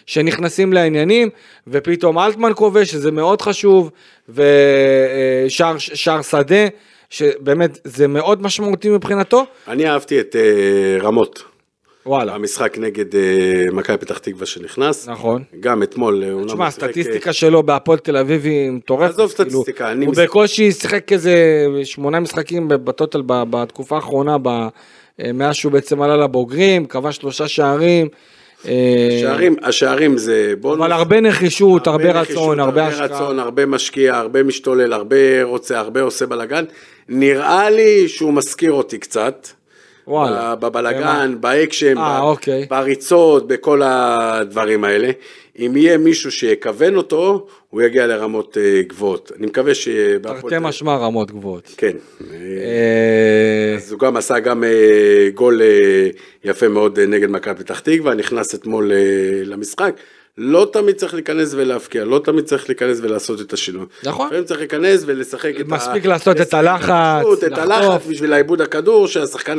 שנכנסים 0.06 0.72
לעניינים, 0.72 1.28
ופתאום 1.68 2.18
אלטמן 2.18 2.52
כובש, 2.54 2.90
שזה 2.90 3.10
מאוד 3.10 3.42
חשוב, 3.42 3.90
ושער 4.28 5.78
שער 5.78 6.22
שדה, 6.22 6.66
שבאמת 7.10 7.78
זה 7.84 8.08
מאוד 8.08 8.42
משמעותי 8.42 8.88
מבחינתו, 8.88 9.46
אני 9.68 9.90
אהבתי 9.90 10.20
את 10.20 10.36
אה, 10.36 11.02
רמות. 11.02 11.49
וואלה, 12.10 12.34
המשחק 12.34 12.78
נגד 12.78 13.14
אה, 13.16 13.20
מכבי 13.72 13.96
פתח 13.96 14.18
תקווה 14.18 14.46
שנכנס. 14.46 15.08
נכון. 15.08 15.42
גם 15.60 15.82
אתמול 15.82 16.24
אה, 16.24 16.32
הוא 16.32 16.46
תשמע, 16.46 16.58
לא 16.62 16.66
משחק, 16.68 16.82
הסטטיסטיקה 16.82 17.32
שלו 17.32 17.62
בהפועל 17.62 17.98
תל 17.98 18.16
אביב 18.16 18.44
היא 18.44 18.70
מטורפת. 18.70 19.10
עזוב 19.14 19.32
כאילו, 19.32 19.50
סטטיסטיקה, 19.50 19.92
אני 19.92 20.04
הוא 20.04 20.12
מס- 20.12 20.18
בקושי 20.18 20.72
שיחק 20.72 21.12
איזה 21.12 21.34
שמונה 21.84 22.20
משחקים 22.20 22.68
בטוטל 22.68 23.22
בתקופה 23.26 23.96
האחרונה, 23.96 24.36
ב- 24.42 24.48
אה, 24.48 24.68
מאז 25.34 25.54
שהוא 25.54 25.72
בעצם 25.72 26.02
עלה 26.02 26.16
לבוגרים, 26.16 26.86
כבש 26.86 27.16
שלושה 27.16 27.48
שערים. 27.48 28.08
אה, 28.68 29.08
השערים, 29.18 29.56
השערים 29.62 30.18
זה 30.18 30.54
בונוס. 30.60 30.78
אבל 30.80 30.92
הרבה 30.92 31.20
נחישות, 31.20 31.86
הרבה 31.86 32.12
נחישות, 32.20 32.36
רצון, 32.42 32.60
הרבה 32.60 32.86
השקעה. 32.86 33.04
רצון, 33.06 33.38
הרבה 33.38 33.66
משקיע, 33.66 34.16
הרבה 34.16 34.42
משתולל, 34.42 34.92
הרבה 34.92 35.16
רוצה, 35.42 35.78
הרבה 35.78 36.00
עושה 36.00 36.26
בלאגן. 36.26 36.64
נראה 37.08 37.70
לי 37.70 38.08
שהוא 38.08 38.32
מזכיר 38.34 38.72
אותי 38.72 38.98
קצת. 38.98 39.48
וואלה. 40.10 40.54
ב- 40.54 40.60
בבלאגן, 40.66 41.34
באקשן, 41.40 41.98
אה, 41.98 42.20
ב- 42.20 42.22
אוקיי. 42.22 42.66
בריצות, 42.70 43.48
בכל 43.48 43.82
הדברים 43.84 44.84
האלה. 44.84 45.10
אם 45.58 45.72
יהיה 45.76 45.98
מישהו 45.98 46.30
שיכוון 46.32 46.96
אותו, 46.96 47.46
הוא 47.70 47.82
יגיע 47.82 48.06
לרמות 48.06 48.56
אה, 48.60 48.82
גבוהות. 48.86 49.32
אני 49.38 49.46
מקווה. 49.46 49.72
בהפועל 50.20 50.40
תרתי 50.52 50.58
משמע 50.68 50.96
רמות 50.96 51.30
גבוהות. 51.30 51.74
כן. 51.76 51.96
אה, 52.32 53.74
אז 53.76 53.92
הוא 53.92 54.00
גם 54.00 54.16
עשה 54.16 54.38
גם 54.38 54.64
אה, 54.64 55.28
גול 55.34 55.62
אה, 55.62 56.08
יפה 56.44 56.68
מאוד 56.68 56.98
אה, 56.98 57.06
נגד 57.06 57.30
מכבי 57.30 57.64
פתח 57.64 57.80
תקווה, 57.80 58.14
נכנס 58.14 58.54
אתמול 58.54 58.92
אה, 58.92 58.96
למשחק. 59.44 59.94
לא 60.38 60.70
תמיד 60.72 60.96
צריך 60.96 61.14
להיכנס 61.14 61.54
ולהבקיע, 61.54 62.04
לא 62.04 62.20
תמיד 62.24 62.44
צריך 62.44 62.68
להיכנס 62.68 62.98
ולעשות 63.02 63.40
את 63.40 63.52
השינוי. 63.52 63.86
נכון. 64.04 64.26
לפעמים 64.26 64.44
צריך 64.44 64.60
להיכנס 64.60 65.02
ולשחק 65.06 65.52
את 65.60 65.66
מספיק 65.68 66.06
לעשות 66.06 66.40
את 66.40 66.54
הלחץ, 66.54 66.88
את. 67.46 67.58
הלחץ 67.58 68.06
בשביל 68.08 68.32
העיבוד 68.32 68.60
הכדור, 68.60 69.06
שהשחקן 69.08 69.58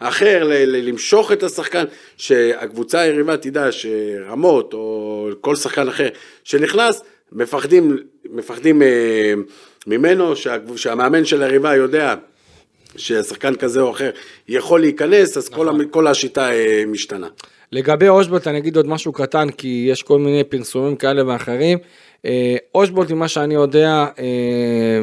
האחר, 0.00 0.42
למשוך 0.66 1.32
את 1.32 1.42
השחקן, 1.42 1.84
שהקבוצה 2.16 3.00
היריבה 3.00 3.36
תדע 3.36 3.68
שרמות 3.72 4.72
או 4.74 5.28
כל 5.40 5.56
שחקן 5.56 5.88
אחר 5.88 6.08
שנכנס, 6.44 7.02
מפחדים, 7.32 7.96
מפחדים 8.30 8.82
אה, 8.82 9.34
ממנו, 9.86 10.34
שהמאמן 10.76 11.24
של 11.24 11.42
היריבה 11.42 11.76
יודע 11.76 12.14
ששחקן 12.96 13.54
כזה 13.54 13.80
או 13.80 13.90
אחר 13.90 14.10
יכול 14.48 14.80
להיכנס, 14.80 15.36
אז 15.36 15.48
כל, 15.48 15.54
נכון. 15.64 15.80
המ- 15.80 15.88
כל 15.88 16.06
השיטה 16.06 16.52
אה, 16.52 16.84
משתנה. 16.86 17.26
לגבי 17.72 18.08
אושבולט 18.08 18.46
אני 18.48 18.58
אגיד 18.58 18.76
עוד 18.76 18.86
משהו 18.86 19.12
קטן 19.12 19.50
כי 19.50 19.86
יש 19.90 20.02
כל 20.02 20.18
מיני 20.18 20.44
פרסומים 20.44 20.96
כאלה 20.96 21.26
ואחרים. 21.26 21.78
אה, 22.24 22.56
אושבולט 22.74 23.10
ממה 23.10 23.28
שאני 23.28 23.54
יודע 23.54 24.06
אה, 24.18 25.00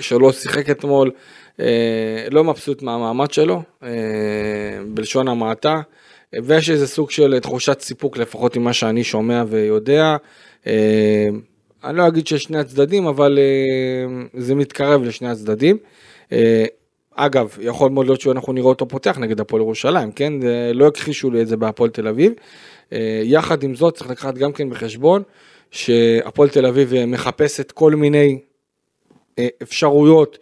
שלא 0.00 0.32
שיחק 0.32 0.70
אתמול 0.70 1.10
אה, 1.60 2.26
לא 2.30 2.44
מבסוט 2.44 2.82
מהמעמד 2.82 3.30
שלו 3.30 3.62
בלשון 4.86 5.28
המעטה 5.28 5.80
ויש 6.32 6.70
איזה 6.70 6.86
סוג 6.86 7.10
של 7.10 7.38
תחושת 7.38 7.80
סיפוק 7.80 8.16
לפחות 8.16 8.56
ממה 8.56 8.72
שאני 8.72 9.04
שומע 9.04 9.44
ויודע. 9.48 10.16
אני 11.84 11.96
לא 11.96 12.08
אגיד 12.08 12.26
ששני 12.26 12.58
הצדדים 12.58 13.06
אבל 13.06 13.38
זה 14.34 14.54
מתקרב 14.54 15.02
לשני 15.02 15.28
הצדדים. 15.30 15.76
אגב, 17.14 17.56
יכול 17.60 17.90
מאוד 17.90 18.06
להיות 18.06 18.20
שאנחנו 18.20 18.52
נראה 18.52 18.66
אותו 18.66 18.88
פותח 18.88 19.18
נגד 19.18 19.40
הפועל 19.40 19.62
ירושלים, 19.62 20.12
כן? 20.12 20.32
לא 20.74 20.86
הכחישו 20.86 21.30
לי 21.30 21.42
את 21.42 21.48
זה 21.48 21.56
בהפועל 21.56 21.90
תל 21.90 22.08
אביב. 22.08 22.32
אה, 22.92 23.20
יחד 23.24 23.62
עם 23.62 23.74
זאת, 23.74 23.94
צריך 23.94 24.10
לקחת 24.10 24.34
גם 24.34 24.52
כן 24.52 24.70
בחשבון 24.70 25.22
שהפועל 25.70 26.48
תל 26.48 26.66
אביב 26.66 26.94
אה, 26.94 27.06
מחפשת 27.06 27.72
כל 27.72 27.94
מיני 27.94 28.38
אה, 29.38 29.48
אפשרויות 29.62 30.38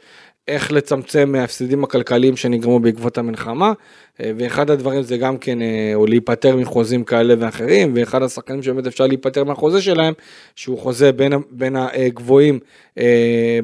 איך 0.48 0.72
לצמצם 0.72 1.32
מההפסדים 1.32 1.84
הכלכליים 1.84 2.36
שנגרמו 2.36 2.80
בעקבות 2.80 3.18
המלחמה, 3.18 3.72
ואחד 4.20 4.70
הדברים 4.70 5.02
זה 5.02 5.16
גם 5.16 5.38
כן, 5.38 5.58
או 5.94 6.06
להיפטר 6.06 6.56
מחוזים 6.56 7.04
כאלה 7.04 7.34
ואחרים, 7.38 7.92
ואחד 7.96 8.22
השחקנים 8.22 8.62
שבאמת 8.62 8.86
אפשר 8.86 9.06
להיפטר 9.06 9.44
מהחוזה 9.44 9.82
שלהם, 9.82 10.14
שהוא 10.54 10.78
חוזה 10.78 11.12
בין, 11.12 11.32
בין 11.50 11.76
הגבוהים 11.76 12.58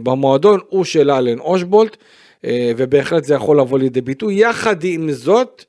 במועדון, 0.03 0.61
הוא 0.69 0.85
של 0.85 1.11
אלן 1.11 1.39
אושבולט, 1.39 1.97
ובהחלט 2.77 3.25
זה 3.25 3.35
יכול 3.35 3.61
לבוא 3.61 3.79
לידי 3.79 4.01
ביטוי. 4.01 4.35
יחד 4.35 4.85
עם 4.85 5.13
זאת, 5.13 5.65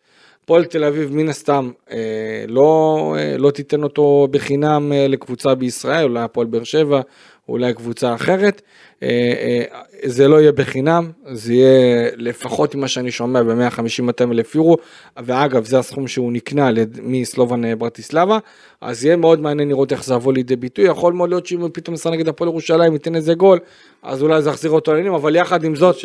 הפועל 0.45 0.65
תל 0.65 0.83
אביב 0.83 1.15
מן 1.15 1.29
הסתם 1.29 1.71
אה, 1.91 2.45
לא, 2.47 3.15
אה, 3.17 3.37
לא 3.37 3.51
תיתן 3.51 3.83
אותו 3.83 4.27
בחינם 4.31 4.91
אה, 4.93 5.07
לקבוצה 5.07 5.55
בישראל, 5.55 6.03
אולי 6.03 6.21
הפועל 6.21 6.47
באר 6.47 6.63
שבע, 6.63 7.01
אולי 7.49 7.73
קבוצה 7.73 8.15
אחרת. 8.15 8.61
אה, 9.03 9.09
אה, 9.09 9.81
זה 10.03 10.27
לא 10.27 10.41
יהיה 10.41 10.51
בחינם, 10.51 11.11
זה 11.31 11.53
יהיה 11.53 12.09
לפחות 12.15 12.75
ממה 12.75 12.87
שאני 12.87 13.11
שומע 13.11 13.43
ב-150-200 13.43 14.31
אלף 14.31 14.55
יורו, 14.55 14.77
ואגב 15.17 15.65
זה 15.65 15.79
הסכום 15.79 16.07
שהוא 16.07 16.31
נקנה 16.31 16.69
מסלובן 17.03 17.65
אה, 17.65 17.75
ברטיסלבה, 17.75 18.37
אז 18.81 19.05
יהיה 19.05 19.15
מאוד 19.15 19.39
מעניין 19.41 19.69
לראות 19.69 19.91
איך 19.91 20.03
זה 20.03 20.13
יבוא 20.13 20.33
לידי 20.33 20.55
ביטוי, 20.55 20.85
יכול 20.85 21.13
מאוד 21.13 21.29
להיות 21.29 21.45
שאם 21.45 21.61
הוא 21.61 21.69
פתאום 21.73 21.93
נסע 21.93 22.09
נגד 22.09 22.27
הפועל 22.27 22.49
ירושלים 22.49 22.93
ייתן 22.93 23.15
איזה 23.15 23.33
גול, 23.33 23.59
אז 24.03 24.21
אולי 24.21 24.41
זה 24.41 24.49
יחזיר 24.49 24.71
אותו 24.71 24.91
לעניינים, 24.91 25.13
אבל 25.13 25.35
יחד 25.35 25.63
עם 25.63 25.75
זאת. 25.75 25.95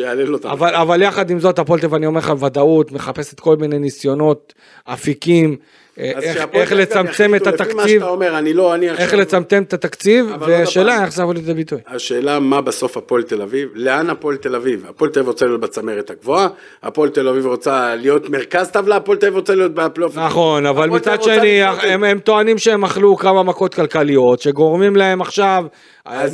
אבל, 0.44 0.74
אבל 0.74 1.02
יחד 1.02 1.30
עם 1.30 1.40
זאת 1.40 1.58
הפועל 1.58 1.80
תל 1.80 1.86
אביב 1.86 1.94
אני 1.94 2.06
אומר 2.06 2.18
לך 2.18 2.30
בוודאות 2.30 2.92
מחפשת 2.92 3.40
כל 3.40 3.56
מיני 3.56 3.78
ניסיונות 3.78 4.54
אפיקים 4.84 5.56
איך, 5.98 6.34
שהפועל 6.34 6.62
איך 6.62 6.72
לצמצם 6.72 7.34
את 7.34 7.40
יחליטו, 7.40 7.64
לפי 7.64 7.74
מה 7.74 7.82
התקציב 7.82 8.00
שאתה 8.00 8.10
אומר, 8.10 8.38
אני 8.38 8.52
לא, 8.52 8.74
אני 8.74 8.90
איך. 8.90 9.14
לצמצם 9.14 9.62
את 9.62 9.72
התקציב 9.72 10.26
פעם. 10.40 10.50
איך 10.50 11.12
זה 11.12 11.22
יבוא 11.22 11.34
לידי 11.34 11.54
ביטוי. 11.54 11.78
השאלה 11.86 12.38
מה 12.38 12.60
בסוף 12.60 12.96
הפועל 12.96 13.22
תל 13.22 13.42
אביב, 13.42 13.68
לאן 13.74 14.10
הפועל 14.10 14.36
תל 14.36 14.54
אביב? 14.54 14.86
הפועל 14.88 15.10
תל 15.10 15.20
אביב 15.20 15.28
רוצה 15.28 15.46
להיות 15.46 15.60
בצמרת 15.60 16.10
הגבוהה, 16.10 16.48
הפועל 16.82 17.10
תל 17.10 17.28
אביב 17.28 17.46
רוצה 17.46 17.94
להיות 17.96 18.30
מרכז 18.30 18.70
טבלה, 18.70 18.96
הפועל 18.96 19.18
תל 19.18 19.26
אביב 19.26 19.36
רוצה 19.38 19.54
להיות 19.54 19.74
בפלייאוף. 19.74 20.18
נכון, 20.18 20.66
אבל 20.66 20.88
מצד 20.88 21.22
שני, 21.22 21.62
הם, 21.64 22.04
הם 22.04 22.18
טוענים 22.18 22.58
שהם 22.58 22.84
אכלו 22.84 23.16
כמה 23.16 23.42
מכות 23.42 23.74
כלכליות, 23.74 24.40
שגורמים 24.40 24.96
להם 24.96 25.20
עכשיו, 25.20 25.64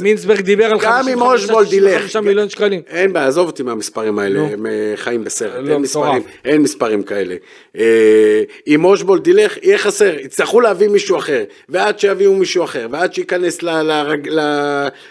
מינסברג 0.00 0.40
דיבר 0.40 0.64
על 0.64 0.78
גם 0.82 1.08
אם 1.08 1.22
אושבולד 1.22 1.72
ילך, 1.72 2.00
55 2.00 2.16
מיליון 2.16 2.48
שקלים. 2.48 2.82
אין 2.88 3.12
בעיה, 3.12 3.26
עזוב 3.26 3.46
אותי 3.46 3.62
מהמספרים 3.62 4.18
האלה. 4.18 4.40
הם 4.40 4.66
אה, 4.66 4.92
חיים 4.96 5.24
בסרט, 5.24 5.64
לא, 5.64 5.72
אין. 5.72 5.82
מספרים, 5.82 6.22
אין 6.44 6.62
מספרים 6.62 7.02
כאלה. 7.02 7.34
אה, 7.78 8.42
אם 8.66 8.84
אושבולד 8.84 9.26
ילך, 9.26 9.56
יהיה 9.62 9.78
חסר, 9.78 10.14
יצטרכו 10.18 10.60
להביא 10.60 10.88
מישהו 10.88 11.18
אחר, 11.18 11.44
ועד 11.68 11.98
שיביאו 11.98 12.34
מישהו 12.34 12.64
אחר, 12.64 12.86
ועד 12.90 13.14
שייכנס 13.14 13.58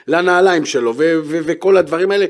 לנעליים 0.08 0.66
שלו, 0.66 0.94
וכל 1.28 1.78
הדברים 1.78 2.12
האלה. 2.12 2.26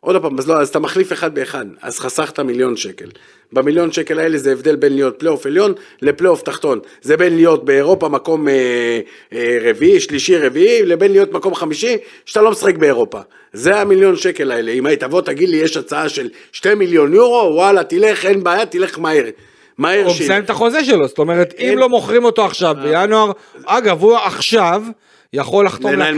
עוד 0.00 0.22
פעם, 0.22 0.38
אז 0.38 0.48
לא, 0.48 0.60
אז 0.60 0.68
אתה 0.68 0.78
מחליף 0.78 1.12
אחד 1.12 1.34
באחד, 1.34 1.66
אז 1.82 1.98
חסכת 1.98 2.40
מיליון 2.40 2.76
שקל. 2.76 3.08
במיליון 3.52 3.92
שקל 3.92 4.18
האלה 4.18 4.38
זה 4.38 4.52
הבדל 4.52 4.76
בין 4.76 4.94
להיות 4.94 5.18
פלייאוף 5.18 5.46
עליון 5.46 5.72
לפלייאוף 6.02 6.42
תחתון. 6.42 6.78
זה 7.02 7.16
בין 7.16 7.36
להיות 7.36 7.64
באירופה 7.64 8.08
מקום 8.08 8.48
אה, 8.48 9.00
אה, 9.32 9.58
רביעי, 9.62 10.00
שלישי, 10.00 10.36
רביעי, 10.36 10.82
לבין 10.86 11.12
להיות 11.12 11.32
מקום 11.32 11.54
חמישי, 11.54 11.96
שאתה 12.26 12.42
לא 12.42 12.50
משחק 12.50 12.76
באירופה. 12.76 13.20
זה 13.52 13.76
המיליון 13.76 14.16
שקל 14.16 14.50
האלה. 14.52 14.72
אם 14.72 14.86
היית 14.86 15.00
תבוא 15.00 15.20
תגיד 15.22 15.48
לי, 15.48 15.56
יש 15.56 15.76
הצעה 15.76 16.08
של 16.08 16.28
שתי 16.52 16.74
מיליון 16.74 17.14
יורו, 17.14 17.54
וואלה, 17.54 17.84
תלך, 17.84 18.26
אין 18.26 18.44
בעיה, 18.44 18.66
תלך 18.66 18.98
מהר. 18.98 19.24
מהר 19.78 20.04
הוא 20.04 20.12
שיל. 20.14 20.24
מסיים 20.26 20.44
את 20.44 20.50
החוזה 20.50 20.84
שלו, 20.84 21.08
זאת 21.08 21.18
אומרת, 21.18 21.54
אם 21.58 21.68
אין- 21.68 21.78
לא 21.78 21.88
מוכרים 21.88 22.24
אותו 22.24 22.44
עכשיו 22.44 22.74
בינואר, 22.82 23.32
אגב, 23.66 24.00
הוא 24.02 24.16
עכשיו 24.16 24.82
יכול 25.32 25.66
לחתום 25.66 25.92
לקיץ, 25.92 26.16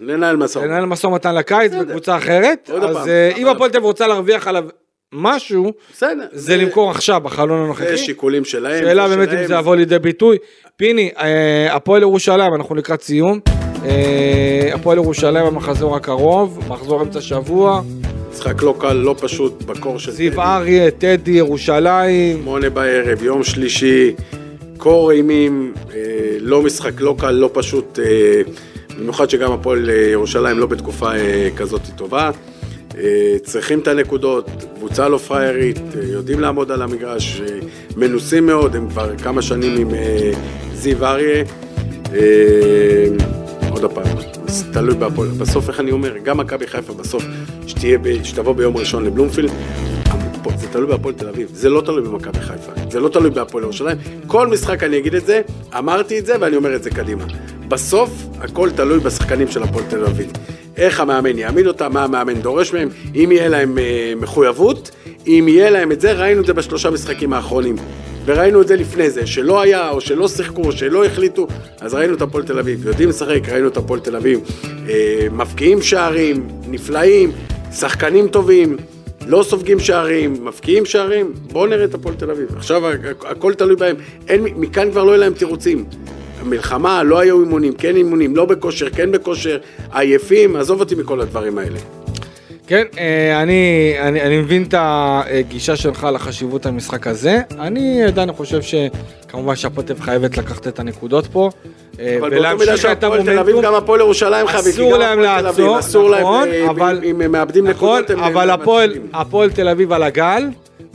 לנהל 0.00 0.36
משא 0.36 0.58
ומתן. 0.58 0.68
לנהל 0.68 0.86
משא 0.86 1.06
ומתן 1.06 1.34
לקיץ 1.34 1.72
בקבוצה 1.72 2.16
אחרת, 2.16 2.70
אז 2.82 3.08
אה, 3.08 3.32
אם 3.36 3.46
הפועל 3.46 3.70
תל 3.70 3.76
אביב 3.76 3.86
רוצה 3.86 4.06
להרוויח 4.06 4.48
עליו 4.48 4.64
משהו, 5.12 5.72
בסדר. 5.92 6.26
זה 6.32 6.56
למכור 6.56 6.90
עכשיו 6.90 7.20
בחלון 7.20 7.58
זה 7.58 7.64
הנוכחי. 7.64 7.98
שיקולים 7.98 8.44
שלהם. 8.44 8.84
שאלה 8.84 9.08
זה 9.08 9.16
באמת 9.16 9.28
אם. 9.28 9.46
זה 9.46 9.54
יבוא 9.54 9.76
לידי 9.76 9.98
ביטוי. 9.98 10.36
פיני, 10.76 11.10
אה, 11.18 11.74
הפועל 11.74 12.02
ירושלים, 12.02 12.54
אנחנו 12.54 12.74
לקראת 12.74 13.02
סיום. 13.02 13.40
אה, 13.84 14.70
הפועל 14.74 14.98
ירושלים 14.98 15.46
במחזור 15.46 15.96
הקרוב, 15.96 16.64
מחזור 16.68 17.02
אמצע 17.02 17.20
שבוע, 17.20 17.82
משחק 18.32 18.62
לא 18.62 18.74
קל, 18.78 18.92
לא 18.92 19.14
פשוט, 19.18 19.62
בקור 19.62 19.98
של 19.98 20.10
זיו. 20.10 20.42
אריה, 20.42 20.90
טדי, 20.90 21.30
ירושלים. 21.30 22.38
שמונה 22.42 22.70
בערב, 22.70 23.22
יום 23.22 23.44
שלישי, 23.44 24.14
קור 24.80 25.10
אימים, 25.10 25.72
אה, 25.94 26.36
לא 26.40 26.62
משחק 26.62 27.00
לא 27.00 27.14
קל, 27.18 27.30
לא 27.30 27.50
פשוט, 27.52 27.98
אה, 27.98 28.42
במיוחד 28.98 29.30
שגם 29.30 29.52
הפועל 29.52 29.90
אה, 29.90 29.94
ירושלים 29.94 30.58
לא 30.58 30.66
בתקופה 30.66 31.10
כזאת 31.56 31.80
טובה. 31.96 32.30
צריכים 33.42 33.78
את 33.78 33.88
הנקודות, 33.88 34.50
קבוצה 34.74 35.08
לא 35.08 35.18
פריירית, 35.18 35.80
יודעים 36.02 36.40
לעמוד 36.40 36.70
על 36.70 36.82
המגרש, 36.82 37.42
מנוסים 37.96 38.46
מאוד, 38.46 38.76
הם 38.76 38.88
כבר 38.88 39.16
כמה 39.16 39.42
שנים 39.42 39.76
עם 39.76 39.90
זיו 40.74 41.06
אריה. 41.06 41.44
עוד 43.70 43.84
פעם, 43.94 44.04
זה 44.46 44.72
תלוי 44.72 44.94
בהפועל, 44.94 45.28
בסוף 45.28 45.68
איך 45.68 45.80
אני 45.80 45.90
אומר, 45.90 46.18
גם 46.18 46.38
מכבי 46.38 46.66
חיפה 46.66 46.92
בסוף, 46.92 47.24
שתבוא 48.24 48.54
ביום 48.54 48.76
ראשון 48.76 49.04
לבלומפילד, 49.04 49.50
זה 50.56 50.66
תלוי 50.72 50.86
בהפועל 50.86 51.14
תל 51.14 51.28
אביב, 51.28 51.48
זה 51.52 51.70
לא 51.70 51.80
תלוי 51.80 52.02
במכבי 52.02 52.40
חיפה, 52.40 52.72
זה 52.90 53.00
לא 53.00 53.08
תלוי 53.08 53.30
בהפועל 53.30 53.64
ירושלים, 53.64 53.96
כל 54.26 54.46
משחק 54.46 54.82
אני 54.82 54.98
אגיד 54.98 55.14
את 55.14 55.26
זה, 55.26 55.40
אמרתי 55.78 56.18
את 56.18 56.26
זה 56.26 56.34
ואני 56.40 56.56
אומר 56.56 56.76
את 56.76 56.82
זה 56.82 56.90
קדימה. 56.90 57.24
בסוף 57.68 58.10
הכל 58.40 58.70
תלוי 58.70 58.98
בשחקנים 58.98 59.48
של 59.48 59.62
הפועל 59.62 59.84
תל 59.88 60.04
אביב. 60.04 60.32
איך 60.76 61.00
המאמן 61.00 61.38
יעמיד 61.38 61.66
אותם, 61.66 61.92
מה 61.92 62.04
המאמן 62.04 62.34
דורש 62.34 62.72
מהם, 62.72 62.88
אם 63.14 63.28
יהיה 63.32 63.48
להם 63.48 63.78
אה, 63.78 64.12
מחויבות, 64.16 64.90
אם 65.26 65.44
יהיה 65.48 65.70
להם 65.70 65.92
את 65.92 66.00
זה, 66.00 66.12
ראינו 66.12 66.40
את 66.40 66.46
זה 66.46 66.52
בשלושה 66.52 66.90
משחקים 66.90 67.32
האחרונים. 67.32 67.76
וראינו 68.24 68.62
את 68.62 68.68
זה 68.68 68.76
לפני 68.76 69.10
זה, 69.10 69.26
שלא 69.26 69.60
היה, 69.60 69.90
או 69.90 70.00
שלא 70.00 70.28
שיחקו, 70.28 70.62
או 70.62 70.72
שלא 70.72 71.04
החליטו, 71.04 71.46
אז 71.80 71.94
ראינו 71.94 72.14
את 72.14 72.22
הפועל 72.22 72.44
תל 72.44 72.58
אביב, 72.58 72.86
יודעים 72.86 73.08
לשחק, 73.08 73.48
ראינו 73.48 73.68
את 73.68 73.76
הפועל 73.76 74.00
תל 74.00 74.16
אביב, 74.16 74.40
אה, 74.88 75.26
מבקיעים 75.32 75.82
שערים, 75.82 76.48
נפלאים, 76.68 77.32
שחקנים 77.72 78.28
טובים, 78.28 78.76
לא 79.30 79.42
סופגים 79.42 79.80
שערים, 79.80 80.44
מבקיעים 80.44 80.84
שערים, 80.84 81.32
בואו 81.52 81.66
נראה 81.66 81.84
את 81.84 81.94
הפועל 81.94 82.14
תל 82.14 82.30
אביב. 82.30 82.48
עכשיו 82.56 82.82
הכ- 82.92 82.94
הכל 83.26 83.54
תלוי 83.54 83.76
בהם, 83.76 83.96
אין, 84.28 84.44
מכאן 84.56 84.90
כבר 84.90 85.04
לא 85.04 85.10
יהיה 85.10 85.18
להם 85.18 85.32
תירוצים. 85.34 85.84
המלחמה, 86.40 87.02
לא 87.02 87.18
היו 87.18 87.40
אימונים, 87.40 87.72
כן 87.72 87.96
אימונים, 87.96 88.36
לא 88.36 88.44
בכושר, 88.44 88.90
כן 88.90 89.12
בכושר, 89.12 89.58
עייפים, 89.92 90.56
עזוב 90.56 90.80
אותי 90.80 90.94
מכל 90.94 91.20
הדברים 91.20 91.58
האלה. 91.58 91.78
כן, 92.70 92.84
אה, 92.98 93.42
אני, 93.42 93.94
אני, 94.00 94.22
אני 94.22 94.38
מבין 94.38 94.62
את 94.62 94.74
הגישה 94.78 95.76
שלך 95.76 96.08
לחשיבות 96.14 96.66
המשחק 96.66 97.06
הזה. 97.06 97.40
אני 97.58 98.04
עדיין 98.04 98.32
חושב 98.32 98.60
שכמובן 98.62 99.56
אביב 99.56 100.00
חייבת 100.00 100.38
לקחת 100.38 100.66
את 100.68 100.78
הנקודות 100.78 101.26
פה. 101.26 101.50
אה, 102.00 102.16
אבל 102.20 102.30
באותה 102.30 102.54
מידה 102.54 102.76
שהפועל 102.76 103.22
תל 103.24 103.38
אביב, 103.38 103.56
גם 103.62 103.74
הפועל 103.74 104.00
ירושלים 104.00 104.46
חייבת, 104.46 104.64
כי 104.64 104.70
אסור 104.70 104.96
להם 104.96 105.20
לעצור, 105.20 105.78
אסור 105.78 106.10
להם, 106.10 106.20
נכון, 106.22 106.48
אה, 106.48 106.70
אבל- 106.70 107.00
אם 107.04 107.20
הם 107.20 107.32
מאבדים 107.32 107.66
נכון, 107.66 108.00
נקודות, 108.00 108.10
הם 108.10 108.24
אבל 108.24 108.50
הם 108.50 108.60
הפועל, 109.12 109.50
תל 109.50 109.68
אביב 109.68 109.92
על 109.92 110.02
הגל, 110.02 110.48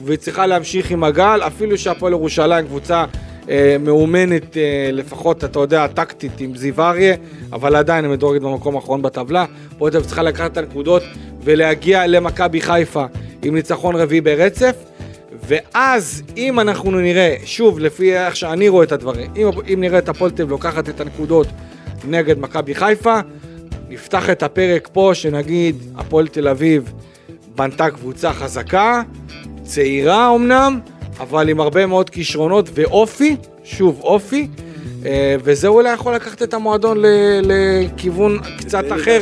והיא 0.05 0.17
צריכה 0.17 0.45
להמשיך 0.45 0.91
עם 0.91 1.03
הגל, 1.03 1.39
אפילו 1.47 1.77
שהפועל 1.77 2.13
ירושלים 2.13 2.65
קבוצה 2.65 3.05
אה, 3.49 3.75
מאומנת 3.79 4.57
אה, 4.57 4.89
לפחות, 4.93 5.43
אתה 5.43 5.59
יודע, 5.59 5.87
טקטית 5.87 6.41
עם 6.41 6.55
זיו 6.55 6.81
אריה, 6.81 7.15
אבל 7.53 7.75
עדיין 7.75 8.05
היא 8.05 8.11
מדורגת 8.11 8.41
במקום 8.41 8.75
האחרון 8.75 9.01
בטבלה. 9.01 9.45
תל 9.91 9.97
אביב 9.97 10.07
צריכה 10.07 10.23
לקחת 10.23 10.51
את 10.51 10.57
הנקודות 10.57 11.03
ולהגיע 11.45 12.07
למכבי 12.07 12.61
חיפה 12.61 13.05
עם 13.41 13.55
ניצחון 13.55 13.95
רביעי 13.95 14.21
ברצף. 14.21 14.75
ואז 15.47 16.23
אם 16.37 16.59
אנחנו 16.59 16.91
נראה, 16.91 17.35
שוב, 17.45 17.79
לפי 17.79 18.17
איך 18.17 18.35
שאני 18.35 18.69
רואה 18.69 18.83
את 18.83 18.91
הדברים, 18.91 19.31
אם, 19.35 19.49
אם 19.73 19.81
נראה 19.81 19.99
את 19.99 20.09
אביב 20.09 20.49
לוקחת 20.49 20.89
את 20.89 21.01
הנקודות 21.01 21.47
נגד 22.07 22.39
מכבי 22.39 22.75
חיפה, 22.75 23.19
נפתח 23.89 24.29
את 24.29 24.43
הפרק 24.43 24.89
פה 24.93 25.11
שנגיד 25.13 25.75
הפועל 25.95 26.27
תל 26.27 26.47
אביב 26.47 26.93
בנתה 27.55 27.89
קבוצה 27.89 28.33
חזקה, 28.33 29.01
צעירה 29.63 30.35
אמנם, 30.35 30.79
אבל 31.19 31.49
עם 31.49 31.59
הרבה 31.59 31.85
מאוד 31.85 32.09
כישרונות 32.09 32.69
ואופי, 32.73 33.35
שוב 33.63 33.99
אופי, 34.01 34.47
וזה 35.43 35.67
אולי 35.67 35.93
יכול 35.93 36.15
לקחת 36.15 36.43
את 36.43 36.53
המועדון 36.53 36.97
לכיוון 37.41 38.39
קצת 38.57 38.85
אחר. 38.91 39.21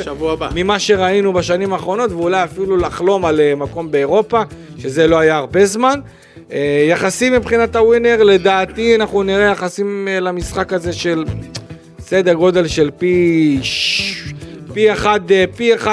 ממה 0.55 0.79
שראינו 0.79 1.33
בשנים 1.33 1.73
האחרונות, 1.73 2.11
ואולי 2.11 2.43
אפילו 2.43 2.77
לחלום 2.77 3.25
על 3.25 3.39
אה, 3.39 3.55
מקום 3.55 3.91
באירופה, 3.91 4.41
שזה 4.77 5.07
לא 5.07 5.19
היה 5.19 5.37
הרבה 5.37 5.65
זמן. 5.65 5.99
אה, 6.51 6.85
יחסים 6.89 7.33
מבחינת 7.33 7.75
הווינר, 7.75 8.23
לדעתי 8.23 8.95
אנחנו 8.95 9.23
נראה 9.23 9.51
יחסים 9.51 10.07
אה, 10.07 10.19
למשחק 10.19 10.73
הזה 10.73 10.93
של 10.93 11.25
סדר 11.99 12.33
גודל 12.33 12.67
של 12.67 12.89
פי... 12.97 13.59
אה, 15.31 15.43
פי 15.55 15.75
1.90 15.75 15.87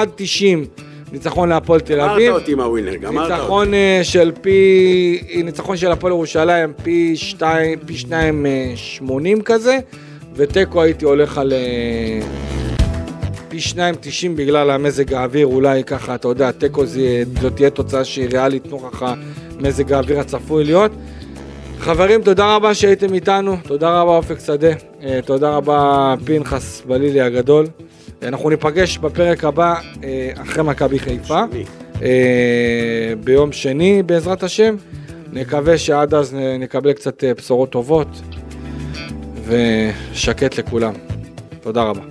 ניצחון 1.11 1.49
להפועל 1.49 1.79
תל 1.79 1.97
גמרת 1.97 2.11
אביב. 2.11 2.33
אותי 2.33 2.51
עם 2.51 2.59
הווינר, 2.59 2.95
גמרת 2.95 3.23
אותי. 3.23 3.41
ניצחון 3.41 3.73
אה, 3.73 3.99
של 4.03 4.31
פי... 4.41 5.41
ניצחון 5.43 5.77
של 5.77 5.91
הפועל 5.91 6.13
ירושלים 6.13 6.73
פי 6.83 7.17
שתיים, 7.17 7.79
פי 7.85 7.93
שניים 7.93 8.45
אה, 8.45 8.71
שמונים 8.75 9.41
כזה, 9.41 9.79
ותיקו 10.35 10.81
הייתי 10.81 11.05
הולך 11.05 11.37
על 11.37 11.53
אה, 11.53 12.19
פי 13.49 13.59
שניים 13.59 13.95
תשעים 13.99 14.35
בגלל 14.35 14.69
המזג 14.69 15.13
האוויר, 15.13 15.47
אולי 15.47 15.83
ככה, 15.83 16.15
אתה 16.15 16.27
יודע, 16.27 16.51
תיקו 16.51 16.85
זאת 17.41 17.55
תהיה 17.55 17.69
תוצאה 17.69 18.03
שהיא 18.03 18.27
ריאלית 18.31 18.67
נוכח 18.67 19.03
המזג 19.03 19.93
האוויר 19.93 20.19
הצפוי 20.19 20.63
להיות. 20.63 20.91
חברים, 21.79 22.21
תודה 22.21 22.55
רבה 22.55 22.73
שהייתם 22.73 23.13
איתנו, 23.13 23.57
תודה 23.63 24.01
רבה 24.01 24.11
אופק 24.11 24.39
שדה, 24.39 24.71
אה, 25.03 25.19
תודה 25.25 25.49
רבה 25.49 26.13
פנחס 26.25 26.81
בלילי 26.87 27.21
הגדול. 27.21 27.65
אנחנו 28.23 28.49
ניפגש 28.49 28.97
בפרק 28.97 29.43
הבא 29.43 29.73
אה, 30.03 30.29
אחרי 30.41 30.63
מכבי 30.63 30.99
חיפה. 30.99 31.43
אה, 32.01 33.13
ביום 33.23 33.51
שני 33.51 34.03
בעזרת 34.03 34.43
השם. 34.43 34.75
נקווה 35.33 35.77
שעד 35.77 36.13
אז 36.13 36.33
נ- 36.33 36.59
נקבל 36.63 36.93
קצת 36.93 37.23
אה, 37.23 37.33
בשורות 37.33 37.69
טובות 37.69 38.07
ושקט 39.45 40.57
לכולם. 40.59 40.93
תודה 41.61 41.83
רבה. 41.83 42.10